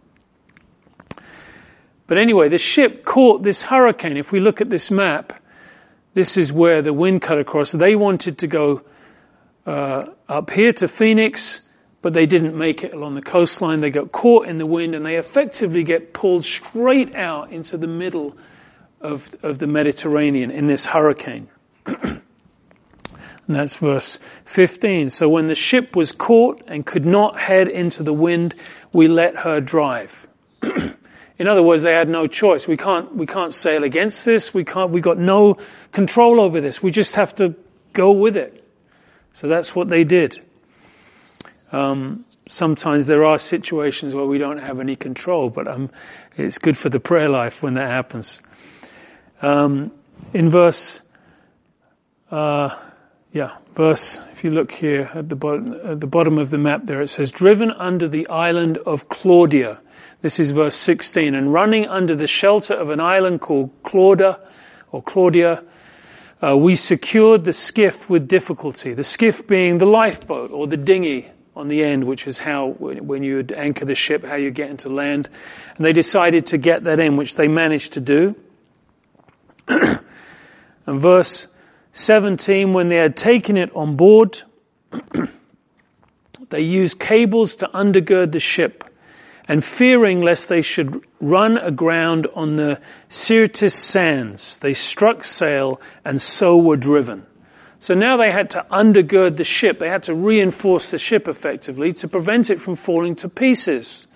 But 2.06 2.18
anyway, 2.18 2.48
the 2.48 2.58
ship 2.58 3.04
caught 3.04 3.42
this 3.42 3.62
hurricane. 3.62 4.16
If 4.16 4.32
we 4.32 4.40
look 4.40 4.60
at 4.60 4.70
this 4.70 4.90
map, 4.90 5.40
this 6.14 6.36
is 6.36 6.52
where 6.52 6.82
the 6.82 6.92
wind 6.92 7.22
cut 7.22 7.38
across. 7.38 7.72
They 7.72 7.94
wanted 7.94 8.38
to 8.38 8.46
go 8.46 8.82
uh, 9.66 10.06
up 10.28 10.50
here 10.50 10.72
to 10.74 10.88
Phoenix, 10.88 11.62
but 12.02 12.12
they 12.12 12.26
didn't 12.26 12.56
make 12.56 12.82
it 12.82 12.94
along 12.94 13.14
the 13.14 13.22
coastline. 13.22 13.80
They 13.80 13.90
got 13.90 14.10
caught 14.10 14.46
in 14.46 14.58
the 14.58 14.66
wind 14.66 14.94
and 14.94 15.04
they 15.06 15.16
effectively 15.16 15.84
get 15.84 16.12
pulled 16.12 16.44
straight 16.44 17.14
out 17.14 17.52
into 17.52 17.76
the 17.76 17.86
middle 17.86 18.36
of, 19.00 19.30
of 19.42 19.58
the 19.58 19.66
Mediterranean 19.66 20.50
in 20.50 20.66
this 20.66 20.86
hurricane. 20.86 21.48
and 23.50 23.58
that's 23.58 23.78
verse 23.78 24.20
15. 24.44 25.10
So 25.10 25.28
when 25.28 25.48
the 25.48 25.56
ship 25.56 25.96
was 25.96 26.12
caught 26.12 26.62
and 26.68 26.86
could 26.86 27.04
not 27.04 27.36
head 27.36 27.66
into 27.66 28.04
the 28.04 28.12
wind, 28.12 28.54
we 28.92 29.08
let 29.08 29.34
her 29.34 29.60
drive. 29.60 30.28
in 30.62 31.48
other 31.48 31.60
words, 31.60 31.82
they 31.82 31.92
had 31.92 32.08
no 32.08 32.28
choice. 32.28 32.68
We 32.68 32.76
can't, 32.76 33.12
we 33.16 33.26
can't 33.26 33.52
sail 33.52 33.82
against 33.82 34.24
this. 34.24 34.54
We 34.54 34.64
can't, 34.64 34.92
we 34.92 35.00
got 35.00 35.18
no 35.18 35.56
control 35.90 36.40
over 36.40 36.60
this. 36.60 36.80
We 36.80 36.92
just 36.92 37.16
have 37.16 37.34
to 37.34 37.56
go 37.92 38.12
with 38.12 38.36
it. 38.36 38.64
So 39.32 39.48
that's 39.48 39.74
what 39.74 39.88
they 39.88 40.04
did. 40.04 40.40
Um, 41.72 42.24
sometimes 42.48 43.08
there 43.08 43.24
are 43.24 43.36
situations 43.36 44.14
where 44.14 44.26
we 44.26 44.38
don't 44.38 44.58
have 44.58 44.78
any 44.78 44.94
control, 44.94 45.50
but 45.50 45.66
um, 45.66 45.90
it's 46.36 46.58
good 46.58 46.76
for 46.76 46.88
the 46.88 47.00
prayer 47.00 47.28
life 47.28 47.64
when 47.64 47.74
that 47.74 47.88
happens. 47.88 48.40
Um, 49.42 49.90
in 50.32 50.50
verse, 50.50 51.00
uh, 52.30 52.76
yeah, 53.32 53.56
verse, 53.76 54.18
if 54.32 54.42
you 54.42 54.50
look 54.50 54.72
here 54.72 55.10
at 55.14 55.28
the, 55.28 55.36
bottom, 55.36 55.74
at 55.84 56.00
the 56.00 56.06
bottom 56.06 56.38
of 56.38 56.50
the 56.50 56.58
map 56.58 56.86
there, 56.86 57.00
it 57.00 57.08
says, 57.08 57.30
driven 57.30 57.70
under 57.70 58.08
the 58.08 58.26
island 58.28 58.78
of 58.78 59.08
Claudia. 59.08 59.78
This 60.20 60.40
is 60.40 60.50
verse 60.50 60.74
16. 60.74 61.34
And 61.34 61.52
running 61.52 61.86
under 61.86 62.16
the 62.16 62.26
shelter 62.26 62.74
of 62.74 62.90
an 62.90 63.00
island 63.00 63.40
called 63.40 63.70
Clauda, 63.84 64.40
or 64.90 65.02
Claudia, 65.02 65.62
uh, 66.42 66.56
we 66.56 66.74
secured 66.74 67.44
the 67.44 67.52
skiff 67.52 68.10
with 68.10 68.26
difficulty. 68.26 68.94
The 68.94 69.04
skiff 69.04 69.46
being 69.46 69.78
the 69.78 69.86
lifeboat 69.86 70.50
or 70.50 70.66
the 70.66 70.76
dinghy 70.76 71.30
on 71.54 71.68
the 71.68 71.84
end, 71.84 72.04
which 72.04 72.26
is 72.26 72.38
how, 72.38 72.68
when 72.68 73.22
you 73.22 73.36
would 73.36 73.52
anchor 73.52 73.84
the 73.84 73.94
ship, 73.94 74.24
how 74.24 74.34
you 74.34 74.50
get 74.50 74.70
into 74.70 74.88
land. 74.88 75.28
And 75.76 75.86
they 75.86 75.92
decided 75.92 76.46
to 76.46 76.58
get 76.58 76.84
that 76.84 76.98
in, 76.98 77.16
which 77.16 77.36
they 77.36 77.46
managed 77.46 77.92
to 77.92 78.00
do. 78.00 78.34
and 79.68 80.00
verse 80.86 81.46
17, 81.92 82.72
when 82.72 82.88
they 82.88 82.96
had 82.96 83.16
taken 83.16 83.56
it 83.56 83.74
on 83.74 83.96
board, 83.96 84.42
they 86.50 86.60
used 86.60 86.98
cables 86.98 87.56
to 87.56 87.68
undergird 87.68 88.32
the 88.32 88.40
ship, 88.40 88.84
and 89.48 89.64
fearing 89.64 90.20
lest 90.20 90.48
they 90.48 90.62
should 90.62 91.02
run 91.20 91.58
aground 91.58 92.26
on 92.34 92.56
the 92.56 92.80
Syrtis 93.08 93.74
sands, 93.74 94.58
they 94.58 94.74
struck 94.74 95.24
sail 95.24 95.80
and 96.04 96.22
so 96.22 96.56
were 96.56 96.76
driven. 96.76 97.26
So 97.80 97.94
now 97.94 98.18
they 98.18 98.30
had 98.30 98.50
to 98.50 98.66
undergird 98.70 99.38
the 99.38 99.44
ship. 99.44 99.78
They 99.78 99.88
had 99.88 100.02
to 100.04 100.14
reinforce 100.14 100.90
the 100.90 100.98
ship 100.98 101.28
effectively 101.28 101.92
to 101.94 102.08
prevent 102.08 102.50
it 102.50 102.60
from 102.60 102.76
falling 102.76 103.16
to 103.16 103.28
pieces. 103.28 104.06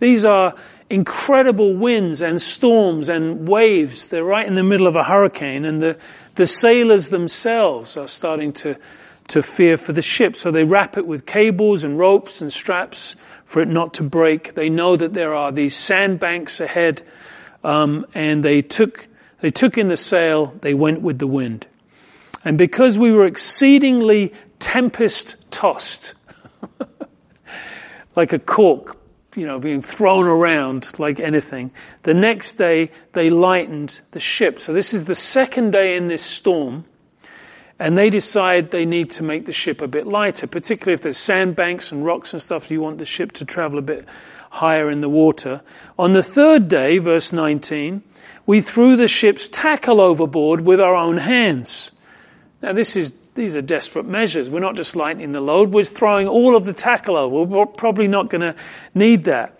These 0.00 0.24
are 0.24 0.54
incredible 0.90 1.74
winds 1.74 2.20
and 2.20 2.42
storms 2.42 3.08
and 3.08 3.48
waves. 3.48 4.08
They're 4.08 4.24
right 4.24 4.46
in 4.46 4.56
the 4.56 4.64
middle 4.64 4.88
of 4.88 4.96
a 4.96 5.04
hurricane 5.04 5.64
and 5.64 5.80
the, 5.80 5.96
the 6.34 6.46
sailors 6.46 7.10
themselves 7.10 7.96
are 7.96 8.08
starting 8.08 8.52
to, 8.54 8.76
to 9.28 9.42
fear 9.42 9.76
for 9.76 9.92
the 9.92 10.02
ship. 10.02 10.36
So 10.36 10.50
they 10.50 10.64
wrap 10.64 10.96
it 10.96 11.06
with 11.06 11.26
cables 11.26 11.84
and 11.84 11.98
ropes 11.98 12.40
and 12.40 12.52
straps 12.52 13.16
for 13.44 13.62
it 13.62 13.68
not 13.68 13.94
to 13.94 14.02
break. 14.02 14.54
They 14.54 14.68
know 14.68 14.96
that 14.96 15.14
there 15.14 15.34
are 15.34 15.52
these 15.52 15.76
sandbanks 15.76 16.60
ahead, 16.60 17.02
um, 17.62 18.06
and 18.14 18.44
they 18.44 18.62
took, 18.62 19.06
they 19.40 19.50
took 19.50 19.78
in 19.78 19.86
the 19.86 19.96
sail, 19.96 20.54
they 20.60 20.74
went 20.74 21.02
with 21.02 21.18
the 21.18 21.26
wind. 21.26 21.66
And 22.44 22.58
because 22.58 22.98
we 22.98 23.12
were 23.12 23.26
exceedingly 23.26 24.34
tempest 24.58 25.50
tossed, 25.50 26.14
like 28.16 28.32
a 28.32 28.38
cork, 28.38 28.98
you 29.36 29.46
know, 29.46 29.58
being 29.58 29.82
thrown 29.82 30.26
around 30.26 30.98
like 30.98 31.20
anything, 31.20 31.70
the 32.02 32.14
next 32.14 32.54
day 32.54 32.90
they 33.12 33.30
lightened 33.30 34.00
the 34.12 34.20
ship. 34.20 34.60
So 34.60 34.72
this 34.72 34.94
is 34.94 35.04
the 35.04 35.14
second 35.14 35.72
day 35.72 35.96
in 35.96 36.08
this 36.08 36.22
storm. 36.22 36.84
And 37.78 37.98
they 37.98 38.08
decide 38.08 38.70
they 38.70 38.86
need 38.86 39.10
to 39.12 39.24
make 39.24 39.46
the 39.46 39.52
ship 39.52 39.80
a 39.80 39.88
bit 39.88 40.06
lighter, 40.06 40.46
particularly 40.46 40.94
if 40.94 41.02
there's 41.02 41.18
sandbanks 41.18 41.90
and 41.90 42.04
rocks 42.04 42.32
and 42.32 42.40
stuff, 42.40 42.70
you 42.70 42.80
want 42.80 42.98
the 42.98 43.04
ship 43.04 43.32
to 43.32 43.44
travel 43.44 43.78
a 43.78 43.82
bit 43.82 44.06
higher 44.48 44.88
in 44.88 45.00
the 45.00 45.08
water. 45.08 45.60
On 45.98 46.12
the 46.12 46.22
third 46.22 46.68
day, 46.68 46.98
verse 46.98 47.32
19, 47.32 48.02
we 48.46 48.60
threw 48.60 48.96
the 48.96 49.08
ship's 49.08 49.48
tackle 49.48 50.00
overboard 50.00 50.60
with 50.60 50.80
our 50.80 50.94
own 50.94 51.16
hands. 51.16 51.90
Now, 52.62 52.72
this 52.72 52.94
is, 52.94 53.12
these 53.34 53.56
are 53.56 53.62
desperate 53.62 54.06
measures. 54.06 54.48
We're 54.48 54.60
not 54.60 54.76
just 54.76 54.96
lightening 54.96 55.32
the 55.32 55.40
load, 55.40 55.72
we're 55.72 55.84
throwing 55.84 56.28
all 56.28 56.56
of 56.56 56.64
the 56.64 56.72
tackle 56.72 57.16
over. 57.16 57.42
We're 57.42 57.66
probably 57.66 58.08
not 58.08 58.30
going 58.30 58.42
to 58.42 58.54
need 58.94 59.24
that. 59.24 59.58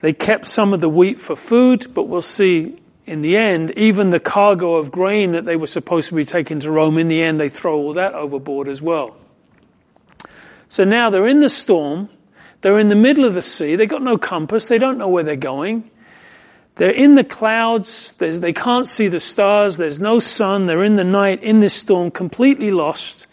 They 0.00 0.12
kept 0.12 0.46
some 0.46 0.72
of 0.72 0.80
the 0.80 0.88
wheat 0.88 1.20
for 1.20 1.36
food, 1.36 1.92
but 1.92 2.04
we'll 2.04 2.22
see 2.22 2.80
in 3.06 3.22
the 3.22 3.36
end, 3.36 3.72
even 3.72 4.10
the 4.10 4.20
cargo 4.20 4.76
of 4.76 4.90
grain 4.90 5.32
that 5.32 5.44
they 5.44 5.56
were 5.56 5.66
supposed 5.66 6.08
to 6.10 6.14
be 6.14 6.24
taking 6.24 6.60
to 6.60 6.70
Rome, 6.70 6.96
in 6.96 7.08
the 7.08 7.20
end, 7.22 7.40
they 7.40 7.48
throw 7.48 7.76
all 7.76 7.94
that 7.94 8.14
overboard 8.14 8.68
as 8.68 8.80
well. 8.80 9.16
So 10.68 10.84
now 10.84 11.10
they're 11.10 11.26
in 11.26 11.40
the 11.40 11.48
storm. 11.48 12.08
They're 12.60 12.78
in 12.78 12.88
the 12.88 12.96
middle 12.96 13.24
of 13.24 13.34
the 13.34 13.42
sea. 13.42 13.74
They've 13.74 13.88
got 13.88 14.02
no 14.02 14.16
compass. 14.16 14.68
They 14.68 14.78
don't 14.78 14.96
know 14.96 15.08
where 15.08 15.24
they're 15.24 15.34
going. 15.34 15.90
They're 16.80 16.88
in 16.88 17.14
the 17.14 17.24
clouds. 17.24 18.12
There's, 18.12 18.40
they 18.40 18.54
can't 18.54 18.86
see 18.86 19.08
the 19.08 19.20
stars. 19.20 19.76
There's 19.76 20.00
no 20.00 20.18
sun. 20.18 20.64
They're 20.64 20.82
in 20.82 20.94
the 20.94 21.04
night, 21.04 21.42
in 21.42 21.60
this 21.60 21.74
storm, 21.74 22.10
completely 22.10 22.70
lost. 22.70 23.26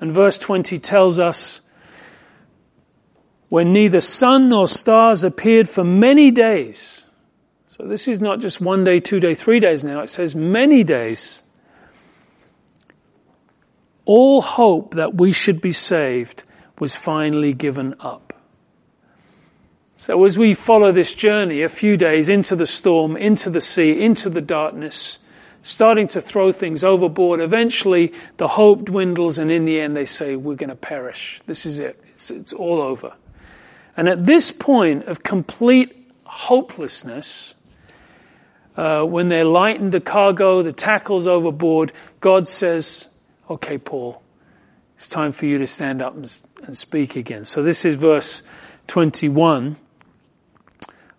And 0.00 0.12
verse 0.12 0.36
20 0.36 0.78
tells 0.80 1.18
us, 1.18 1.62
when 3.48 3.72
neither 3.72 4.02
sun 4.02 4.50
nor 4.50 4.68
stars 4.68 5.24
appeared 5.24 5.66
for 5.66 5.82
many 5.82 6.30
days. 6.30 7.02
So 7.68 7.86
this 7.86 8.06
is 8.06 8.20
not 8.20 8.40
just 8.40 8.60
one 8.60 8.84
day, 8.84 9.00
two 9.00 9.18
day, 9.18 9.34
three 9.34 9.60
days 9.60 9.82
now. 9.82 10.00
It 10.00 10.10
says 10.10 10.34
many 10.34 10.84
days. 10.84 11.42
All 14.04 14.42
hope 14.42 14.96
that 14.96 15.14
we 15.14 15.32
should 15.32 15.62
be 15.62 15.72
saved 15.72 16.44
was 16.78 16.94
finally 16.94 17.54
given 17.54 17.94
up. 17.98 18.29
So 20.00 20.24
as 20.24 20.38
we 20.38 20.54
follow 20.54 20.92
this 20.92 21.12
journey, 21.12 21.60
a 21.60 21.68
few 21.68 21.98
days 21.98 22.30
into 22.30 22.56
the 22.56 22.64
storm, 22.64 23.18
into 23.18 23.50
the 23.50 23.60
sea, 23.60 24.02
into 24.02 24.30
the 24.30 24.40
darkness, 24.40 25.18
starting 25.62 26.08
to 26.08 26.22
throw 26.22 26.52
things 26.52 26.82
overboard, 26.82 27.38
eventually 27.38 28.14
the 28.38 28.48
hope 28.48 28.86
dwindles 28.86 29.38
and 29.38 29.50
in 29.50 29.66
the 29.66 29.78
end 29.78 29.94
they 29.94 30.06
say, 30.06 30.36
we're 30.36 30.54
going 30.54 30.70
to 30.70 30.74
perish. 30.74 31.42
This 31.44 31.66
is 31.66 31.78
it. 31.78 32.02
It's, 32.14 32.30
it's 32.30 32.54
all 32.54 32.80
over. 32.80 33.12
And 33.94 34.08
at 34.08 34.24
this 34.24 34.50
point 34.50 35.04
of 35.04 35.22
complete 35.22 36.10
hopelessness, 36.24 37.54
uh, 38.78 39.04
when 39.04 39.28
they're 39.28 39.44
lightened 39.44 39.92
the 39.92 40.00
cargo, 40.00 40.62
the 40.62 40.72
tackles 40.72 41.26
overboard, 41.26 41.92
God 42.20 42.48
says, 42.48 43.06
okay, 43.50 43.76
Paul, 43.76 44.22
it's 44.96 45.08
time 45.08 45.32
for 45.32 45.44
you 45.44 45.58
to 45.58 45.66
stand 45.66 46.00
up 46.00 46.14
and, 46.14 46.38
and 46.62 46.78
speak 46.78 47.16
again. 47.16 47.44
So 47.44 47.62
this 47.62 47.84
is 47.84 47.96
verse 47.96 48.42
21 48.86 49.76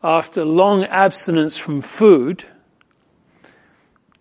after 0.03 0.43
long 0.43 0.83
abstinence 0.85 1.57
from 1.57 1.81
food, 1.81 2.43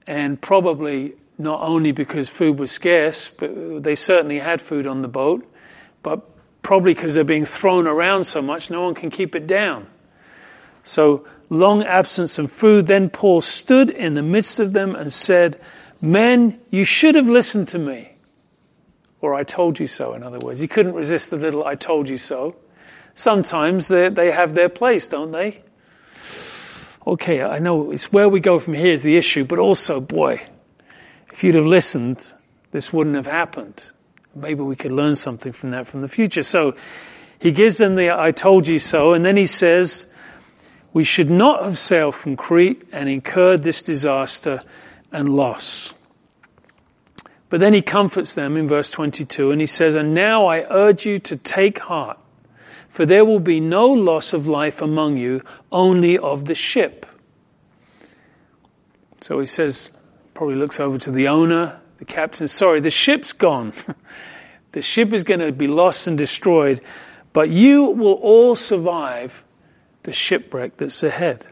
and 0.06 0.40
probably 0.40 1.14
not 1.38 1.62
only 1.62 1.92
because 1.92 2.28
food 2.28 2.58
was 2.58 2.70
scarce, 2.70 3.30
but 3.30 3.82
they 3.82 3.94
certainly 3.94 4.38
had 4.38 4.60
food 4.60 4.86
on 4.86 5.00
the 5.00 5.08
boat, 5.08 5.50
but 6.02 6.20
probably 6.62 6.92
because 6.92 7.14
they're 7.14 7.24
being 7.24 7.46
thrown 7.46 7.86
around 7.86 8.24
so 8.24 8.42
much, 8.42 8.70
no 8.70 8.82
one 8.82 8.94
can 8.94 9.10
keep 9.10 9.34
it 9.34 9.46
down. 9.46 9.86
So, 10.82 11.26
long 11.48 11.82
absence 11.82 12.38
of 12.38 12.50
food, 12.50 12.86
then 12.86 13.10
Paul 13.10 13.40
stood 13.40 13.90
in 13.90 14.14
the 14.14 14.22
midst 14.22 14.60
of 14.60 14.72
them 14.72 14.94
and 14.94 15.12
said, 15.12 15.60
Men, 16.00 16.58
you 16.70 16.84
should 16.84 17.14
have 17.14 17.28
listened 17.28 17.68
to 17.68 17.78
me. 17.78 18.10
Or 19.20 19.34
I 19.34 19.44
told 19.44 19.78
you 19.78 19.86
so, 19.86 20.14
in 20.14 20.22
other 20.22 20.38
words. 20.38 20.60
He 20.60 20.68
couldn't 20.68 20.94
resist 20.94 21.30
the 21.30 21.36
little 21.36 21.64
I 21.64 21.74
told 21.74 22.08
you 22.08 22.16
so. 22.16 22.56
Sometimes 23.14 23.88
they, 23.88 24.08
they 24.08 24.30
have 24.30 24.54
their 24.54 24.70
place, 24.70 25.08
don't 25.08 25.30
they? 25.30 25.62
Okay, 27.10 27.42
I 27.42 27.58
know 27.58 27.90
it's 27.90 28.12
where 28.12 28.28
we 28.28 28.38
go 28.38 28.60
from 28.60 28.74
here 28.74 28.92
is 28.92 29.02
the 29.02 29.16
issue, 29.16 29.44
but 29.44 29.58
also, 29.58 30.00
boy, 30.00 30.40
if 31.32 31.42
you'd 31.42 31.56
have 31.56 31.66
listened, 31.66 32.32
this 32.70 32.92
wouldn't 32.92 33.16
have 33.16 33.26
happened. 33.26 33.84
Maybe 34.34 34.62
we 34.62 34.76
could 34.76 34.92
learn 34.92 35.16
something 35.16 35.52
from 35.52 35.72
that 35.72 35.88
from 35.88 36.02
the 36.02 36.08
future. 36.08 36.44
So 36.44 36.76
he 37.40 37.50
gives 37.50 37.78
them 37.78 37.96
the 37.96 38.12
I 38.12 38.30
told 38.30 38.68
you 38.68 38.78
so, 38.78 39.12
and 39.12 39.24
then 39.24 39.36
he 39.36 39.46
says, 39.46 40.06
we 40.92 41.02
should 41.02 41.30
not 41.30 41.64
have 41.64 41.78
sailed 41.78 42.14
from 42.14 42.36
Crete 42.36 42.84
and 42.92 43.08
incurred 43.08 43.64
this 43.64 43.82
disaster 43.82 44.62
and 45.10 45.28
loss. 45.28 45.92
But 47.48 47.58
then 47.58 47.74
he 47.74 47.82
comforts 47.82 48.34
them 48.34 48.56
in 48.56 48.68
verse 48.68 48.92
22 48.92 49.50
and 49.50 49.60
he 49.60 49.66
says, 49.66 49.96
and 49.96 50.14
now 50.14 50.46
I 50.46 50.60
urge 50.60 51.06
you 51.06 51.18
to 51.18 51.36
take 51.36 51.80
heart 51.80 52.19
for 53.00 53.06
there 53.06 53.24
will 53.24 53.40
be 53.40 53.60
no 53.60 53.86
loss 53.86 54.34
of 54.34 54.46
life 54.46 54.82
among 54.82 55.16
you, 55.16 55.40
only 55.72 56.18
of 56.18 56.44
the 56.44 56.54
ship. 56.54 57.06
So 59.22 59.40
he 59.40 59.46
says, 59.46 59.90
probably 60.34 60.56
looks 60.56 60.78
over 60.78 60.98
to 60.98 61.10
the 61.10 61.28
owner, 61.28 61.80
the 61.96 62.04
captain, 62.04 62.46
sorry, 62.46 62.80
the 62.80 62.90
ship's 62.90 63.32
gone. 63.32 63.72
The 64.72 64.82
ship 64.82 65.14
is 65.14 65.24
going 65.24 65.40
to 65.40 65.50
be 65.50 65.66
lost 65.66 66.08
and 66.08 66.18
destroyed, 66.18 66.82
but 67.32 67.48
you 67.48 67.86
will 67.86 68.12
all 68.12 68.54
survive 68.54 69.44
the 70.02 70.12
shipwreck 70.12 70.76
that's 70.76 71.02
ahead. 71.02 71.46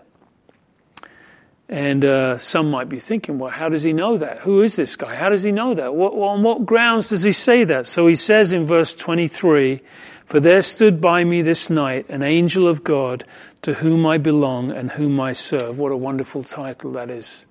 And 1.68 2.02
uh, 2.02 2.38
some 2.38 2.70
might 2.70 2.88
be 2.88 2.98
thinking, 2.98 3.38
well, 3.38 3.50
how 3.50 3.68
does 3.68 3.82
he 3.82 3.92
know 3.92 4.16
that? 4.16 4.38
Who 4.40 4.62
is 4.62 4.74
this 4.76 4.96
guy? 4.96 5.14
How 5.14 5.28
does 5.28 5.42
he 5.42 5.52
know 5.52 5.74
that? 5.74 5.94
What, 5.94 6.14
on 6.14 6.42
what 6.42 6.64
grounds 6.64 7.10
does 7.10 7.22
he 7.22 7.32
say 7.32 7.64
that? 7.64 7.86
So 7.86 8.06
he 8.06 8.14
says 8.14 8.54
in 8.54 8.64
verse 8.64 8.94
23, 8.94 9.82
For 10.24 10.40
there 10.40 10.62
stood 10.62 10.98
by 11.02 11.22
me 11.24 11.42
this 11.42 11.68
night 11.68 12.08
an 12.08 12.22
angel 12.22 12.68
of 12.68 12.84
God 12.84 13.24
to 13.62 13.74
whom 13.74 14.06
I 14.06 14.16
belong 14.16 14.70
and 14.70 14.90
whom 14.90 15.20
I 15.20 15.34
serve. 15.34 15.78
What 15.78 15.92
a 15.92 15.96
wonderful 15.96 16.42
title 16.42 16.92
that 16.92 17.10
is. 17.10 17.44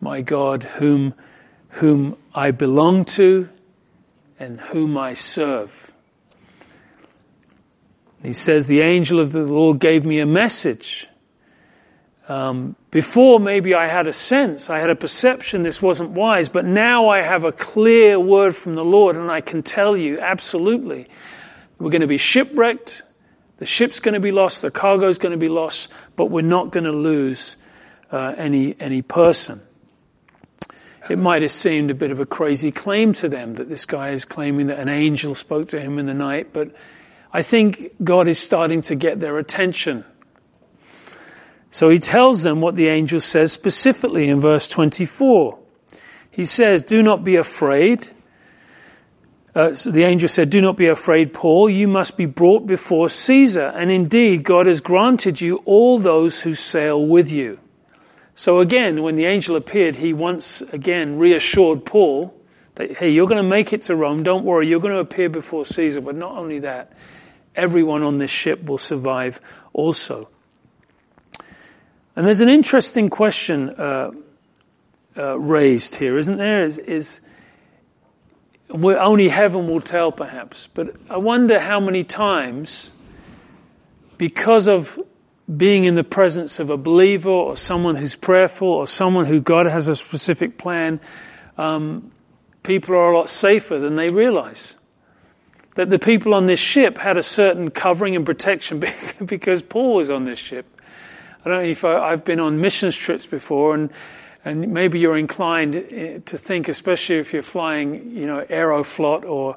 My 0.00 0.20
God, 0.20 0.62
whom, 0.62 1.14
whom 1.70 2.16
I 2.32 2.52
belong 2.52 3.06
to 3.06 3.48
and 4.38 4.60
whom 4.60 4.96
I 4.96 5.14
serve. 5.14 5.92
He 8.22 8.34
says, 8.34 8.68
the 8.68 8.82
angel 8.82 9.18
of 9.18 9.32
the 9.32 9.40
Lord 9.40 9.80
gave 9.80 10.04
me 10.04 10.20
a 10.20 10.26
message. 10.26 11.09
Um, 12.30 12.76
before 12.92 13.40
maybe 13.40 13.74
I 13.74 13.88
had 13.88 14.06
a 14.06 14.12
sense, 14.12 14.70
I 14.70 14.78
had 14.78 14.88
a 14.88 14.94
perception 14.94 15.62
this 15.62 15.82
wasn't 15.82 16.10
wise, 16.10 16.48
but 16.48 16.64
now 16.64 17.08
I 17.08 17.22
have 17.22 17.42
a 17.42 17.50
clear 17.50 18.20
word 18.20 18.54
from 18.54 18.76
the 18.76 18.84
Lord 18.84 19.16
and 19.16 19.28
I 19.28 19.40
can 19.40 19.64
tell 19.64 19.96
you 19.96 20.20
absolutely 20.20 21.08
we're 21.80 21.90
going 21.90 22.02
to 22.02 22.06
be 22.06 22.18
shipwrecked, 22.18 23.02
the 23.56 23.66
ship's 23.66 23.98
going 23.98 24.14
to 24.14 24.20
be 24.20 24.30
lost, 24.30 24.62
the 24.62 24.70
cargo's 24.70 25.18
going 25.18 25.32
to 25.32 25.38
be 25.38 25.48
lost, 25.48 25.90
but 26.14 26.26
we're 26.26 26.42
not 26.42 26.70
going 26.70 26.84
to 26.84 26.92
lose 26.92 27.56
uh, 28.12 28.32
any 28.36 28.76
any 28.78 29.02
person. 29.02 29.60
It 31.08 31.18
might 31.18 31.42
have 31.42 31.50
seemed 31.50 31.90
a 31.90 31.94
bit 31.94 32.12
of 32.12 32.20
a 32.20 32.26
crazy 32.26 32.70
claim 32.70 33.12
to 33.14 33.28
them 33.28 33.54
that 33.54 33.68
this 33.68 33.86
guy 33.86 34.10
is 34.10 34.24
claiming 34.24 34.68
that 34.68 34.78
an 34.78 34.88
angel 34.88 35.34
spoke 35.34 35.70
to 35.70 35.80
him 35.80 35.98
in 35.98 36.06
the 36.06 36.14
night, 36.14 36.52
but 36.52 36.76
I 37.32 37.42
think 37.42 37.90
God 38.04 38.28
is 38.28 38.38
starting 38.38 38.82
to 38.82 38.94
get 38.94 39.18
their 39.18 39.36
attention 39.38 40.04
so 41.70 41.88
he 41.88 41.98
tells 41.98 42.42
them 42.42 42.60
what 42.60 42.74
the 42.74 42.88
angel 42.88 43.20
says 43.20 43.52
specifically 43.52 44.28
in 44.28 44.40
verse 44.40 44.68
24. 44.68 45.58
He 46.30 46.44
says, 46.44 46.84
do 46.84 47.02
not 47.02 47.22
be 47.22 47.36
afraid. 47.36 48.08
Uh, 49.54 49.74
so 49.74 49.90
the 49.90 50.04
angel 50.04 50.28
said, 50.28 50.50
do 50.50 50.60
not 50.60 50.76
be 50.76 50.86
afraid, 50.86 51.32
Paul. 51.32 51.70
You 51.70 51.88
must 51.88 52.16
be 52.16 52.26
brought 52.26 52.66
before 52.66 53.08
Caesar. 53.08 53.66
And 53.66 53.90
indeed, 53.90 54.42
God 54.42 54.66
has 54.66 54.80
granted 54.80 55.40
you 55.40 55.56
all 55.64 55.98
those 55.98 56.40
who 56.40 56.54
sail 56.54 57.04
with 57.04 57.30
you. 57.30 57.58
So 58.34 58.60
again, 58.60 59.02
when 59.02 59.16
the 59.16 59.26
angel 59.26 59.56
appeared, 59.56 59.96
he 59.96 60.12
once 60.12 60.62
again 60.62 61.18
reassured 61.18 61.84
Paul 61.84 62.34
that, 62.76 62.96
hey, 62.96 63.10
you're 63.10 63.26
going 63.26 63.42
to 63.42 63.48
make 63.48 63.72
it 63.72 63.82
to 63.82 63.96
Rome. 63.96 64.22
Don't 64.22 64.44
worry. 64.44 64.68
You're 64.68 64.80
going 64.80 64.94
to 64.94 65.00
appear 65.00 65.28
before 65.28 65.64
Caesar. 65.64 66.00
But 66.00 66.16
not 66.16 66.36
only 66.36 66.60
that, 66.60 66.92
everyone 67.54 68.02
on 68.02 68.18
this 68.18 68.30
ship 68.30 68.64
will 68.64 68.78
survive 68.78 69.40
also. 69.72 70.30
And 72.20 72.26
there's 72.26 72.42
an 72.42 72.50
interesting 72.50 73.08
question 73.08 73.70
uh, 73.70 74.10
uh, 75.16 75.38
raised 75.38 75.94
here, 75.94 76.18
isn't 76.18 76.36
there? 76.36 76.66
Is, 76.66 76.76
is 76.76 77.20
only 78.68 79.30
heaven 79.30 79.66
will 79.66 79.80
tell, 79.80 80.12
perhaps. 80.12 80.68
But 80.74 80.96
I 81.08 81.16
wonder 81.16 81.58
how 81.58 81.80
many 81.80 82.04
times, 82.04 82.90
because 84.18 84.68
of 84.68 85.00
being 85.56 85.84
in 85.84 85.94
the 85.94 86.04
presence 86.04 86.58
of 86.58 86.68
a 86.68 86.76
believer 86.76 87.30
or 87.30 87.56
someone 87.56 87.96
who's 87.96 88.16
prayerful 88.16 88.68
or 88.68 88.86
someone 88.86 89.24
who 89.24 89.40
God 89.40 89.64
has 89.64 89.88
a 89.88 89.96
specific 89.96 90.58
plan, 90.58 91.00
um, 91.56 92.12
people 92.62 92.96
are 92.96 93.12
a 93.12 93.16
lot 93.16 93.30
safer 93.30 93.78
than 93.78 93.94
they 93.94 94.10
realize. 94.10 94.74
That 95.76 95.88
the 95.88 95.98
people 95.98 96.34
on 96.34 96.44
this 96.44 96.60
ship 96.60 96.98
had 96.98 97.16
a 97.16 97.22
certain 97.22 97.70
covering 97.70 98.14
and 98.14 98.26
protection 98.26 98.84
because 99.24 99.62
Paul 99.62 99.94
was 99.94 100.10
on 100.10 100.24
this 100.24 100.38
ship. 100.38 100.66
I 101.44 101.48
don't 101.48 101.62
know 101.62 101.68
if 101.68 101.84
I, 101.84 102.10
have 102.10 102.24
been 102.24 102.40
on 102.40 102.60
missions 102.60 102.96
trips 102.96 103.26
before, 103.26 103.74
and 103.74 103.90
and 104.44 104.72
maybe 104.72 104.98
you're 104.98 105.18
inclined 105.18 105.76
eh, 105.76 106.18
to 106.24 106.38
think, 106.38 106.68
especially 106.68 107.16
if 107.16 107.32
you're 107.32 107.42
flying, 107.42 108.16
you 108.16 108.26
know, 108.26 108.44
Aeroflot 108.48 109.24
or 109.24 109.56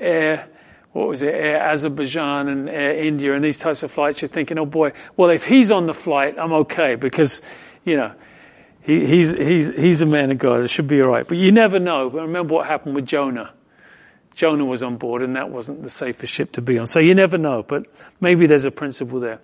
Air, 0.00 0.48
what 0.92 1.08
was 1.08 1.22
it, 1.22 1.34
Air 1.34 1.60
Azerbaijan 1.60 2.48
and 2.48 2.68
Air 2.68 2.98
India, 3.00 3.34
and 3.34 3.44
these 3.44 3.58
types 3.58 3.82
of 3.82 3.90
flights, 3.90 4.22
you're 4.22 4.28
thinking, 4.28 4.58
oh 4.58 4.66
boy, 4.66 4.92
well 5.16 5.30
if 5.30 5.44
he's 5.44 5.70
on 5.70 5.86
the 5.86 5.94
flight, 5.94 6.36
I'm 6.38 6.52
okay 6.52 6.96
because, 6.96 7.42
you 7.84 7.96
know, 7.96 8.12
he, 8.82 9.06
he's 9.06 9.30
he's 9.30 9.68
he's 9.70 10.02
a 10.02 10.06
man 10.06 10.30
of 10.30 10.38
God. 10.38 10.60
It 10.60 10.68
should 10.68 10.88
be 10.88 11.00
all 11.00 11.08
right. 11.08 11.26
But 11.26 11.38
you 11.38 11.52
never 11.52 11.78
know. 11.78 12.10
But 12.10 12.22
remember 12.22 12.54
what 12.54 12.66
happened 12.66 12.94
with 12.94 13.06
Jonah. 13.06 13.50
Jonah 14.34 14.64
was 14.64 14.82
on 14.82 14.98
board, 14.98 15.22
and 15.22 15.36
that 15.36 15.48
wasn't 15.48 15.82
the 15.82 15.90
safest 15.90 16.32
ship 16.32 16.52
to 16.52 16.60
be 16.60 16.78
on. 16.78 16.86
So 16.86 16.98
you 16.98 17.14
never 17.14 17.38
know. 17.38 17.62
But 17.62 17.86
maybe 18.20 18.46
there's 18.46 18.66
a 18.66 18.70
principle 18.70 19.20
there. 19.20 19.40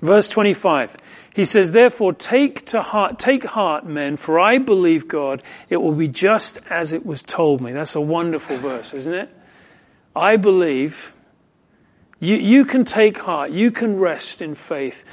Verse 0.00 0.28
25. 0.28 0.96
He 1.34 1.44
says, 1.44 1.72
therefore 1.72 2.14
take 2.14 2.66
to 2.66 2.80
heart, 2.80 3.18
take 3.18 3.44
heart 3.44 3.84
men, 3.84 4.16
for 4.16 4.40
I 4.40 4.58
believe 4.58 5.06
God, 5.06 5.42
it 5.68 5.76
will 5.76 5.92
be 5.92 6.08
just 6.08 6.58
as 6.70 6.92
it 6.92 7.04
was 7.04 7.22
told 7.22 7.60
me. 7.60 7.72
That's 7.72 7.94
a 7.94 8.00
wonderful 8.00 8.56
verse, 8.56 8.94
isn't 8.94 9.12
it? 9.12 9.28
I 10.14 10.36
believe, 10.36 11.12
you, 12.20 12.36
you 12.36 12.64
can 12.64 12.86
take 12.86 13.18
heart, 13.18 13.50
you 13.50 13.70
can 13.70 13.98
rest 13.98 14.40
in 14.40 14.54
faith 14.54 15.04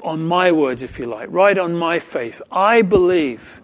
on 0.00 0.24
my 0.24 0.52
words, 0.52 0.82
if 0.82 0.98
you 0.98 1.06
like, 1.06 1.28
right 1.30 1.58
on 1.58 1.74
my 1.74 1.98
faith. 1.98 2.40
I 2.52 2.82
believe 2.82 3.60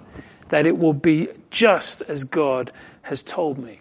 that 0.48 0.66
it 0.66 0.76
will 0.76 0.94
be 0.94 1.28
just 1.50 2.02
as 2.02 2.24
God 2.24 2.72
has 3.02 3.22
told 3.22 3.58
me. 3.58 3.79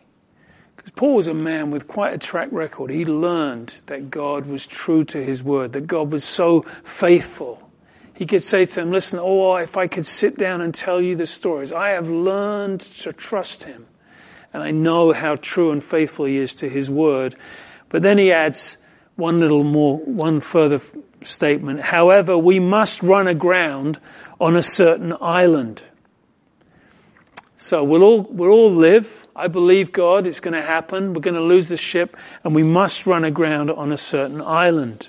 Paul 1.00 1.16
was 1.16 1.30
a 1.30 1.34
man 1.34 1.72
with 1.72 1.88
quite 1.88 2.14
a 2.14 2.18
track 2.18 2.50
record. 2.52 2.92
He 2.92 3.06
learned 3.06 3.74
that 3.86 4.12
God 4.12 4.46
was 4.46 4.68
true 4.68 5.06
to 5.06 5.24
his 5.24 5.42
word, 5.42 5.72
that 5.72 5.88
God 5.88 6.12
was 6.12 6.26
so 6.26 6.64
faithful. 6.84 7.72
He 8.16 8.26
could 8.26 8.44
say 8.44 8.66
to 8.66 8.76
them, 8.76 8.92
listen, 8.92 9.18
oh, 9.18 9.56
if 9.56 9.78
I 9.78 9.88
could 9.88 10.06
sit 10.06 10.38
down 10.38 10.60
and 10.60 10.76
tell 10.76 11.00
you 11.00 11.16
the 11.16 11.26
stories, 11.26 11.72
I 11.72 11.92
have 11.92 12.10
learned 12.10 12.82
to 12.82 13.14
trust 13.14 13.64
him. 13.64 13.86
And 14.52 14.62
I 14.62 14.72
know 14.72 15.14
how 15.14 15.38
true 15.38 15.72
and 15.72 15.82
faithful 15.82 16.26
he 16.26 16.36
is 16.36 16.56
to 16.56 16.68
his 16.68 16.90
word. 16.90 17.38
But 17.88 18.02
then 18.02 18.18
he 18.18 18.34
adds 18.34 18.76
one 19.16 19.40
little 19.40 19.64
more, 19.64 20.00
one 20.00 20.42
further 20.42 20.82
statement. 21.24 21.80
However, 21.80 22.38
we 22.38 22.60
must 22.60 23.02
run 23.04 23.30
aground 23.30 24.02
on 24.42 24.58
a 24.58 24.62
certain 24.62 25.16
island. 25.22 25.82
So 27.60 27.84
we'll 27.84 28.04
all, 28.04 28.22
we'll 28.22 28.50
all 28.50 28.72
live 28.72 29.20
I 29.40 29.48
believe 29.48 29.94
God, 29.94 30.28
it's 30.28 30.42
going 30.42 30.54
to 30.54 30.62
happen. 30.62 31.14
We're 31.14 31.22
going 31.22 31.36
to 31.36 31.42
lose 31.42 31.70
the 31.70 31.78
ship 31.78 32.18
and 32.44 32.54
we 32.54 32.64
must 32.64 33.08
run 33.08 33.24
aground 33.24 33.72
on 33.72 33.94
a 33.94 33.98
certain 33.98 34.42
island. 34.42 35.08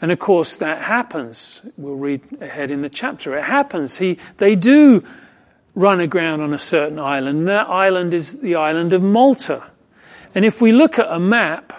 And 0.00 0.12
of 0.12 0.20
course 0.20 0.58
that 0.58 0.80
happens. 0.80 1.60
We'll 1.76 1.96
read 1.96 2.22
ahead 2.40 2.70
in 2.70 2.82
the 2.82 2.88
chapter. 2.88 3.36
It 3.36 3.42
happens. 3.42 3.96
He, 3.96 4.18
they 4.36 4.54
do 4.54 5.04
run 5.74 5.98
aground 5.98 6.40
on 6.40 6.54
a 6.54 6.58
certain 6.58 7.00
island. 7.00 7.40
And 7.40 7.48
that 7.48 7.68
island 7.68 8.14
is 8.14 8.40
the 8.40 8.54
island 8.54 8.92
of 8.92 9.02
Malta. 9.02 9.64
And 10.32 10.44
if 10.44 10.60
we 10.60 10.70
look 10.70 11.00
at 11.00 11.10
a 11.10 11.18
map, 11.18 11.72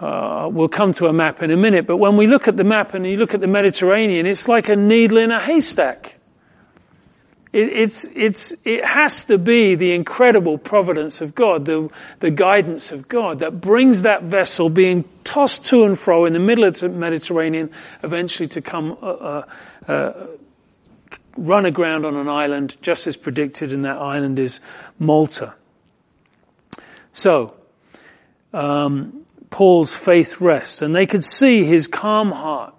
uh, 0.00 0.48
we'll 0.52 0.68
come 0.68 0.92
to 0.94 1.06
a 1.06 1.12
map 1.12 1.44
in 1.44 1.52
a 1.52 1.56
minute, 1.56 1.86
but 1.86 1.98
when 1.98 2.16
we 2.16 2.26
look 2.26 2.48
at 2.48 2.56
the 2.56 2.64
map 2.64 2.92
and 2.92 3.06
you 3.06 3.16
look 3.16 3.34
at 3.34 3.40
the 3.40 3.46
Mediterranean, 3.46 4.26
it's 4.26 4.48
like 4.48 4.68
a 4.68 4.74
needle 4.74 5.18
in 5.18 5.30
a 5.30 5.40
haystack. 5.40 6.15
It, 7.56 7.72
it's, 7.72 8.04
it's, 8.14 8.52
it 8.66 8.84
has 8.84 9.24
to 9.24 9.38
be 9.38 9.76
the 9.76 9.92
incredible 9.92 10.58
providence 10.58 11.22
of 11.22 11.34
God, 11.34 11.64
the, 11.64 11.88
the 12.20 12.30
guidance 12.30 12.92
of 12.92 13.08
God 13.08 13.38
that 13.38 13.62
brings 13.62 14.02
that 14.02 14.24
vessel 14.24 14.68
being 14.68 15.08
tossed 15.24 15.64
to 15.66 15.84
and 15.84 15.98
fro 15.98 16.26
in 16.26 16.34
the 16.34 16.38
middle 16.38 16.64
of 16.64 16.78
the 16.78 16.90
Mediterranean 16.90 17.70
eventually 18.02 18.46
to 18.48 18.60
come 18.60 18.98
uh, 19.00 19.06
uh, 19.06 19.42
uh, 19.88 20.26
run 21.38 21.64
aground 21.64 22.04
on 22.04 22.16
an 22.16 22.28
island 22.28 22.76
just 22.82 23.06
as 23.06 23.16
predicted 23.16 23.72
and 23.72 23.86
that 23.86 24.02
island 24.02 24.38
is 24.38 24.60
Malta. 24.98 25.54
So, 27.14 27.54
um, 28.52 29.24
Paul's 29.48 29.96
faith 29.96 30.42
rests 30.42 30.82
and 30.82 30.94
they 30.94 31.06
could 31.06 31.24
see 31.24 31.64
his 31.64 31.86
calm 31.86 32.32
heart 32.32 32.74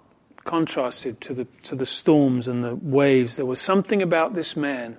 contrasted 0.48 1.20
to 1.20 1.34
the, 1.34 1.46
to 1.62 1.76
the 1.76 1.84
storms 1.84 2.48
and 2.48 2.64
the 2.64 2.74
waves. 2.74 3.36
There 3.36 3.44
was 3.44 3.60
something 3.60 4.00
about 4.00 4.34
this 4.34 4.56
man. 4.56 4.96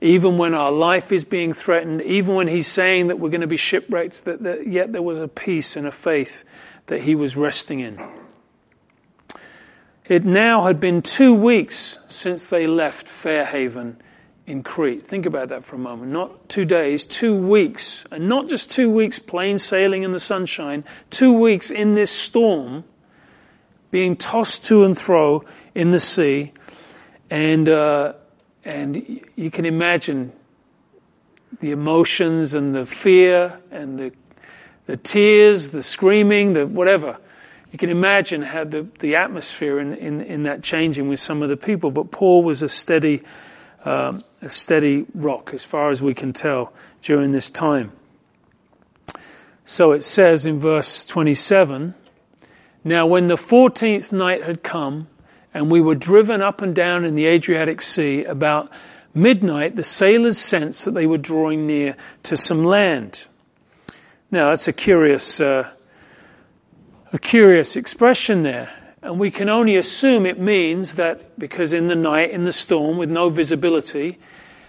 Even 0.00 0.38
when 0.38 0.54
our 0.54 0.72
life 0.72 1.12
is 1.12 1.24
being 1.24 1.52
threatened, 1.52 2.00
even 2.00 2.34
when 2.34 2.48
he's 2.48 2.66
saying 2.66 3.08
that 3.08 3.18
we're 3.18 3.28
going 3.28 3.42
to 3.42 3.46
be 3.46 3.58
shipwrecked, 3.58 4.24
that, 4.24 4.42
that 4.42 4.66
yet 4.66 4.90
there 4.90 5.02
was 5.02 5.18
a 5.18 5.28
peace 5.28 5.76
and 5.76 5.86
a 5.86 5.92
faith 5.92 6.44
that 6.86 7.02
he 7.02 7.14
was 7.14 7.36
resting 7.36 7.80
in. 7.80 8.00
It 10.06 10.24
now 10.24 10.62
had 10.62 10.80
been 10.80 11.02
two 11.02 11.34
weeks 11.34 11.98
since 12.08 12.48
they 12.48 12.66
left 12.66 13.06
Fairhaven 13.06 13.98
in 14.46 14.62
Crete. 14.62 15.06
Think 15.06 15.26
about 15.26 15.50
that 15.50 15.66
for 15.66 15.76
a 15.76 15.78
moment. 15.78 16.10
Not 16.10 16.48
two 16.48 16.64
days, 16.64 17.04
two 17.04 17.36
weeks. 17.36 18.06
And 18.10 18.30
not 18.30 18.48
just 18.48 18.70
two 18.70 18.90
weeks 18.90 19.18
plain 19.18 19.58
sailing 19.58 20.04
in 20.04 20.12
the 20.12 20.20
sunshine, 20.20 20.84
two 21.10 21.38
weeks 21.38 21.70
in 21.70 21.94
this 21.94 22.10
storm 22.10 22.84
being 23.94 24.16
tossed 24.16 24.64
to 24.64 24.82
and 24.82 24.98
fro 24.98 25.44
in 25.72 25.92
the 25.92 26.00
sea. 26.00 26.50
And, 27.30 27.68
uh, 27.68 28.14
and 28.64 29.20
you 29.36 29.52
can 29.52 29.66
imagine 29.66 30.32
the 31.60 31.70
emotions 31.70 32.54
and 32.54 32.74
the 32.74 32.86
fear 32.86 33.56
and 33.70 33.96
the, 33.96 34.12
the 34.86 34.96
tears, 34.96 35.70
the 35.70 35.80
screaming, 35.80 36.54
the 36.54 36.66
whatever. 36.66 37.18
You 37.70 37.78
can 37.78 37.88
imagine 37.88 38.42
how 38.42 38.64
the, 38.64 38.84
the 38.98 39.14
atmosphere 39.14 39.78
in, 39.78 39.94
in, 39.94 40.20
in 40.22 40.42
that 40.42 40.64
changing 40.64 41.08
with 41.08 41.20
some 41.20 41.40
of 41.44 41.48
the 41.48 41.56
people. 41.56 41.92
But 41.92 42.10
Paul 42.10 42.42
was 42.42 42.62
a 42.62 42.68
steady, 42.68 43.22
um, 43.84 44.24
a 44.42 44.50
steady 44.50 45.06
rock 45.14 45.54
as 45.54 45.62
far 45.62 45.90
as 45.90 46.02
we 46.02 46.14
can 46.14 46.32
tell 46.32 46.72
during 47.00 47.30
this 47.30 47.48
time. 47.48 47.92
So 49.64 49.92
it 49.92 50.02
says 50.02 50.46
in 50.46 50.58
verse 50.58 51.04
27, 51.04 51.94
Now 52.84 53.06
when 53.06 53.28
the 53.28 53.36
14th 53.36 54.12
night 54.12 54.42
had 54.42 54.62
come, 54.62 55.08
and 55.54 55.70
we 55.70 55.80
were 55.80 55.94
driven 55.94 56.42
up 56.42 56.60
and 56.60 56.74
down 56.74 57.06
in 57.06 57.14
the 57.14 57.26
Adriatic 57.26 57.80
Sea, 57.80 58.24
about 58.24 58.70
midnight 59.14 59.74
the 59.74 59.84
sailors 59.84 60.36
sensed 60.36 60.84
that 60.84 60.90
they 60.90 61.06
were 61.06 61.18
drawing 61.18 61.66
near 61.66 61.96
to 62.24 62.36
some 62.36 62.64
land. 62.64 63.26
Now 64.30 64.50
that's 64.50 64.68
a 64.68 64.72
curious, 64.72 65.40
uh, 65.40 65.70
a 67.12 67.18
curious 67.18 67.76
expression 67.76 68.42
there. 68.42 68.70
And 69.00 69.18
we 69.18 69.30
can 69.30 69.48
only 69.48 69.76
assume 69.76 70.26
it 70.26 70.40
means 70.40 70.94
that 70.94 71.38
because 71.38 71.72
in 71.72 71.86
the 71.86 71.94
night, 71.94 72.30
in 72.30 72.44
the 72.44 72.52
storm, 72.52 72.98
with 72.98 73.10
no 73.10 73.28
visibility, 73.28 74.18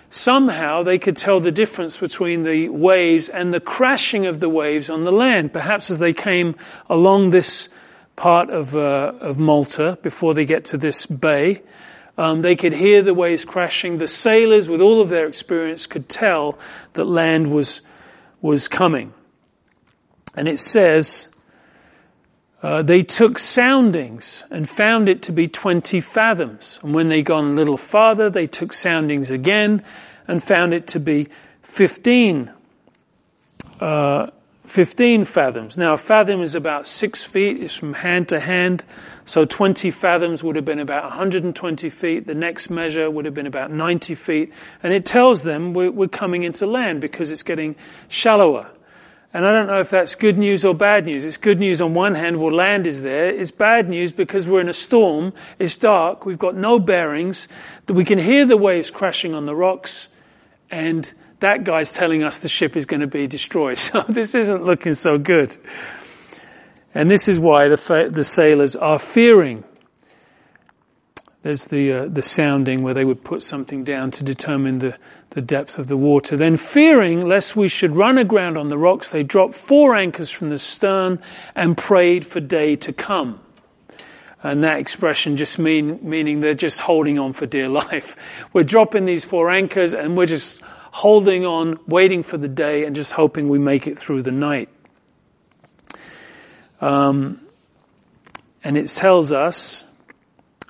somehow 0.10 0.84
they 0.84 0.99
could 0.99 1.17
tell 1.17 1.39
the 1.39 1.51
difference 1.51 1.97
between 1.97 2.43
the 2.43 2.69
waves 2.69 3.28
and 3.28 3.54
the 3.54 3.60
crashing 3.60 4.25
of 4.25 4.39
the 4.39 4.49
waves 4.49 4.89
on 4.89 5.04
the 5.04 5.12
land. 5.12 5.51
Perhaps 5.51 5.89
as 5.89 5.99
they 5.99 6.13
came 6.13 6.56
along 6.89 7.30
this 7.30 7.69
part 8.15 8.49
of, 8.49 8.75
uh, 8.75 9.13
of 9.19 9.38
Malta 9.38 9.97
before 10.01 10.34
they 10.34 10.45
get 10.45 10.65
to 10.65 10.78
this 10.78 11.06
bay, 11.06 11.62
um, 12.17 12.41
they 12.41 12.56
could 12.56 12.73
hear 12.73 13.01
the 13.01 13.13
waves 13.13 13.43
crashing. 13.43 13.97
The 13.97 14.08
sailors, 14.08 14.69
with 14.69 14.82
all 14.82 15.01
of 15.01 15.10
their 15.10 15.28
experience, 15.28 15.86
could 15.86 16.08
tell 16.08 16.58
that 16.93 17.06
land 17.06 17.51
was, 17.51 17.82
was 18.41 18.67
coming. 18.67 19.13
And 20.36 20.47
it 20.47 20.60
says, 20.60 21.28
uh, 22.63 22.82
they 22.82 23.04
took 23.04 23.38
soundings 23.38 24.43
and 24.49 24.67
found 24.67 25.10
it 25.10 25.21
to 25.23 25.32
be 25.32 25.47
20 25.47 26.01
fathoms. 26.01 26.80
And 26.82 26.95
when 26.95 27.10
they 27.10 27.21
gone 27.21 27.51
a 27.51 27.54
little 27.54 27.78
farther, 27.78 28.30
they 28.30 28.47
took 28.47 28.73
soundings 28.73 29.30
again 29.30 29.84
and 30.28 30.41
found 30.41 30.73
it 30.73 30.88
to 30.88 30.99
be 30.99 31.28
15, 31.63 32.51
uh, 33.80 34.28
15 34.67 35.25
fathoms. 35.25 35.78
Now, 35.78 35.93
a 35.93 35.97
fathom 35.97 36.41
is 36.41 36.56
about 36.56 36.88
six 36.88 37.23
feet, 37.23 37.62
it's 37.62 37.75
from 37.75 37.93
hand 37.93 38.30
to 38.30 38.39
hand. 38.39 38.84
So 39.25 39.45
20 39.45 39.89
fathoms 39.91 40.43
would 40.43 40.56
have 40.56 40.65
been 40.65 40.80
about 40.80 41.04
120 41.04 41.89
feet. 41.89 42.28
The 42.28 42.36
next 42.36 42.69
measure 42.69 43.10
would 43.10 43.25
have 43.25 43.34
been 43.34 43.47
about 43.47 43.71
90 43.71 44.13
feet. 44.15 44.54
And 44.84 44.93
it 44.93 45.06
tells 45.06 45.41
them 45.41 45.73
we're, 45.73 45.91
we're 45.91 46.08
coming 46.08 46.43
into 46.43 46.67
land 46.67 47.01
because 47.01 47.32
it's 47.32 47.41
getting 47.41 47.75
shallower. 48.08 48.69
And 49.34 49.45
I 49.45 49.51
don't 49.51 49.67
know 49.67 49.80
if 49.80 49.89
that's 49.89 50.15
good 50.15 50.38
news 50.38 50.63
or 50.63 50.73
bad 50.73 51.06
news. 51.06 51.25
It's 51.25 51.38
good 51.38 51.60
news 51.60 51.82
on 51.82 51.93
one 51.93 52.15
hand, 52.15 52.39
well, 52.39 52.54
land 52.54 52.88
is 52.88 53.04
there. 53.04 53.28
It's 53.28 53.51
bad 53.51 53.89
news 53.89 54.13
because 54.13 54.47
we're 54.47 54.62
in 54.62 54.69
a 54.69 54.73
storm. 54.73 55.34
It's 55.60 55.75
dark. 55.75 56.25
We've 56.25 56.39
got 56.39 56.56
no 56.56 56.80
bearings. 56.80 57.49
We 57.89 58.06
can 58.06 58.17
hear 58.17 58.45
the 58.45 58.56
waves 58.56 58.91
crashing 58.91 59.34
on 59.34 59.45
the 59.45 59.56
rocks. 59.56 60.08
And 60.71 61.12
that 61.39 61.63
guy's 61.63 61.93
telling 61.93 62.24
us 62.24 62.39
the 62.39 62.50
ship 62.50 62.76
is 62.76 62.86
going 62.86 63.02
to 63.02 63.08
be 63.08 63.28
destroyed. 63.28 63.78
So 63.86 64.02
this 64.02 64.36
isn't 64.36 64.65
looking 64.65 64.93
so 64.93 65.17
good. 65.17 65.56
And 66.93 67.12
this 67.12 67.28
is 67.28 67.38
why 67.38 67.67
the, 67.67 68.10
the 68.12 68.24
sailors 68.24 68.76
are 68.76 69.00
fearing. 69.00 69.63
There's 71.43 71.67
the, 71.67 71.93
uh, 71.93 72.08
the 72.08 72.24
sounding 72.24 72.82
where 72.82 72.95
they 72.95 73.06
would 73.06 73.24
put 73.24 73.43
something 73.43 73.84
down 73.84 74.12
to 74.12 74.24
determine 74.24 74.80
the, 74.80 74.98
the 75.32 75.41
depth 75.41 75.78
of 75.78 75.88
the 75.88 75.98
water. 75.98 76.38
Then 76.38 76.58
fearing 76.58 77.28
lest 77.28 77.56
we 77.56 77.67
should 77.67 77.91
run 77.91 78.17
aground 78.17 78.58
on 78.58 78.69
the 78.69 78.78
rocks, 78.78 79.12
they 79.12 79.21
dropped 79.21 79.54
four 79.54 79.93
anchors 79.93 80.32
from 80.32 80.50
the 80.50 80.58
stern 80.58 81.19
and 81.54 81.78
prayed 81.78 82.26
for 82.26 82.39
day 82.39 82.76
to 82.78 82.93
come. 82.93 83.39
And 84.41 84.63
that 84.63 84.80
expression 84.80 85.38
just 85.38 85.60
mean, 85.60 86.00
meaning 86.02 86.39
they're 86.39 86.54
just 86.54 86.80
holding 86.80 87.19
on 87.19 87.34
for 87.34 87.45
dear 87.45 87.67
life. 87.84 88.15
We're 88.54 88.63
dropping 88.63 89.06
these 89.06 89.26
four 89.26 89.52
anchors 89.52 89.93
and 89.93 90.17
we're 90.17 90.26
just 90.26 90.63
holding 90.95 91.45
on, 91.45 91.77
waiting 91.88 92.23
for 92.23 92.38
the 92.38 92.47
day 92.47 92.86
and 92.86 92.95
just 92.95 93.12
hoping 93.12 93.49
we 93.49 93.60
make 93.60 93.86
it 93.86 93.99
through 93.99 94.21
the 94.21 94.31
night. 94.31 94.69
Um, 96.79 97.41
and 98.63 98.77
it 98.77 98.88
tells 98.88 99.34
us, 99.34 99.86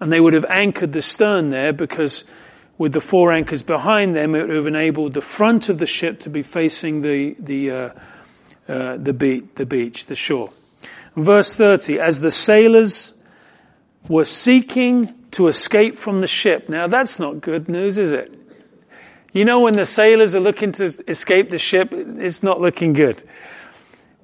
and 0.02 0.12
they 0.12 0.20
would 0.20 0.34
have 0.34 0.46
anchored 0.46 0.94
the 0.94 1.04
stern 1.04 1.50
there 1.50 1.74
because 1.74 2.24
with 2.80 2.92
the 2.92 3.02
four 3.02 3.32
anchors 3.32 3.62
behind 3.62 4.16
them, 4.16 4.34
it 4.34 4.48
would 4.48 4.56
have 4.56 4.66
enabled 4.66 5.14
the 5.14 5.22
front 5.22 5.70
of 5.70 5.78
the 5.78 5.86
ship 5.86 6.22
to 6.22 6.32
be 6.32 6.42
facing 6.42 7.04
the 7.04 7.36
the 7.38 7.72
uh, 7.72 7.90
uh, 8.68 8.98
the, 8.98 9.14
beach, 9.14 9.46
the 9.54 9.66
beach, 9.68 10.08
the 10.08 10.16
shore. 10.16 10.50
Verse 11.16 11.56
thirty: 11.56 12.00
As 12.00 12.20
the 12.20 12.32
sailors 12.32 13.14
were 14.10 14.26
seeking 14.26 15.14
to 15.32 15.50
escape 15.50 15.96
from 15.96 16.22
the 16.22 16.28
ship. 16.28 16.68
Now 16.68 16.88
that's 16.88 17.20
not 17.20 17.42
good 17.42 17.70
news, 17.70 18.00
is 18.00 18.12
it? 18.12 18.45
You 19.36 19.46
know, 19.46 19.60
when 19.60 19.74
the 19.74 19.86
sailors 19.86 20.34
are 20.34 20.40
looking 20.40 20.72
to 20.72 20.86
escape 21.08 21.52
the 21.52 21.60
ship, 21.60 21.90
it's 21.92 22.42
not 22.42 22.60
looking 22.60 22.94
good 22.94 23.22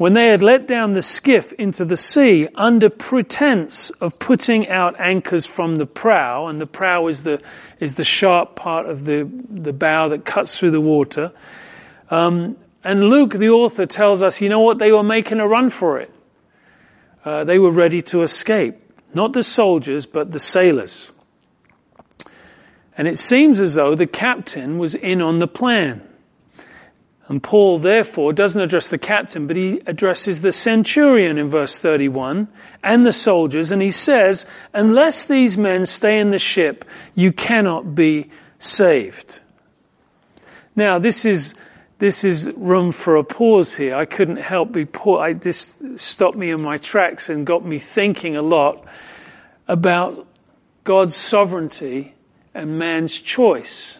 when 0.01 0.13
they 0.13 0.29
had 0.29 0.41
let 0.41 0.65
down 0.65 0.93
the 0.93 1.01
skiff 1.03 1.53
into 1.53 1.85
the 1.85 1.95
sea 1.95 2.47
under 2.55 2.89
pretense 2.89 3.91
of 3.91 4.17
putting 4.17 4.67
out 4.67 4.99
anchors 4.99 5.45
from 5.45 5.75
the 5.75 5.85
prow, 5.85 6.47
and 6.47 6.59
the 6.59 6.65
prow 6.65 7.05
is 7.05 7.21
the, 7.21 7.39
is 7.79 7.93
the 7.93 8.03
sharp 8.03 8.55
part 8.55 8.87
of 8.87 9.05
the, 9.05 9.29
the 9.47 9.71
bow 9.71 10.07
that 10.07 10.25
cuts 10.25 10.57
through 10.57 10.71
the 10.71 10.81
water. 10.81 11.31
Um, 12.09 12.57
and 12.83 13.03
Luke, 13.11 13.33
the 13.33 13.49
author, 13.49 13.85
tells 13.85 14.23
us, 14.23 14.41
you 14.41 14.49
know 14.49 14.61
what, 14.61 14.79
they 14.79 14.91
were 14.91 15.03
making 15.03 15.39
a 15.39 15.47
run 15.47 15.69
for 15.69 15.99
it. 15.99 16.11
Uh, 17.23 17.43
they 17.43 17.59
were 17.59 17.69
ready 17.69 18.01
to 18.01 18.23
escape. 18.23 18.77
Not 19.13 19.33
the 19.33 19.43
soldiers, 19.43 20.07
but 20.07 20.31
the 20.31 20.39
sailors. 20.39 21.11
And 23.01 23.07
it 23.07 23.17
seems 23.17 23.59
as 23.59 23.73
though 23.73 23.95
the 23.95 24.05
captain 24.05 24.77
was 24.77 24.93
in 24.93 25.23
on 25.23 25.39
the 25.39 25.47
plan. 25.47 26.07
And 27.27 27.41
Paul 27.41 27.79
therefore 27.79 28.31
doesn't 28.31 28.61
address 28.61 28.91
the 28.91 28.99
captain, 28.99 29.47
but 29.47 29.55
he 29.55 29.81
addresses 29.87 30.41
the 30.41 30.51
centurion 30.51 31.39
in 31.39 31.47
verse 31.47 31.79
31 31.79 32.47
and 32.83 33.03
the 33.03 33.11
soldiers, 33.11 33.71
and 33.71 33.81
he 33.81 33.89
says, 33.89 34.45
unless 34.71 35.25
these 35.25 35.57
men 35.57 35.87
stay 35.87 36.19
in 36.19 36.29
the 36.29 36.37
ship, 36.37 36.85
you 37.15 37.31
cannot 37.31 37.95
be 37.95 38.29
saved. 38.59 39.39
Now 40.75 40.99
this 40.99 41.25
is, 41.25 41.55
this 41.97 42.23
is 42.23 42.51
room 42.51 42.91
for 42.91 43.15
a 43.15 43.23
pause 43.23 43.75
here. 43.75 43.95
I 43.95 44.05
couldn't 44.05 44.37
help 44.37 44.73
be 44.73 44.85
I, 45.07 45.33
this 45.33 45.73
stopped 45.95 46.37
me 46.37 46.51
in 46.51 46.61
my 46.61 46.77
tracks 46.77 47.29
and 47.29 47.47
got 47.47 47.65
me 47.65 47.79
thinking 47.79 48.37
a 48.37 48.43
lot 48.43 48.85
about 49.67 50.27
God's 50.83 51.15
sovereignty 51.15 52.13
and 52.53 52.77
man's 52.77 53.17
choice. 53.19 53.97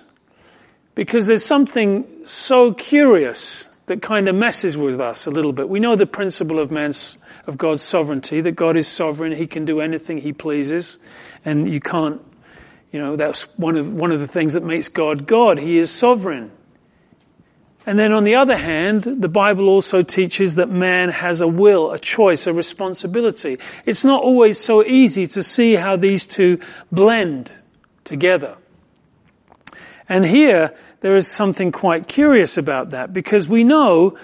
Because 0.96 1.28
there's 1.28 1.46
something 1.46 2.06
so 2.26 2.74
curious 2.74 3.68
that 3.86 4.02
kind 4.02 4.28
of 4.28 4.36
messes 4.36 4.78
with 4.78 5.00
us 5.00 5.26
a 5.26 5.32
little 5.32 5.54
bit. 5.54 5.68
We 5.70 5.80
know 5.80 5.96
the 5.96 6.06
principle 6.06 6.60
of 6.60 6.72
man's, 6.72 7.18
of 7.48 7.58
God's 7.58 7.84
sovereignty, 7.84 8.42
that 8.42 8.54
God 8.54 8.78
is 8.78 8.88
sovereign, 8.88 9.32
He 9.32 9.48
can 9.48 9.66
do 9.66 9.82
anything 9.82 10.18
He 10.18 10.34
pleases, 10.34 10.98
and 11.44 11.72
you 11.72 11.80
can't, 11.80 12.22
you 12.92 13.00
know, 13.00 13.16
that's 13.16 13.44
one 13.58 13.78
of, 13.78 13.92
one 13.94 14.12
of 14.12 14.20
the 14.20 14.28
things 14.28 14.54
that 14.54 14.64
makes 14.64 14.90
God 14.90 15.26
God. 15.26 15.58
He 15.58 15.78
is 15.78 15.90
sovereign. 15.90 16.52
And 17.86 17.98
then 17.98 18.12
on 18.12 18.24
the 18.24 18.36
other 18.36 18.58
hand, 18.58 19.04
the 19.04 19.28
Bible 19.28 19.68
also 19.68 20.04
teaches 20.04 20.56
that 20.56 20.70
man 20.70 21.10
has 21.10 21.42
a 21.42 21.48
will, 21.48 21.92
a 21.92 22.00
choice, 22.00 22.46
a 22.46 22.54
responsibility. 22.54 23.58
It's 23.86 24.06
not 24.06 24.22
always 24.22 24.60
so 24.60 24.86
easy 24.86 25.26
to 25.28 25.42
see 25.42 25.74
how 25.74 25.96
these 25.96 26.28
two 26.28 26.60
blend 26.92 27.52
together. 28.04 28.56
And 30.08 30.26
here, 30.26 30.76
there 31.00 31.16
is 31.16 31.28
something 31.28 31.72
quite 31.72 32.08
curious 32.08 32.58
about 32.58 32.90
that 32.92 33.14
because 33.14 33.48
we 33.48 33.64
know 33.64 34.18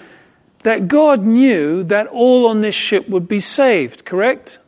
that 0.62 0.88
God 0.88 1.24
knew 1.24 1.84
that 1.84 2.08
all 2.08 2.48
on 2.48 2.60
this 2.60 2.74
ship 2.74 3.08
would 3.08 3.28
be 3.28 3.40
saved, 3.40 4.04
correct? 4.04 4.58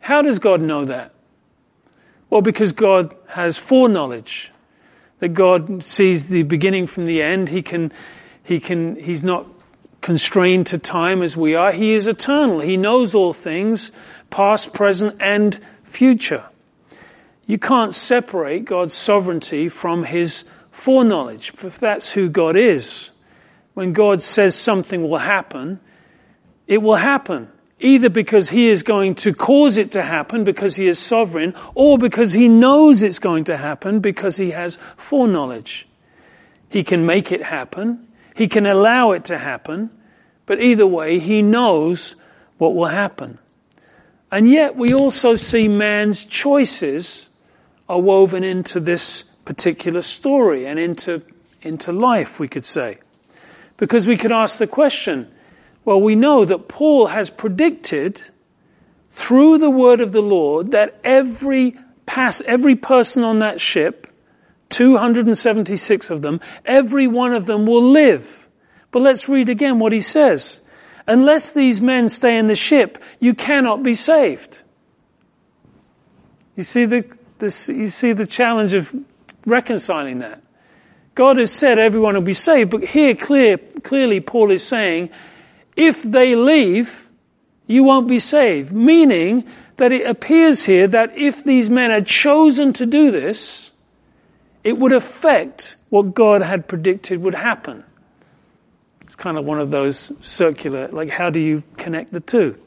How 0.00 0.22
does 0.22 0.38
God 0.38 0.60
know 0.60 0.84
that? 0.86 1.12
Well, 2.30 2.40
because 2.40 2.72
God 2.72 3.14
has 3.28 3.58
foreknowledge. 3.58 4.52
That 5.20 5.28
God 5.28 5.82
sees 5.82 6.26
the 6.26 6.42
beginning 6.42 6.86
from 6.86 7.06
the 7.06 7.22
end. 7.22 7.48
He 7.48 7.62
can, 7.62 7.92
he 8.42 8.60
can, 8.60 8.96
he's 8.96 9.24
not 9.24 9.46
constrained 10.02 10.68
to 10.68 10.78
time 10.78 11.22
as 11.22 11.36
we 11.36 11.54
are. 11.54 11.72
He 11.72 11.94
is 11.94 12.06
eternal. 12.06 12.60
He 12.60 12.76
knows 12.76 13.14
all 13.14 13.32
things, 13.32 13.92
past, 14.28 14.74
present, 14.74 15.16
and 15.20 15.58
future. 15.84 16.44
You 17.46 17.58
can't 17.58 17.94
separate 17.94 18.64
God's 18.64 18.94
sovereignty 18.94 19.68
from 19.68 20.04
His 20.04 20.44
foreknowledge, 20.70 21.52
if 21.62 21.78
that's 21.78 22.10
who 22.10 22.28
God 22.28 22.56
is. 22.56 23.10
When 23.74 23.92
God 23.92 24.22
says 24.22 24.54
something 24.54 25.08
will 25.08 25.18
happen, 25.18 25.80
it 26.66 26.78
will 26.78 26.96
happen. 26.96 27.48
Either 27.78 28.08
because 28.08 28.48
He 28.48 28.68
is 28.68 28.82
going 28.82 29.14
to 29.16 29.32
cause 29.32 29.76
it 29.76 29.92
to 29.92 30.02
happen 30.02 30.44
because 30.44 30.74
He 30.74 30.88
is 30.88 30.98
sovereign, 30.98 31.54
or 31.74 31.98
because 31.98 32.32
He 32.32 32.48
knows 32.48 33.02
it's 33.02 33.18
going 33.18 33.44
to 33.44 33.56
happen 33.56 34.00
because 34.00 34.36
He 34.36 34.50
has 34.50 34.78
foreknowledge. 34.96 35.86
He 36.68 36.82
can 36.84 37.06
make 37.06 37.32
it 37.32 37.42
happen. 37.42 38.08
He 38.34 38.48
can 38.48 38.66
allow 38.66 39.12
it 39.12 39.26
to 39.26 39.38
happen. 39.38 39.90
But 40.46 40.60
either 40.60 40.86
way, 40.86 41.18
he 41.18 41.42
knows 41.42 42.16
what 42.58 42.74
will 42.74 42.86
happen. 42.86 43.38
And 44.30 44.48
yet 44.50 44.76
we 44.76 44.94
also 44.94 45.34
see 45.34 45.68
man's 45.68 46.24
choices 46.24 47.28
are 47.88 48.00
woven 48.00 48.44
into 48.44 48.80
this 48.80 49.22
particular 49.22 50.02
story 50.02 50.66
and 50.66 50.78
into, 50.78 51.22
into 51.62 51.92
life, 51.92 52.40
we 52.40 52.48
could 52.48 52.64
say. 52.64 52.98
Because 53.76 54.06
we 54.06 54.16
could 54.16 54.32
ask 54.32 54.58
the 54.58 54.66
question, 54.66 55.30
well, 55.84 56.00
we 56.00 56.16
know 56.16 56.44
that 56.44 56.68
Paul 56.68 57.06
has 57.06 57.30
predicted 57.30 58.20
through 59.10 59.58
the 59.58 59.70
word 59.70 60.00
of 60.00 60.12
the 60.12 60.22
Lord 60.22 60.72
that 60.72 61.00
every 61.04 61.78
pass, 62.06 62.40
every 62.42 62.74
person 62.74 63.22
on 63.22 63.38
that 63.38 63.60
ship, 63.60 64.06
276 64.70 66.10
of 66.10 66.22
them, 66.22 66.40
every 66.64 67.06
one 67.06 67.32
of 67.32 67.46
them 67.46 67.66
will 67.66 67.90
live. 67.90 68.48
But 68.90 69.02
let's 69.02 69.28
read 69.28 69.48
again 69.48 69.78
what 69.78 69.92
he 69.92 70.00
says. 70.00 70.60
Unless 71.06 71.52
these 71.52 71.80
men 71.80 72.08
stay 72.08 72.36
in 72.36 72.46
the 72.46 72.56
ship, 72.56 73.02
you 73.20 73.34
cannot 73.34 73.82
be 73.82 73.94
saved. 73.94 74.58
You 76.56 76.62
see 76.62 76.86
the, 76.86 77.04
this, 77.38 77.68
you 77.68 77.88
see 77.88 78.12
the 78.12 78.26
challenge 78.26 78.72
of 78.74 78.92
reconciling 79.44 80.20
that. 80.20 80.42
God 81.14 81.38
has 81.38 81.50
said 81.50 81.78
everyone 81.78 82.14
will 82.14 82.20
be 82.20 82.34
saved, 82.34 82.70
but 82.70 82.84
here 82.84 83.14
clear, 83.14 83.56
clearly 83.56 84.20
Paul 84.20 84.50
is 84.50 84.62
saying, 84.62 85.10
if 85.74 86.02
they 86.02 86.36
leave, 86.36 87.08
you 87.66 87.84
won't 87.84 88.08
be 88.08 88.20
saved. 88.20 88.72
Meaning 88.72 89.46
that 89.76 89.92
it 89.92 90.06
appears 90.06 90.62
here 90.62 90.86
that 90.88 91.16
if 91.16 91.44
these 91.44 91.70
men 91.70 91.90
had 91.90 92.06
chosen 92.06 92.72
to 92.74 92.86
do 92.86 93.10
this, 93.10 93.70
it 94.64 94.76
would 94.76 94.92
affect 94.92 95.76
what 95.90 96.14
God 96.14 96.42
had 96.42 96.66
predicted 96.66 97.22
would 97.22 97.34
happen. 97.34 97.84
It's 99.02 99.16
kind 99.16 99.38
of 99.38 99.44
one 99.44 99.60
of 99.60 99.70
those 99.70 100.12
circular, 100.22 100.88
like 100.88 101.10
how 101.10 101.30
do 101.30 101.40
you 101.40 101.62
connect 101.76 102.12
the 102.12 102.20
two? 102.20 102.58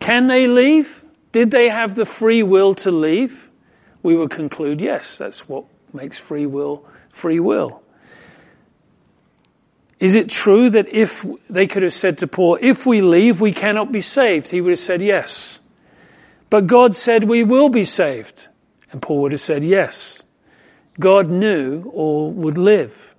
Can 0.00 0.26
they 0.26 0.48
leave? 0.48 1.04
Did 1.32 1.50
they 1.50 1.68
have 1.68 1.94
the 1.94 2.06
free 2.06 2.42
will 2.42 2.74
to 2.76 2.90
leave? 2.90 3.50
We 4.02 4.14
would 4.14 4.30
conclude 4.30 4.80
yes, 4.80 5.18
that's 5.18 5.48
what 5.48 5.64
makes 5.92 6.18
free 6.18 6.46
will 6.46 6.86
free 7.12 7.40
will. 7.40 7.82
Is 10.00 10.16
it 10.16 10.28
true 10.28 10.70
that 10.70 10.88
if 10.88 11.24
they 11.48 11.68
could 11.68 11.84
have 11.84 11.94
said 11.94 12.18
to 12.18 12.26
Paul, 12.26 12.58
if 12.60 12.86
we 12.86 13.02
leave, 13.02 13.40
we 13.40 13.52
cannot 13.52 13.92
be 13.92 14.00
saved? 14.00 14.48
He 14.48 14.60
would 14.60 14.70
have 14.70 14.78
said 14.78 15.00
yes. 15.00 15.60
But 16.50 16.66
God 16.66 16.96
said 16.96 17.24
we 17.24 17.44
will 17.44 17.68
be 17.68 17.84
saved. 17.84 18.48
And 18.90 19.00
Paul 19.00 19.22
would 19.22 19.32
have 19.32 19.40
said 19.40 19.62
yes. 19.62 20.22
God 20.98 21.28
knew 21.30 21.84
all 21.94 22.32
would 22.32 22.58
live. 22.58 23.14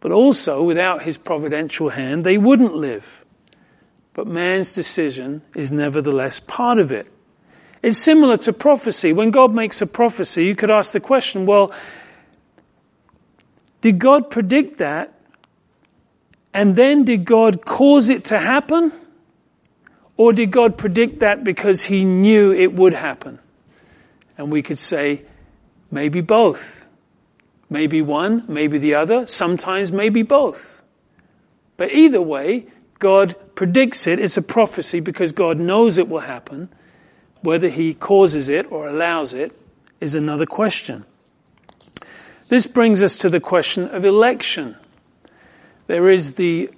But 0.00 0.12
also, 0.12 0.62
without 0.62 1.02
his 1.02 1.16
providential 1.16 1.88
hand, 1.88 2.24
they 2.24 2.36
wouldn't 2.36 2.74
live. 2.74 3.24
But 4.12 4.26
man's 4.26 4.74
decision 4.74 5.40
is 5.54 5.72
nevertheless 5.72 6.38
part 6.38 6.78
of 6.78 6.92
it. 6.92 7.10
It's 7.84 7.98
similar 7.98 8.38
to 8.38 8.54
prophecy. 8.54 9.12
When 9.12 9.30
God 9.30 9.54
makes 9.54 9.82
a 9.82 9.86
prophecy, 9.86 10.46
you 10.46 10.56
could 10.56 10.70
ask 10.70 10.92
the 10.92 11.00
question, 11.00 11.44
well, 11.44 11.70
did 13.82 13.98
God 13.98 14.30
predict 14.30 14.78
that 14.78 15.12
and 16.54 16.74
then 16.74 17.04
did 17.04 17.26
God 17.26 17.66
cause 17.66 18.08
it 18.08 18.24
to 18.26 18.38
happen? 18.38 18.90
Or 20.16 20.32
did 20.32 20.50
God 20.50 20.78
predict 20.78 21.18
that 21.18 21.44
because 21.44 21.82
he 21.82 22.06
knew 22.06 22.54
it 22.54 22.72
would 22.72 22.94
happen? 22.94 23.38
And 24.38 24.50
we 24.50 24.62
could 24.62 24.78
say, 24.78 25.20
maybe 25.90 26.22
both. 26.22 26.88
Maybe 27.68 28.00
one, 28.00 28.46
maybe 28.48 28.78
the 28.78 28.94
other, 28.94 29.26
sometimes 29.26 29.92
maybe 29.92 30.22
both. 30.22 30.82
But 31.76 31.92
either 31.92 32.22
way, 32.22 32.64
God 32.98 33.36
predicts 33.54 34.06
it. 34.06 34.18
It's 34.18 34.38
a 34.38 34.42
prophecy 34.42 35.00
because 35.00 35.32
God 35.32 35.58
knows 35.58 35.98
it 35.98 36.08
will 36.08 36.20
happen. 36.20 36.70
Whether 37.44 37.68
he 37.68 37.92
causes 37.92 38.48
it 38.48 38.72
or 38.72 38.88
allows 38.88 39.34
it 39.34 39.52
is 40.00 40.14
another 40.14 40.46
question. 40.46 41.04
This 42.48 42.66
brings 42.66 43.02
us 43.02 43.18
to 43.18 43.28
the 43.28 43.38
question 43.38 43.88
of 43.88 44.06
election. 44.06 44.76
There 45.86 46.08
is 46.08 46.36
the 46.36 46.70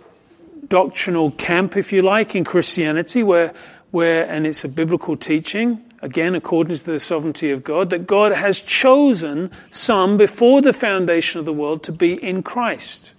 doctrinal 0.66 1.30
camp, 1.30 1.76
if 1.76 1.92
you 1.92 2.00
like, 2.00 2.34
in 2.34 2.42
Christianity 2.42 3.22
where, 3.22 3.54
where, 3.92 4.28
and 4.28 4.44
it's 4.44 4.64
a 4.64 4.68
biblical 4.68 5.16
teaching, 5.16 5.84
again, 6.02 6.34
according 6.34 6.76
to 6.76 6.84
the 6.84 6.98
sovereignty 6.98 7.52
of 7.52 7.62
God, 7.62 7.90
that 7.90 8.08
God 8.08 8.32
has 8.32 8.60
chosen 8.60 9.52
some 9.70 10.16
before 10.16 10.62
the 10.62 10.72
foundation 10.72 11.38
of 11.38 11.44
the 11.44 11.52
world 11.52 11.84
to 11.84 11.92
be 11.92 12.14
in 12.14 12.42
Christ. 12.42 13.14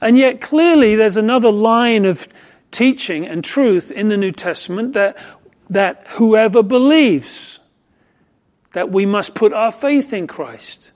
And 0.00 0.16
yet 0.16 0.40
clearly 0.40 0.94
there's 0.94 1.16
another 1.16 1.50
line 1.50 2.04
of 2.04 2.28
teaching 2.70 3.26
and 3.26 3.42
truth 3.42 3.90
in 3.90 4.06
the 4.06 4.16
New 4.16 4.30
Testament 4.30 4.92
that, 4.92 5.16
that 5.72 6.06
whoever 6.08 6.62
believes, 6.62 7.60
that 8.72 8.90
we 8.90 9.06
must 9.06 9.34
put 9.34 9.52
our 9.52 9.70
faith 9.70 10.12
in 10.12 10.26
Christ. 10.26 10.92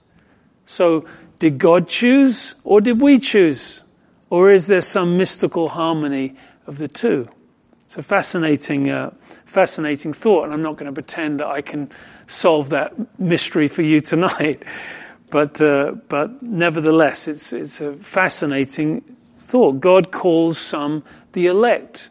So, 0.65 1.05
did 1.39 1.57
God 1.59 1.87
choose 1.87 2.55
or 2.63 2.81
did 2.81 3.01
we 3.01 3.19
choose? 3.19 3.83
Or 4.29 4.51
is 4.51 4.67
there 4.67 4.81
some 4.81 5.17
mystical 5.17 5.69
harmony 5.69 6.35
of 6.65 6.77
the 6.77 6.87
two? 6.87 7.29
It's 7.85 7.97
a 7.97 8.03
fascinating, 8.03 8.89
uh, 8.89 9.13
fascinating 9.45 10.11
thought, 10.11 10.43
and 10.43 10.53
I'm 10.53 10.61
not 10.61 10.75
going 10.75 10.87
to 10.87 10.93
pretend 10.93 11.39
that 11.39 11.47
I 11.47 11.61
can 11.61 11.89
solve 12.27 12.69
that 12.69 13.19
mystery 13.19 13.69
for 13.69 13.81
you 13.81 14.01
tonight. 14.13 14.63
But, 15.29 15.61
uh, 15.61 15.93
but 16.09 16.41
nevertheless, 16.41 17.27
it's, 17.27 17.53
it's 17.53 17.81
a 17.81 17.93
fascinating 17.93 19.03
thought. 19.39 19.79
God 19.79 20.11
calls 20.11 20.57
some 20.57 21.03
the 21.33 21.47
elect. 21.47 22.09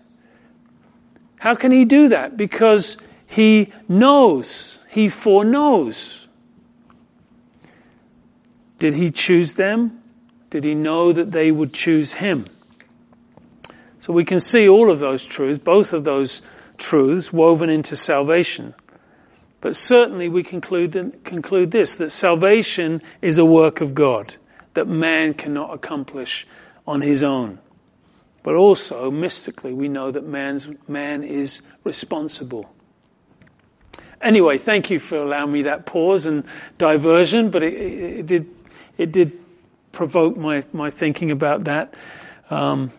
How 1.38 1.54
can 1.54 1.72
he 1.72 1.84
do 1.84 2.08
that? 2.08 2.36
Because 2.36 2.96
he 3.26 3.72
knows, 3.88 4.78
he 4.90 5.08
foreknows. 5.08 6.28
Did 8.78 8.94
he 8.94 9.10
choose 9.10 9.54
them? 9.54 10.02
Did 10.50 10.64
he 10.64 10.74
know 10.74 11.12
that 11.12 11.32
they 11.32 11.50
would 11.50 11.72
choose 11.72 12.12
him? 12.12 12.46
So 14.00 14.12
we 14.12 14.24
can 14.24 14.40
see 14.40 14.68
all 14.68 14.90
of 14.90 15.00
those 15.00 15.24
truths, 15.24 15.58
both 15.58 15.92
of 15.92 16.04
those 16.04 16.42
truths 16.76 17.32
woven 17.32 17.70
into 17.70 17.96
salvation. 17.96 18.74
But 19.60 19.76
certainly 19.76 20.28
we 20.28 20.42
conclude, 20.42 21.24
conclude 21.24 21.70
this, 21.70 21.96
that 21.96 22.10
salvation 22.10 23.02
is 23.20 23.38
a 23.38 23.44
work 23.44 23.80
of 23.80 23.94
God 23.94 24.36
that 24.74 24.86
man 24.86 25.34
cannot 25.34 25.72
accomplish 25.74 26.46
on 26.86 27.00
his 27.00 27.22
own. 27.22 27.58
But 28.46 28.54
also, 28.54 29.10
mystically, 29.10 29.72
we 29.72 29.88
know 29.88 30.12
that 30.12 30.24
man's, 30.24 30.68
man 30.86 31.24
is 31.24 31.62
responsible. 31.82 32.72
Anyway, 34.22 34.56
thank 34.56 34.88
you 34.88 35.00
for 35.00 35.16
allowing 35.16 35.50
me 35.50 35.62
that 35.62 35.84
pause 35.84 36.26
and 36.26 36.44
diversion, 36.78 37.50
but 37.50 37.64
it, 37.64 37.74
it, 37.74 38.26
did, 38.26 38.48
it 38.98 39.10
did 39.10 39.32
provoke 39.90 40.36
my, 40.36 40.62
my 40.72 40.90
thinking 40.90 41.32
about 41.32 41.64
that 41.64 41.94
um, 42.48 42.92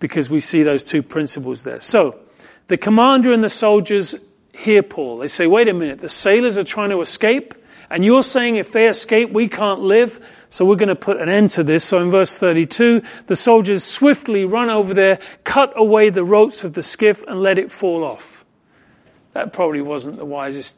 because 0.00 0.28
we 0.28 0.40
see 0.40 0.64
those 0.64 0.82
two 0.82 1.04
principles 1.04 1.62
there. 1.62 1.78
So, 1.78 2.18
the 2.66 2.76
commander 2.76 3.32
and 3.32 3.44
the 3.44 3.48
soldiers 3.48 4.16
hear 4.52 4.82
Paul. 4.82 5.18
They 5.18 5.28
say, 5.28 5.46
wait 5.46 5.68
a 5.68 5.74
minute, 5.74 6.00
the 6.00 6.08
sailors 6.08 6.58
are 6.58 6.64
trying 6.64 6.90
to 6.90 7.00
escape, 7.02 7.54
and 7.90 8.04
you're 8.04 8.22
saying 8.22 8.56
if 8.56 8.72
they 8.72 8.88
escape, 8.88 9.30
we 9.30 9.48
can't 9.48 9.80
live, 9.80 10.20
so 10.50 10.64
we're 10.64 10.76
going 10.76 10.88
to 10.88 10.96
put 10.96 11.20
an 11.20 11.28
end 11.28 11.50
to 11.50 11.62
this. 11.62 11.84
So 11.84 12.00
in 12.00 12.10
verse 12.10 12.38
32, 12.38 13.02
the 13.26 13.36
soldiers 13.36 13.84
swiftly 13.84 14.44
run 14.44 14.70
over 14.70 14.94
there, 14.94 15.18
cut 15.44 15.72
away 15.76 16.10
the 16.10 16.24
ropes 16.24 16.64
of 16.64 16.74
the 16.74 16.82
skiff, 16.82 17.22
and 17.26 17.42
let 17.42 17.58
it 17.58 17.70
fall 17.70 18.04
off. 18.04 18.44
That 19.32 19.52
probably 19.52 19.82
wasn't 19.82 20.18
the 20.18 20.24
wisest 20.24 20.76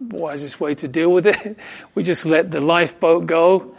wisest 0.00 0.58
way 0.58 0.74
to 0.74 0.88
deal 0.88 1.12
with 1.12 1.26
it. 1.26 1.56
We 1.94 2.02
just 2.02 2.26
let 2.26 2.50
the 2.50 2.58
lifeboat 2.58 3.26
go 3.26 3.76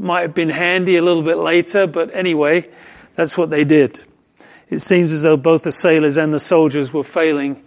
might 0.00 0.22
have 0.22 0.34
been 0.34 0.48
handy 0.48 0.96
a 0.96 1.02
little 1.02 1.22
bit 1.22 1.36
later, 1.36 1.86
but 1.86 2.14
anyway, 2.14 2.68
that's 3.16 3.36
what 3.36 3.50
they 3.50 3.64
did. 3.64 4.02
It 4.70 4.80
seems 4.80 5.12
as 5.12 5.24
though 5.24 5.36
both 5.36 5.64
the 5.64 5.72
sailors 5.72 6.16
and 6.16 6.32
the 6.32 6.40
soldiers 6.40 6.92
were 6.92 7.04
failing 7.04 7.62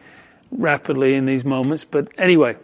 rapidly 0.51 1.13
in 1.13 1.25
these 1.25 1.45
moments, 1.45 1.83
but 1.83 2.07
anyway. 2.17 2.57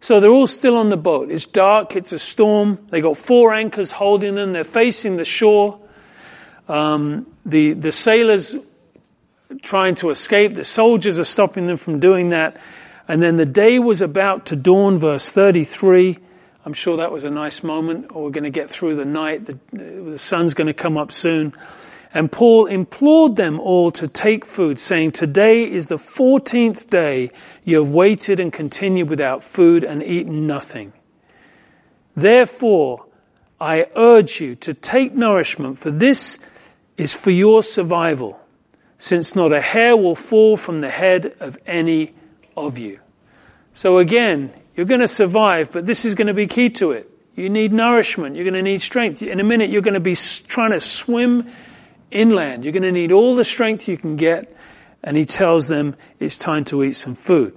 So 0.00 0.18
they're 0.18 0.30
all 0.30 0.46
still 0.46 0.76
on 0.76 0.88
the 0.88 0.96
boat. 0.96 1.30
It's 1.30 1.46
dark, 1.46 1.94
it's 1.94 2.12
a 2.12 2.18
storm. 2.18 2.78
They 2.88 3.02
got 3.02 3.18
four 3.18 3.52
anchors 3.52 3.90
holding 3.90 4.34
them. 4.34 4.52
They're 4.52 4.64
facing 4.64 5.16
the 5.16 5.26
shore. 5.26 5.78
Um, 6.68 7.26
the, 7.44 7.74
the 7.74 7.92
sailors 7.92 8.56
trying 9.62 9.96
to 9.96 10.10
escape. 10.10 10.54
The 10.54 10.64
soldiers 10.64 11.18
are 11.18 11.24
stopping 11.24 11.66
them 11.66 11.76
from 11.76 12.00
doing 12.00 12.30
that. 12.30 12.56
And 13.08 13.20
then 13.20 13.36
the 13.36 13.46
day 13.46 13.78
was 13.78 14.02
about 14.02 14.46
to 14.46 14.56
dawn, 14.56 14.98
verse 14.98 15.30
33. 15.30 16.16
I'm 16.64 16.72
sure 16.74 16.98
that 16.98 17.10
was 17.10 17.24
a 17.24 17.30
nice 17.30 17.62
moment, 17.62 18.14
we're 18.14 18.30
going 18.30 18.44
to 18.44 18.50
get 18.50 18.68
through 18.68 18.94
the 18.94 19.04
night. 19.04 19.46
The, 19.46 19.58
the 19.72 20.18
sun's 20.18 20.54
going 20.54 20.66
to 20.66 20.74
come 20.74 20.98
up 20.98 21.10
soon. 21.10 21.54
And 22.12 22.30
Paul 22.30 22.66
implored 22.66 23.36
them 23.36 23.60
all 23.60 23.92
to 23.92 24.08
take 24.08 24.44
food, 24.44 24.80
saying, 24.80 25.12
Today 25.12 25.70
is 25.70 25.86
the 25.86 25.96
14th 25.96 26.90
day 26.90 27.30
you 27.64 27.78
have 27.78 27.90
waited 27.90 28.40
and 28.40 28.52
continued 28.52 29.08
without 29.08 29.44
food 29.44 29.84
and 29.84 30.02
eaten 30.02 30.46
nothing. 30.46 30.92
Therefore, 32.16 33.06
I 33.60 33.86
urge 33.94 34.40
you 34.40 34.56
to 34.56 34.74
take 34.74 35.14
nourishment, 35.14 35.78
for 35.78 35.90
this 35.90 36.40
is 36.96 37.14
for 37.14 37.30
your 37.30 37.62
survival, 37.62 38.40
since 38.98 39.36
not 39.36 39.52
a 39.52 39.60
hair 39.60 39.96
will 39.96 40.16
fall 40.16 40.56
from 40.56 40.80
the 40.80 40.90
head 40.90 41.36
of 41.38 41.58
any 41.64 42.12
of 42.56 42.76
you. 42.76 42.98
So 43.74 43.98
again, 43.98 44.52
you're 44.74 44.86
going 44.86 45.00
to 45.00 45.08
survive, 45.08 45.70
but 45.70 45.86
this 45.86 46.04
is 46.04 46.14
going 46.14 46.26
to 46.26 46.34
be 46.34 46.48
key 46.48 46.70
to 46.70 46.90
it. 46.92 47.08
You 47.36 47.48
need 47.48 47.72
nourishment. 47.72 48.34
You're 48.34 48.44
going 48.44 48.54
to 48.54 48.62
need 48.62 48.82
strength. 48.82 49.22
In 49.22 49.38
a 49.38 49.44
minute, 49.44 49.70
you're 49.70 49.82
going 49.82 49.94
to 49.94 50.00
be 50.00 50.16
trying 50.16 50.72
to 50.72 50.80
swim 50.80 51.50
inland. 52.10 52.64
You're 52.64 52.72
going 52.72 52.82
to 52.82 52.92
need 52.92 53.12
all 53.12 53.34
the 53.34 53.44
strength 53.44 53.88
you 53.88 53.96
can 53.96 54.16
get. 54.16 54.54
And 55.02 55.16
he 55.16 55.24
tells 55.24 55.68
them 55.68 55.96
it's 56.18 56.36
time 56.36 56.64
to 56.66 56.82
eat 56.84 56.92
some 56.92 57.14
food. 57.14 57.56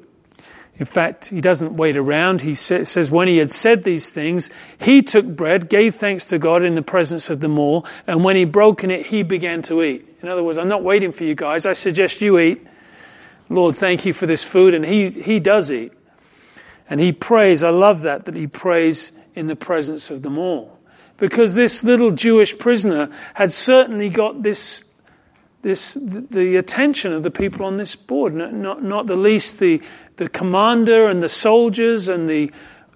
In 0.75 0.85
fact, 0.85 1.27
he 1.27 1.39
doesn't 1.39 1.73
wait 1.73 1.97
around. 1.97 2.41
He 2.41 2.55
says 2.55 3.11
when 3.11 3.27
he 3.27 3.37
had 3.37 3.51
said 3.51 3.83
these 3.83 4.09
things, 4.09 4.49
he 4.79 5.03
took 5.03 5.25
bread, 5.25 5.69
gave 5.69 5.95
thanks 5.95 6.27
to 6.27 6.39
God 6.39 6.63
in 6.63 6.73
the 6.73 6.81
presence 6.81 7.29
of 7.29 7.39
them 7.39 7.59
all, 7.59 7.85
and 8.07 8.23
when 8.23 8.35
he 8.35 8.45
broken 8.45 8.89
it, 8.89 9.05
he 9.05 9.21
began 9.21 9.61
to 9.63 9.83
eat. 9.83 10.07
In 10.23 10.29
other 10.29 10.41
words, 10.41 10.57
I'm 10.57 10.69
not 10.69 10.83
waiting 10.83 11.11
for 11.11 11.25
you 11.25 11.35
guys. 11.35 11.67
I 11.67 11.73
suggest 11.73 12.21
you 12.21 12.39
eat. 12.39 12.65
Lord, 13.49 13.75
thank 13.75 14.05
you 14.05 14.13
for 14.13 14.25
this 14.25 14.43
food. 14.43 14.73
And 14.73 14.83
he, 14.83 15.09
he 15.09 15.39
does 15.39 15.69
eat. 15.69 15.93
And 16.89 16.99
he 16.99 17.11
prays. 17.11 17.63
I 17.63 17.69
love 17.69 18.01
that, 18.03 18.25
that 18.25 18.35
he 18.35 18.47
prays 18.47 19.11
in 19.35 19.47
the 19.47 19.55
presence 19.55 20.09
of 20.09 20.21
them 20.21 20.37
all. 20.37 20.72
Because 21.17 21.55
this 21.55 21.83
little 21.83 22.11
Jewish 22.11 22.57
prisoner 22.57 23.09
had 23.33 23.53
certainly 23.53 24.09
got 24.09 24.41
this, 24.41 24.83
this, 25.61 25.93
the 25.93 26.57
attention 26.57 27.13
of 27.13 27.23
the 27.23 27.31
people 27.31 27.65
on 27.65 27.77
this 27.77 27.95
board, 27.95 28.33
not, 28.33 28.53
not, 28.53 28.83
not 28.83 29.07
the 29.07 29.15
least 29.15 29.59
the, 29.59 29.81
the 30.17 30.27
commander 30.27 31.07
and 31.07 31.21
the 31.21 31.29
soldiers 31.29 32.07
and 32.07 32.27
the, 32.27 32.51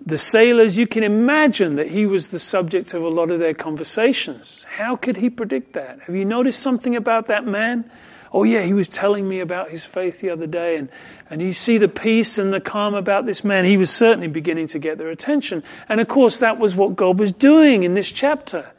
the 0.05 0.17
sailors. 0.17 0.77
You 0.77 0.87
can 0.87 1.03
imagine 1.03 1.75
that 1.75 1.89
he 1.89 2.05
was 2.05 2.29
the 2.29 2.39
subject 2.39 2.93
of 2.93 3.03
a 3.03 3.09
lot 3.09 3.29
of 3.29 3.39
their 3.39 3.53
conversations. 3.53 4.65
How 4.67 4.95
could 4.95 5.17
he 5.17 5.29
predict 5.29 5.73
that? 5.73 6.01
Have 6.01 6.15
you 6.15 6.25
noticed 6.25 6.59
something 6.59 6.95
about 6.95 7.27
that 7.27 7.45
man? 7.45 7.89
Oh 8.33 8.43
yeah, 8.43 8.61
he 8.61 8.73
was 8.73 8.87
telling 8.87 9.27
me 9.27 9.39
about 9.39 9.69
his 9.69 9.85
faith 9.85 10.19
the 10.19 10.31
other 10.31 10.47
day 10.47 10.77
and, 10.77 10.89
and 11.29 11.41
you 11.41 11.53
see 11.53 11.77
the 11.77 11.87
peace 11.87 12.37
and 12.37 12.51
the 12.51 12.59
calm 12.59 12.93
about 12.93 13.25
this 13.25 13.43
man. 13.43 13.65
He 13.65 13.77
was 13.77 13.89
certainly 13.89 14.27
beginning 14.27 14.67
to 14.69 14.79
get 14.79 14.97
their 14.97 15.09
attention. 15.09 15.63
And 15.87 16.01
of 16.01 16.07
course 16.07 16.39
that 16.39 16.59
was 16.59 16.75
what 16.75 16.95
God 16.95 17.19
was 17.19 17.31
doing 17.31 17.83
in 17.83 17.93
this 17.93 18.11
chapter. 18.11 18.69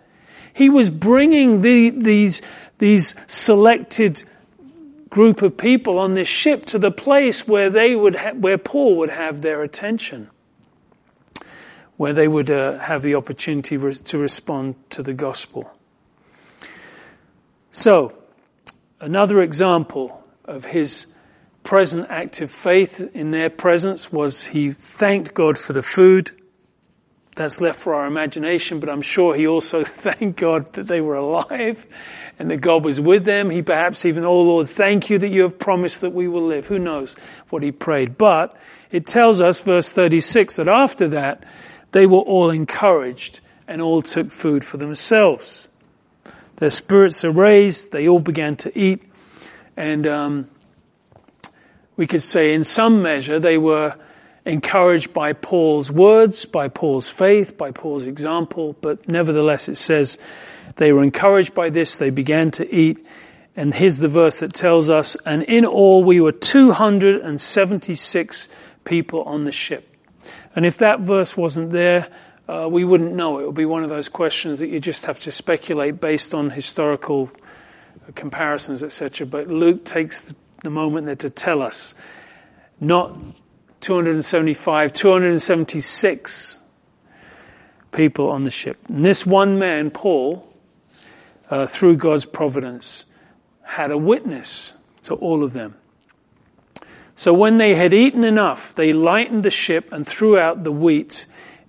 He 0.54 0.70
was 0.70 0.90
bringing 0.90 1.60
the, 1.62 1.90
these, 1.90 2.42
these 2.78 3.14
selected 3.26 4.24
group 5.08 5.42
of 5.42 5.56
people 5.56 5.98
on 5.98 6.14
this 6.14 6.28
ship 6.28 6.66
to 6.66 6.78
the 6.78 6.90
place 6.90 7.46
where 7.46 7.70
they 7.70 7.94
would 7.94 8.14
ha- 8.14 8.34
where 8.34 8.58
Paul 8.58 8.96
would 8.98 9.08
have 9.08 9.40
their 9.40 9.62
attention, 9.62 10.28
where 11.96 12.12
they 12.12 12.28
would 12.28 12.50
uh, 12.50 12.78
have 12.78 13.02
the 13.02 13.14
opportunity 13.14 13.76
re- 13.76 13.94
to 13.94 14.18
respond 14.18 14.74
to 14.90 15.02
the 15.02 15.14
gospel. 15.14 15.70
So, 17.70 18.12
Another 19.00 19.42
example 19.42 20.24
of 20.44 20.64
his 20.64 21.06
present 21.62 22.08
active 22.10 22.50
faith 22.50 23.14
in 23.14 23.30
their 23.30 23.48
presence 23.48 24.10
was 24.12 24.42
he 24.42 24.72
thanked 24.72 25.34
God 25.34 25.56
for 25.56 25.72
the 25.72 25.82
food. 25.82 26.32
That's 27.36 27.60
left 27.60 27.78
for 27.78 27.94
our 27.94 28.06
imagination, 28.06 28.80
but 28.80 28.88
I'm 28.88 29.02
sure 29.02 29.36
he 29.36 29.46
also 29.46 29.84
thanked 29.84 30.40
God 30.40 30.72
that 30.72 30.88
they 30.88 31.00
were 31.00 31.14
alive 31.14 31.86
and 32.40 32.50
that 32.50 32.56
God 32.56 32.84
was 32.84 33.00
with 33.00 33.24
them. 33.24 33.50
He 33.50 33.62
perhaps 33.62 34.04
even, 34.04 34.24
oh 34.24 34.40
Lord, 34.40 34.68
thank 34.68 35.10
you 35.10 35.18
that 35.18 35.28
you 35.28 35.42
have 35.42 35.60
promised 35.60 36.00
that 36.00 36.12
we 36.12 36.26
will 36.26 36.46
live. 36.46 36.66
Who 36.66 36.80
knows 36.80 37.14
what 37.50 37.62
he 37.62 37.70
prayed. 37.70 38.18
But 38.18 38.56
it 38.90 39.06
tells 39.06 39.40
us, 39.40 39.60
verse 39.60 39.92
36, 39.92 40.56
that 40.56 40.66
after 40.66 41.06
that, 41.08 41.44
they 41.92 42.06
were 42.06 42.18
all 42.18 42.50
encouraged 42.50 43.38
and 43.68 43.80
all 43.80 44.02
took 44.02 44.32
food 44.32 44.64
for 44.64 44.76
themselves. 44.76 45.68
Their 46.58 46.70
spirits 46.70 47.24
are 47.24 47.30
raised. 47.30 47.92
They 47.92 48.08
all 48.08 48.20
began 48.20 48.56
to 48.56 48.76
eat. 48.78 49.02
And 49.76 50.06
um, 50.06 50.48
we 51.96 52.06
could 52.06 52.22
say, 52.22 52.54
in 52.54 52.64
some 52.64 53.02
measure, 53.02 53.38
they 53.38 53.58
were 53.58 53.94
encouraged 54.44 55.12
by 55.12 55.34
Paul's 55.34 55.90
words, 55.90 56.44
by 56.44 56.68
Paul's 56.68 57.08
faith, 57.08 57.56
by 57.56 57.70
Paul's 57.70 58.06
example. 58.06 58.76
But 58.80 59.08
nevertheless, 59.08 59.68
it 59.68 59.76
says 59.76 60.18
they 60.76 60.92
were 60.92 61.04
encouraged 61.04 61.54
by 61.54 61.70
this. 61.70 61.96
They 61.96 62.10
began 62.10 62.50
to 62.52 62.74
eat. 62.74 63.06
And 63.54 63.72
here's 63.74 63.98
the 63.98 64.08
verse 64.08 64.40
that 64.40 64.52
tells 64.52 64.90
us, 64.90 65.16
and 65.26 65.44
in 65.44 65.64
all 65.64 66.02
we 66.04 66.20
were 66.20 66.32
276 66.32 68.48
people 68.84 69.22
on 69.22 69.44
the 69.44 69.52
ship. 69.52 69.84
And 70.54 70.64
if 70.64 70.78
that 70.78 71.00
verse 71.00 71.36
wasn't 71.36 71.70
there, 71.70 72.08
uh, 72.48 72.66
we 72.70 72.82
wouldn't 72.84 73.14
know. 73.14 73.40
It 73.40 73.46
would 73.46 73.54
be 73.54 73.66
one 73.66 73.84
of 73.84 73.90
those 73.90 74.08
questions 74.08 74.60
that 74.60 74.68
you 74.68 74.80
just 74.80 75.04
have 75.04 75.20
to 75.20 75.32
speculate 75.32 76.00
based 76.00 76.34
on 76.34 76.48
historical 76.48 77.30
comparisons, 78.14 78.82
etc. 78.82 79.26
But 79.26 79.48
Luke 79.48 79.84
takes 79.84 80.32
the, 80.62 80.70
moment 80.70 81.06
there 81.06 81.16
to 81.16 81.30
tell 81.30 81.62
us 81.62 81.94
not 82.80 83.16
275, 83.80 84.92
276 84.92 86.58
people 87.92 88.30
on 88.30 88.44
the 88.44 88.50
ship. 88.50 88.76
And 88.88 89.04
this 89.04 89.24
one 89.24 89.58
man, 89.58 89.90
Paul, 89.90 90.52
uh, 91.48 91.66
through 91.66 91.96
God's 91.96 92.24
providence, 92.24 93.04
had 93.62 93.90
a 93.90 93.98
witness 93.98 94.74
to 95.04 95.14
all 95.14 95.44
of 95.44 95.52
them. 95.52 95.76
So 97.14 97.32
when 97.34 97.58
they 97.58 97.74
had 97.74 97.92
eaten 97.92 98.24
enough, 98.24 98.74
they 98.74 98.92
lightened 98.92 99.42
the 99.42 99.50
ship 99.50 99.92
and 99.92 100.06
threw 100.06 100.38
out 100.38 100.64
the 100.64 100.72
wheat 100.72 101.26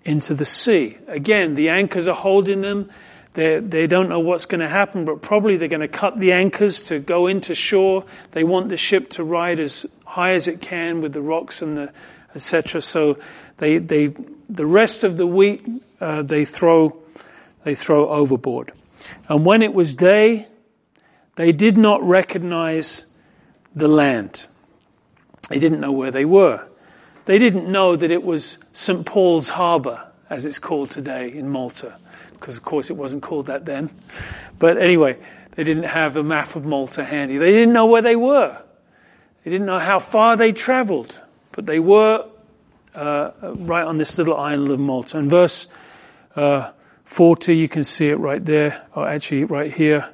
into 0.10 0.34
the 0.34 0.46
sea. 0.46 0.98
Again, 1.08 1.54
the 1.54 1.70
anchors 1.70 2.08
are 2.08 2.16
holding 2.16 2.62
them. 2.62 2.90
They're, 3.34 3.62
they 3.62 3.86
do 3.86 3.98
not 3.98 4.10
know 4.10 4.20
what's 4.20 4.46
going 4.46 4.62
to 4.62 4.68
happen, 4.68 5.06
but 5.06 5.22
probably 5.22 5.58
they're 5.58 5.68
going 5.68 5.82
to 5.82 5.88
cut 5.88 6.20
the 6.20 6.32
anchors 6.32 6.82
to 6.88 6.98
go 6.98 7.28
into 7.28 7.54
shore. 7.54 8.06
They 8.32 8.44
want 8.44 8.70
the 8.70 8.78
ship 8.78 9.12
to 9.12 9.24
ride 9.24 9.60
as 9.60 9.86
high 10.06 10.34
as 10.34 10.48
it 10.48 10.62
can 10.62 11.02
with 11.02 11.14
the 11.14 11.22
rocks 11.22 11.62
and 11.62 11.78
the 11.78 11.94
etc. 12.36 12.82
So 12.82 13.20
they, 13.58 13.78
they, 13.78 14.08
the 14.50 14.66
rest 14.66 15.04
of 15.04 15.16
the 15.18 15.28
wheat 15.28 15.66
uh, 16.02 16.22
they 16.24 16.46
throw 16.46 16.98
they 17.64 17.76
throw 17.76 18.10
overboard. 18.10 18.72
And 19.28 19.46
when 19.46 19.62
it 19.62 19.74
was 19.74 19.94
day, 19.96 20.48
they 21.36 21.52
did 21.52 21.78
not 21.78 22.02
recognize 22.02 23.06
the 23.76 23.88
land. 23.88 24.48
They 25.50 25.60
didn't 25.60 25.82
know 25.82 25.92
where 25.92 26.12
they 26.12 26.26
were. 26.26 26.69
They 27.30 27.38
didn't 27.38 27.72
know 27.72 27.96
that 27.96 28.10
it 28.10 28.24
was 28.24 28.58
St. 28.74 29.06
Paul's 29.06 29.50
Harbour, 29.50 30.04
as 30.32 30.48
it's 30.48 30.58
called 30.58 30.90
today 30.90 31.32
in 31.32 31.48
Malta, 31.48 31.96
because 32.32 32.58
of 32.58 32.64
course 32.64 32.90
it 32.90 32.94
wasn't 32.94 33.22
called 33.22 33.46
that 33.46 33.66
then. 33.66 33.92
But 34.58 34.80
anyway, 34.80 35.16
they 35.52 35.64
didn't 35.64 35.84
have 35.84 36.18
a 36.18 36.24
map 36.24 36.56
of 36.56 36.66
Malta 36.66 37.06
handy. 37.06 37.38
They 37.38 37.52
didn't 37.52 37.72
know 37.72 37.86
where 37.86 38.02
they 38.02 38.16
were. 38.16 38.60
They 39.44 39.52
didn't 39.52 39.68
know 39.68 39.78
how 39.78 40.00
far 40.00 40.38
they 40.38 40.54
travelled, 40.54 41.22
but 41.52 41.68
they 41.68 41.78
were 41.78 42.26
uh, 42.96 43.30
right 43.44 43.86
on 43.86 44.00
this 44.00 44.18
little 44.18 44.36
island 44.36 44.72
of 44.72 44.80
Malta. 44.80 45.20
And 45.20 45.30
verse 45.30 45.68
uh, 46.36 46.72
40, 47.06 47.56
you 47.56 47.70
can 47.70 47.84
see 47.84 48.10
it 48.10 48.16
right 48.16 48.44
there, 48.44 48.88
or 48.96 49.08
actually 49.08 49.44
right 49.44 49.72
here. 49.72 50.10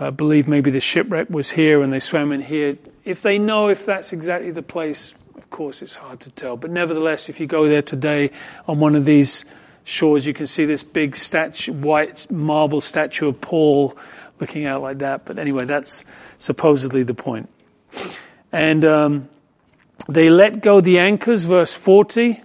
I 0.00 0.08
believe 0.08 0.48
maybe 0.48 0.70
the 0.70 0.80
shipwreck 0.80 1.28
was 1.28 1.50
here 1.50 1.82
and 1.82 1.92
they 1.92 2.00
swam 2.00 2.32
in 2.32 2.40
here. 2.40 2.78
If 3.04 3.20
they 3.20 3.38
know 3.38 3.68
if 3.68 3.84
that's 3.84 4.14
exactly 4.14 4.50
the 4.50 4.62
place, 4.62 5.12
course, 5.54 5.82
it's 5.82 5.94
hard 5.94 6.18
to 6.18 6.30
tell. 6.30 6.56
But 6.56 6.72
nevertheless, 6.72 7.28
if 7.28 7.38
you 7.38 7.46
go 7.46 7.68
there 7.68 7.80
today 7.80 8.32
on 8.66 8.80
one 8.80 8.96
of 8.96 9.04
these 9.04 9.44
shores, 9.84 10.26
you 10.26 10.34
can 10.34 10.48
see 10.48 10.64
this 10.64 10.82
big 10.82 11.14
statue, 11.14 11.72
white 11.72 12.28
marble 12.28 12.80
statue 12.80 13.28
of 13.28 13.40
Paul 13.40 13.96
looking 14.40 14.66
out 14.66 14.82
like 14.82 14.98
that. 14.98 15.24
But 15.24 15.38
anyway, 15.38 15.64
that's 15.64 16.04
supposedly 16.38 17.04
the 17.04 17.14
point. 17.14 17.48
And 18.50 18.84
um, 18.84 19.28
they 20.08 20.28
let 20.28 20.60
go 20.60 20.80
the 20.80 20.98
anchors, 20.98 21.44
verse 21.44 21.72
40. 21.72 22.42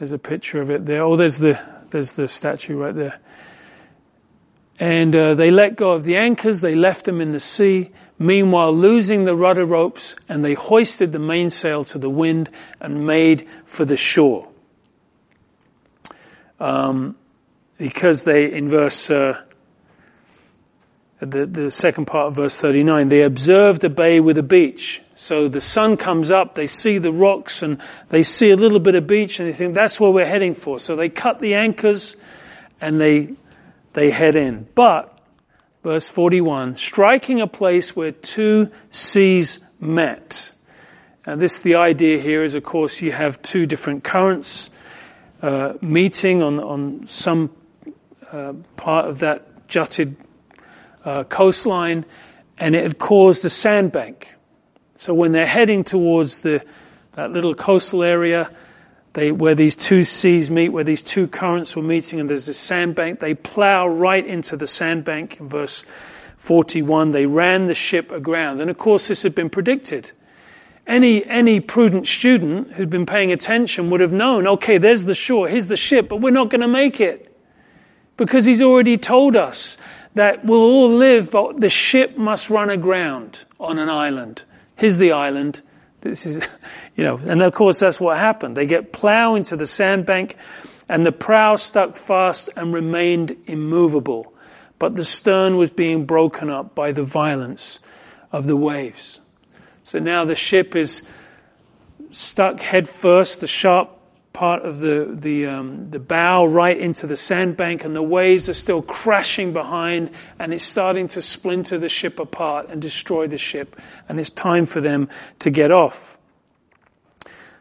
There's 0.00 0.10
a 0.10 0.18
picture 0.18 0.60
of 0.60 0.68
it 0.68 0.84
there. 0.84 1.04
Oh, 1.04 1.14
there's 1.14 1.38
the, 1.38 1.60
there's 1.90 2.14
the 2.14 2.26
statue 2.26 2.76
right 2.76 2.94
there. 2.94 3.20
And 4.80 5.14
uh, 5.14 5.34
they 5.34 5.52
let 5.52 5.76
go 5.76 5.92
of 5.92 6.02
the 6.02 6.16
anchors, 6.16 6.60
they 6.60 6.74
left 6.74 7.04
them 7.04 7.20
in 7.20 7.30
the 7.30 7.40
sea 7.40 7.92
meanwhile 8.18 8.72
losing 8.72 9.24
the 9.24 9.36
rudder 9.36 9.64
ropes, 9.64 10.16
and 10.28 10.44
they 10.44 10.54
hoisted 10.54 11.12
the 11.12 11.18
mainsail 11.18 11.84
to 11.84 11.98
the 11.98 12.10
wind 12.10 12.50
and 12.80 13.06
made 13.06 13.46
for 13.64 13.84
the 13.84 13.96
shore. 13.96 14.48
Um, 16.58 17.16
because 17.78 18.24
they, 18.24 18.52
in 18.52 18.68
verse, 18.68 19.10
uh, 19.10 19.42
the, 21.20 21.46
the 21.46 21.70
second 21.70 22.06
part 22.06 22.28
of 22.28 22.36
verse 22.36 22.60
39, 22.60 23.08
they 23.08 23.22
observed 23.22 23.84
a 23.84 23.90
bay 23.90 24.20
with 24.20 24.38
a 24.38 24.42
beach. 24.42 25.02
So 25.14 25.48
the 25.48 25.60
sun 25.60 25.96
comes 25.96 26.30
up, 26.30 26.54
they 26.54 26.66
see 26.66 26.98
the 26.98 27.12
rocks 27.12 27.62
and 27.62 27.80
they 28.10 28.22
see 28.22 28.50
a 28.50 28.56
little 28.56 28.80
bit 28.80 28.94
of 28.94 29.06
beach 29.06 29.40
and 29.40 29.48
they 29.48 29.52
think 29.54 29.74
that's 29.74 29.98
where 29.98 30.10
we're 30.10 30.26
heading 30.26 30.54
for. 30.54 30.78
So 30.78 30.94
they 30.94 31.08
cut 31.08 31.38
the 31.38 31.54
anchors 31.54 32.16
and 32.80 33.00
they, 33.00 33.34
they 33.94 34.10
head 34.10 34.36
in. 34.36 34.68
But 34.74 35.15
verse 35.86 36.08
41, 36.08 36.74
striking 36.74 37.40
a 37.40 37.46
place 37.46 37.94
where 37.94 38.10
two 38.10 38.72
seas 38.90 39.60
met. 39.78 40.50
And 41.24 41.40
this, 41.40 41.60
the 41.60 41.76
idea 41.76 42.20
here 42.20 42.42
is, 42.42 42.56
of 42.56 42.64
course, 42.64 43.00
you 43.00 43.12
have 43.12 43.40
two 43.40 43.66
different 43.66 44.02
currents 44.02 44.68
uh, 45.42 45.74
meeting 45.80 46.42
on, 46.42 46.58
on 46.58 47.06
some 47.06 47.54
uh, 48.32 48.54
part 48.76 49.08
of 49.08 49.20
that 49.20 49.68
jutted 49.68 50.16
uh, 51.04 51.22
coastline, 51.22 52.04
and 52.58 52.74
it 52.74 52.82
had 52.82 52.98
caused 52.98 53.44
a 53.44 53.50
sandbank. 53.50 54.34
So 54.98 55.14
when 55.14 55.30
they're 55.30 55.46
heading 55.46 55.84
towards 55.84 56.40
the 56.40 56.64
that 57.12 57.30
little 57.30 57.54
coastal 57.54 58.02
area, 58.02 58.50
they, 59.16 59.32
where 59.32 59.54
these 59.54 59.76
two 59.76 60.02
seas 60.02 60.50
meet, 60.50 60.68
where 60.68 60.84
these 60.84 61.02
two 61.02 61.26
currents 61.26 61.74
were 61.74 61.82
meeting, 61.82 62.20
and 62.20 62.28
there's 62.28 62.48
a 62.48 62.54
sandbank, 62.54 63.18
they 63.18 63.32
plow 63.32 63.88
right 63.88 64.24
into 64.24 64.58
the 64.58 64.66
sandbank. 64.66 65.40
In 65.40 65.48
verse 65.48 65.84
41, 66.36 67.12
they 67.12 67.24
ran 67.24 67.66
the 67.66 67.72
ship 67.72 68.10
aground, 68.12 68.60
and 68.60 68.68
of 68.68 68.76
course 68.76 69.08
this 69.08 69.22
had 69.22 69.34
been 69.34 69.48
predicted. 69.48 70.10
Any, 70.86 71.24
any 71.24 71.60
prudent 71.60 72.06
student 72.06 72.72
who'd 72.72 72.90
been 72.90 73.06
paying 73.06 73.32
attention 73.32 73.88
would 73.88 74.00
have 74.00 74.12
known, 74.12 74.46
okay, 74.46 74.76
there's 74.76 75.06
the 75.06 75.14
shore, 75.14 75.48
here's 75.48 75.68
the 75.68 75.78
ship, 75.78 76.10
but 76.10 76.20
we're 76.20 76.30
not 76.30 76.50
going 76.50 76.60
to 76.60 76.68
make 76.68 77.00
it. 77.00 77.34
Because 78.18 78.44
he's 78.44 78.60
already 78.60 78.98
told 78.98 79.34
us 79.34 79.78
that 80.12 80.44
we'll 80.44 80.60
all 80.60 80.90
live, 80.90 81.30
but 81.30 81.58
the 81.58 81.70
ship 81.70 82.18
must 82.18 82.50
run 82.50 82.68
aground 82.68 83.46
on 83.58 83.78
an 83.78 83.88
island. 83.88 84.42
Here's 84.76 84.98
the 84.98 85.12
island. 85.12 85.62
This 86.10 86.26
is, 86.26 86.46
you 86.96 87.04
know, 87.04 87.18
and 87.18 87.42
of 87.42 87.54
course 87.54 87.80
that's 87.80 88.00
what 88.00 88.18
happened. 88.18 88.56
They 88.56 88.66
get 88.66 88.92
plow 88.92 89.34
into 89.34 89.56
the 89.56 89.66
sandbank 89.66 90.36
and 90.88 91.04
the 91.04 91.12
prow 91.12 91.56
stuck 91.56 91.96
fast 91.96 92.48
and 92.56 92.72
remained 92.72 93.36
immovable. 93.46 94.32
But 94.78 94.94
the 94.94 95.04
stern 95.04 95.56
was 95.56 95.70
being 95.70 96.04
broken 96.04 96.50
up 96.50 96.74
by 96.74 96.92
the 96.92 97.02
violence 97.02 97.78
of 98.30 98.46
the 98.46 98.56
waves. 98.56 99.20
So 99.84 99.98
now 99.98 100.24
the 100.24 100.34
ship 100.34 100.76
is 100.76 101.02
stuck 102.10 102.60
head 102.60 102.88
first, 102.88 103.40
the 103.40 103.46
sharp 103.46 103.95
part 104.36 104.66
of 104.66 104.80
the, 104.80 105.16
the, 105.18 105.46
um, 105.46 105.88
the 105.88 105.98
bow 105.98 106.44
right 106.44 106.78
into 106.78 107.06
the 107.06 107.16
sandbank, 107.16 107.84
and 107.84 107.96
the 107.96 108.02
waves 108.02 108.50
are 108.50 108.54
still 108.54 108.82
crashing 108.82 109.54
behind, 109.54 110.10
and 110.38 110.52
it's 110.52 110.62
starting 110.62 111.08
to 111.08 111.22
splinter 111.22 111.78
the 111.78 111.88
ship 111.88 112.20
apart 112.20 112.68
and 112.68 112.82
destroy 112.82 113.26
the 113.26 113.38
ship, 113.38 113.80
and 114.10 114.20
it's 114.20 114.28
time 114.28 114.66
for 114.66 114.82
them 114.82 115.08
to 115.38 115.50
get 115.50 115.70
off. 115.70 116.18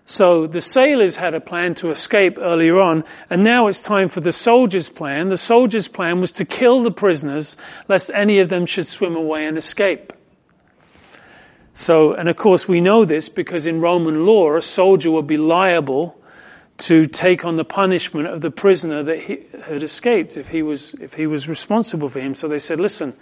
So 0.05 0.47
the 0.47 0.59
sailors 0.59 1.15
had 1.15 1.33
a 1.33 1.39
plan 1.39 1.75
to 1.75 1.91
escape 1.91 2.37
earlier 2.37 2.77
on, 2.81 3.05
and 3.29 3.41
now 3.41 3.67
it's 3.67 3.81
time 3.81 4.09
for 4.09 4.19
the 4.19 4.33
soldiers' 4.33 4.89
plan. 4.89 5.29
The 5.29 5.37
soldiers' 5.37 5.87
plan 5.87 6.19
was 6.19 6.33
to 6.33 6.45
kill 6.45 6.83
the 6.83 6.91
prisoners, 6.91 7.55
lest 7.87 8.11
any 8.13 8.39
of 8.39 8.49
them 8.49 8.65
should 8.65 8.85
swim 8.85 9.15
away 9.15 9.45
and 9.45 9.57
escape. 9.57 10.11
So, 11.73 12.11
and 12.11 12.27
of 12.27 12.35
course 12.35 12.67
we 12.67 12.81
know 12.81 13.05
this 13.05 13.29
because 13.29 13.65
in 13.65 13.79
Roman 13.79 14.25
law, 14.25 14.57
a 14.57 14.61
soldier 14.61 15.09
would 15.11 15.27
be 15.27 15.37
liable 15.37 16.19
to 16.77 17.05
take 17.05 17.45
on 17.45 17.55
the 17.55 17.65
punishment 17.65 18.27
of 18.27 18.41
the 18.41 18.51
prisoner 18.51 19.03
that 19.03 19.19
he 19.19 19.45
had 19.63 19.81
escaped 19.81 20.35
if 20.35 20.49
he 20.49 20.61
was, 20.61 20.93
if 20.95 21.13
he 21.13 21.27
was 21.27 21.47
responsible 21.47 22.09
for 22.09 22.19
him. 22.19 22.35
So 22.35 22.47
they 22.47 22.59
said, 22.59 22.79
listen, 22.79 23.15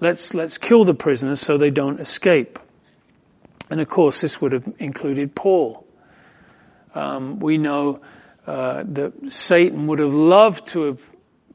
let's, 0.00 0.34
let's 0.34 0.58
kill 0.58 0.84
the 0.84 0.94
prisoners 0.94 1.40
so 1.40 1.56
they 1.56 1.70
don't 1.70 2.00
escape. 2.00 2.58
And 3.70 3.80
of 3.80 3.88
course, 3.88 4.20
this 4.20 4.40
would 4.40 4.52
have 4.52 4.70
included 4.78 5.34
Paul. 5.34 5.86
Um, 6.94 7.40
we 7.40 7.56
know 7.56 8.00
uh, 8.46 8.84
that 8.86 9.30
Satan 9.32 9.86
would 9.86 9.98
have 9.98 10.12
loved 10.12 10.66
to 10.68 10.82
have 10.84 11.00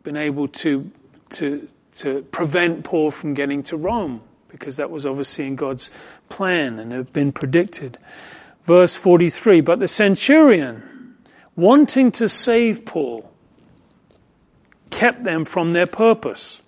been 0.02 0.18
able 0.18 0.48
to, 0.48 0.90
to, 1.32 1.68
to 1.98 2.24
prevent 2.24 2.84
Paul 2.84 3.12
from 3.12 3.36
getting 3.36 3.62
to 3.64 3.78
Rome 3.78 4.22
because 4.50 4.78
that 4.78 4.90
was 4.90 5.06
obviously 5.06 5.46
in 5.46 5.56
God's 5.56 5.92
plan 6.28 6.80
and 6.80 6.92
had 6.92 7.14
been 7.14 7.32
predicted. 7.32 8.00
Verse 8.66 8.96
43, 8.96 9.62
but 9.62 9.80
the 9.80 9.88
centurion, 9.88 10.84
wanting 11.60 12.12
to 12.14 12.30
save 12.30 12.86
Paul, 12.86 13.30
kept 14.90 15.24
them 15.24 15.46
from 15.46 15.72
their 15.72 15.88
purpose 15.88 16.62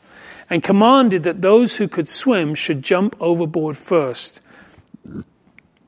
and 0.50 0.62
commanded 0.62 1.24
that 1.24 1.42
those 1.42 1.76
who 1.76 1.88
could 1.88 2.10
swim 2.10 2.56
should 2.56 2.84
jump 2.84 3.16
overboard 3.20 3.78
first 3.78 4.42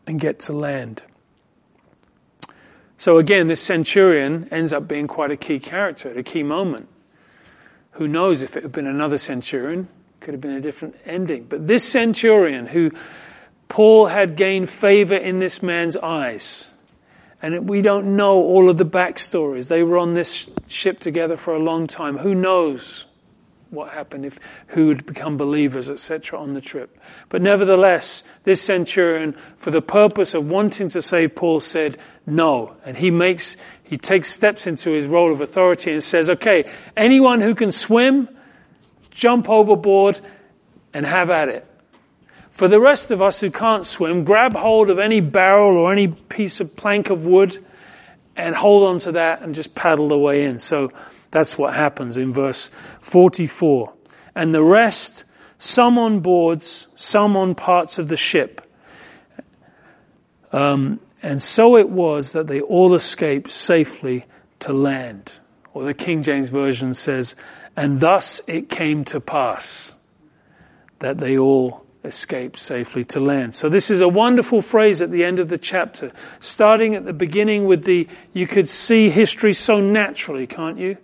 and 0.07 0.19
get 0.19 0.39
to 0.39 0.53
land. 0.53 1.03
So 2.97 3.17
again, 3.17 3.47
this 3.47 3.61
centurion 3.61 4.47
ends 4.51 4.71
up 4.71 4.87
being 4.87 5.07
quite 5.07 5.31
a 5.31 5.37
key 5.37 5.59
character 5.59 6.09
at 6.09 6.17
a 6.17 6.23
key 6.23 6.43
moment. 6.43 6.87
Who 7.91 8.07
knows 8.07 8.41
if 8.41 8.55
it 8.55 8.63
had 8.63 8.71
been 8.71 8.87
another 8.87 9.17
centurion, 9.17 9.89
could 10.21 10.33
have 10.33 10.41
been 10.41 10.51
a 10.51 10.61
different 10.61 10.95
ending. 11.05 11.43
But 11.43 11.67
this 11.67 11.83
centurion 11.83 12.65
who 12.65 12.91
Paul 13.67 14.05
had 14.05 14.37
gained 14.37 14.69
favor 14.69 15.15
in 15.15 15.39
this 15.39 15.61
man's 15.61 15.97
eyes. 15.97 16.69
And 17.43 17.67
we 17.67 17.81
don't 17.81 18.15
know 18.15 18.41
all 18.41 18.69
of 18.69 18.77
the 18.77 18.85
backstories. 18.85 19.67
They 19.67 19.83
were 19.83 19.97
on 19.97 20.13
this 20.13 20.49
ship 20.67 21.01
together 21.01 21.35
for 21.35 21.53
a 21.53 21.59
long 21.59 21.87
time. 21.87 22.17
Who 22.17 22.33
knows 22.33 23.05
what 23.69 23.91
happened 23.91 24.25
if 24.25 24.39
who 24.67 24.87
would 24.87 25.05
become 25.05 25.35
believers, 25.35 25.89
etc., 25.89 26.39
on 26.39 26.53
the 26.53 26.61
trip. 26.61 26.97
But 27.27 27.41
nevertheless, 27.41 28.23
this 28.45 28.61
centurion, 28.61 29.35
for 29.57 29.71
the 29.71 29.81
purpose 29.81 30.33
of 30.33 30.49
wanting 30.49 30.87
to 30.89 31.01
save 31.01 31.35
Paul, 31.35 31.59
said 31.59 31.97
no. 32.25 32.77
And 32.85 32.95
he 32.95 33.11
makes 33.11 33.57
he 33.83 33.97
takes 33.97 34.31
steps 34.31 34.65
into 34.65 34.91
his 34.91 35.05
role 35.05 35.33
of 35.33 35.41
authority 35.41 35.91
and 35.91 36.01
says, 36.01 36.29
Okay, 36.29 36.71
anyone 36.95 37.41
who 37.41 37.55
can 37.55 37.73
swim, 37.73 38.29
jump 39.11 39.49
overboard 39.49 40.17
and 40.93 41.05
have 41.05 41.29
at 41.29 41.49
it. 41.49 41.67
For 42.53 42.67
the 42.67 42.79
rest 42.79 43.09
of 43.09 43.19
us 43.19 43.39
who 43.39 43.49
can't 43.49 43.83
swim, 43.83 44.25
grab 44.25 44.53
hold 44.53 44.91
of 44.91 44.99
any 44.99 45.21
barrel 45.21 45.75
or 45.75 45.91
any 45.91 46.07
piece 46.07 46.59
of 46.59 46.75
plank 46.75 47.09
of 47.09 47.25
wood 47.25 47.65
and 48.35 48.55
hold 48.55 48.87
on 48.87 48.99
to 48.99 49.13
that 49.13 49.41
and 49.41 49.55
just 49.55 49.73
paddle 49.73 50.07
the 50.07 50.17
way 50.17 50.43
in. 50.43 50.59
So 50.59 50.91
that's 51.31 51.57
what 51.57 51.73
happens 51.73 52.15
in 52.15 52.31
verse 52.31 52.69
44. 53.01 53.91
And 54.35 54.53
the 54.53 54.63
rest, 54.63 55.23
some 55.57 55.97
on 55.97 56.19
boards, 56.19 56.85
some 56.93 57.35
on 57.35 57.55
parts 57.55 57.97
of 57.97 58.07
the 58.07 58.17
ship. 58.17 58.61
Um, 60.51 60.99
and 61.23 61.41
so 61.41 61.77
it 61.77 61.89
was 61.89 62.33
that 62.33 62.45
they 62.45 62.61
all 62.61 62.93
escaped 62.93 63.49
safely 63.49 64.25
to 64.59 64.73
land. 64.73 65.33
Or 65.73 65.85
the 65.85 65.95
King 65.95 66.21
James 66.21 66.49
Version 66.49 66.93
says, 66.93 67.35
and 67.75 67.99
thus 67.99 68.41
it 68.47 68.69
came 68.69 69.05
to 69.05 69.19
pass 69.19 69.95
that 70.99 71.17
they 71.17 71.39
all 71.39 71.82
escaped 72.03 72.59
safely 72.59 73.03
to 73.05 73.19
land. 73.19 73.55
So 73.55 73.69
this 73.69 73.89
is 73.89 74.01
a 74.01 74.07
wonderful 74.07 74.61
phrase 74.61 75.01
at 75.01 75.11
the 75.11 75.23
end 75.23 75.39
of 75.39 75.49
the 75.49 75.57
chapter, 75.57 76.11
starting 76.41 76.95
at 76.95 77.05
the 77.05 77.13
beginning 77.13 77.65
with 77.65 77.83
the, 77.85 78.07
you 78.33 78.47
could 78.47 78.69
see 78.69 79.09
history 79.09 79.53
so 79.53 79.79
naturally, 79.79 80.47
can't 80.47 80.77
you? 80.77 80.97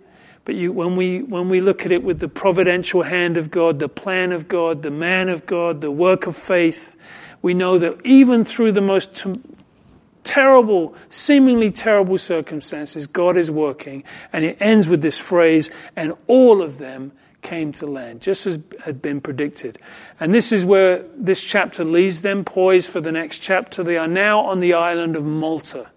But 0.44 0.54
you, 0.54 0.72
when 0.72 0.96
we, 0.96 1.22
when 1.22 1.48
we 1.48 1.60
look 1.60 1.86
at 1.86 1.92
it 1.92 2.02
with 2.02 2.18
the 2.18 2.28
providential 2.28 3.02
hand 3.02 3.36
of 3.36 3.50
God, 3.50 3.78
the 3.78 3.88
plan 3.88 4.32
of 4.32 4.48
God, 4.48 4.82
the 4.82 4.90
man 4.90 5.28
of 5.28 5.46
God, 5.46 5.80
the 5.80 5.90
work 5.90 6.26
of 6.26 6.36
faith, 6.36 6.96
we 7.42 7.54
know 7.54 7.78
that 7.78 8.04
even 8.04 8.44
through 8.44 8.72
the 8.72 8.80
most 8.80 9.26
terrible, 10.24 10.94
seemingly 11.08 11.70
terrible 11.70 12.18
circumstances, 12.18 13.06
God 13.06 13.36
is 13.36 13.50
working. 13.50 14.04
And 14.32 14.44
it 14.44 14.58
ends 14.60 14.88
with 14.88 15.02
this 15.02 15.18
phrase, 15.18 15.70
and 15.96 16.14
all 16.26 16.62
of 16.62 16.78
them 16.78 17.12
came 17.42 17.72
to 17.72 17.86
land, 17.86 18.20
just 18.20 18.46
as 18.46 18.58
had 18.84 19.00
been 19.00 19.20
predicted. 19.20 19.78
And 20.18 20.32
this 20.32 20.52
is 20.52 20.64
where 20.64 21.04
this 21.16 21.42
chapter 21.42 21.84
leaves 21.84 22.22
them, 22.22 22.44
poised 22.44 22.90
for 22.90 23.00
the 23.00 23.12
next 23.12 23.38
chapter. 23.38 23.82
They 23.82 23.96
are 23.96 24.08
now 24.08 24.40
on 24.40 24.60
the 24.60 24.74
island 24.74 25.16
of 25.16 25.24
Malta, 25.24 25.88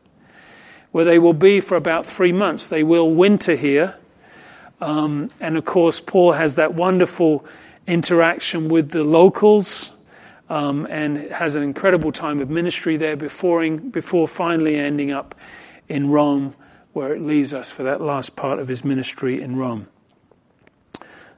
where 0.92 1.06
they 1.06 1.20
will 1.20 1.34
be 1.34 1.60
for 1.60 1.76
about 1.76 2.06
three 2.06 2.32
months. 2.32 2.68
They 2.68 2.84
will 2.84 3.14
winter 3.14 3.56
here. 3.56 3.96
Um, 4.82 5.32
and 5.40 5.58
of 5.58 5.66
course, 5.66 6.00
Paul 6.00 6.34
has 6.34 6.56
that 6.56 6.74
wonderful 6.74 7.46
interaction 7.88 8.70
with 8.70 8.90
the 8.92 9.04
locals 9.04 9.92
um, 10.50 10.86
and 10.90 11.32
has 11.32 11.56
an 11.56 11.64
incredible 11.64 12.12
time 12.12 12.42
of 12.42 12.50
ministry 12.50 12.98
there 12.98 13.16
before, 13.16 13.68
before 13.78 14.28
finally 14.28 14.76
ending 14.76 15.12
up 15.12 15.36
in 15.90 16.10
Rome, 16.10 16.56
where 16.94 17.14
it 17.14 17.22
leaves 17.22 17.54
us 17.54 17.72
for 17.72 17.84
that 17.84 18.02
last 18.02 18.36
part 18.36 18.60
of 18.60 18.68
his 18.68 18.84
ministry 18.84 19.42
in 19.42 19.56
Rome. 19.56 19.88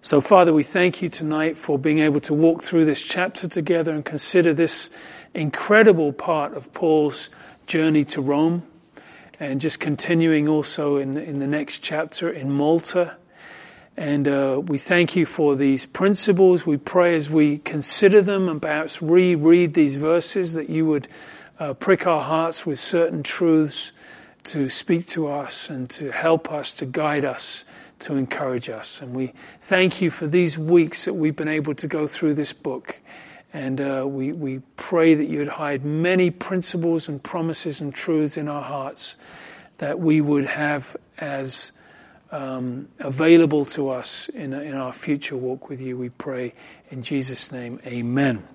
So, 0.05 0.21
Father, 0.21 0.53
we 0.53 0.61
thank 0.61 1.01
you 1.01 1.09
tonight 1.09 1.57
for 1.57 1.79
being 1.79 1.97
able 1.97 2.21
to 2.21 2.33
walk 2.35 2.61
through 2.61 2.85
this 2.85 3.01
chapter 3.01 3.47
together 3.47 3.91
and 3.91 4.05
consider 4.05 4.53
this 4.53 4.91
incredible 5.33 6.13
part 6.13 6.53
of 6.53 6.71
Paul's 6.75 7.29
journey 7.65 8.05
to 8.05 8.21
Rome 8.21 8.61
and 9.39 9.59
just 9.59 9.79
continuing 9.79 10.47
also 10.47 10.97
in, 10.97 11.17
in 11.17 11.39
the 11.39 11.47
next 11.47 11.79
chapter 11.79 12.29
in 12.29 12.51
Malta 12.51 13.17
and 13.97 14.27
uh, 14.27 14.61
we 14.63 14.77
thank 14.77 15.15
you 15.15 15.25
for 15.25 15.55
these 15.55 15.87
principles. 15.87 16.67
We 16.67 16.77
pray 16.77 17.15
as 17.15 17.27
we 17.27 17.57
consider 17.57 18.21
them 18.21 18.47
and 18.47 18.61
perhaps 18.61 19.01
reread 19.01 19.73
these 19.73 19.95
verses 19.95 20.53
that 20.53 20.69
you 20.69 20.85
would 20.85 21.07
uh, 21.57 21.73
prick 21.73 22.05
our 22.05 22.21
hearts 22.21 22.63
with 22.63 22.77
certain 22.77 23.23
truths 23.23 23.91
to 24.43 24.69
speak 24.69 25.07
to 25.07 25.29
us 25.29 25.71
and 25.71 25.89
to 25.89 26.11
help 26.11 26.51
us, 26.51 26.73
to 26.73 26.85
guide 26.85 27.25
us, 27.25 27.65
to 27.99 28.15
encourage 28.15 28.69
us. 28.69 29.01
And 29.01 29.13
we 29.15 29.33
thank 29.61 30.01
you 30.01 30.09
for 30.09 30.27
these 30.27 30.57
weeks 30.57 31.05
that 31.05 31.13
we've 31.13 31.35
been 31.35 31.47
able 31.47 31.75
to 31.75 31.87
go 31.87 32.07
through 32.07 32.35
this 32.35 32.53
book. 32.53 32.99
And 33.53 33.79
uh, 33.79 34.03
we, 34.05 34.33
we 34.33 34.59
pray 34.75 35.13
that 35.13 35.29
you'd 35.29 35.47
hide 35.47 35.85
many 35.85 36.29
principles 36.29 37.07
and 37.07 37.23
promises 37.23 37.81
and 37.81 37.93
truths 37.93 38.37
in 38.37 38.47
our 38.47 38.61
hearts 38.61 39.15
that 39.77 39.99
we 39.99 40.21
would 40.21 40.45
have 40.45 40.95
as 41.17 41.71
um, 42.31 42.89
available 42.99 43.65
to 43.65 43.89
us 43.89 44.29
in, 44.29 44.53
in 44.53 44.75
our 44.75 44.93
future 44.93 45.37
walk 45.37 45.69
with 45.69 45.81
you. 45.81 45.97
We 45.97 46.09
pray 46.09 46.53
in 46.89 47.01
Jesus' 47.01 47.51
name. 47.51 47.79
Amen. 47.85 48.54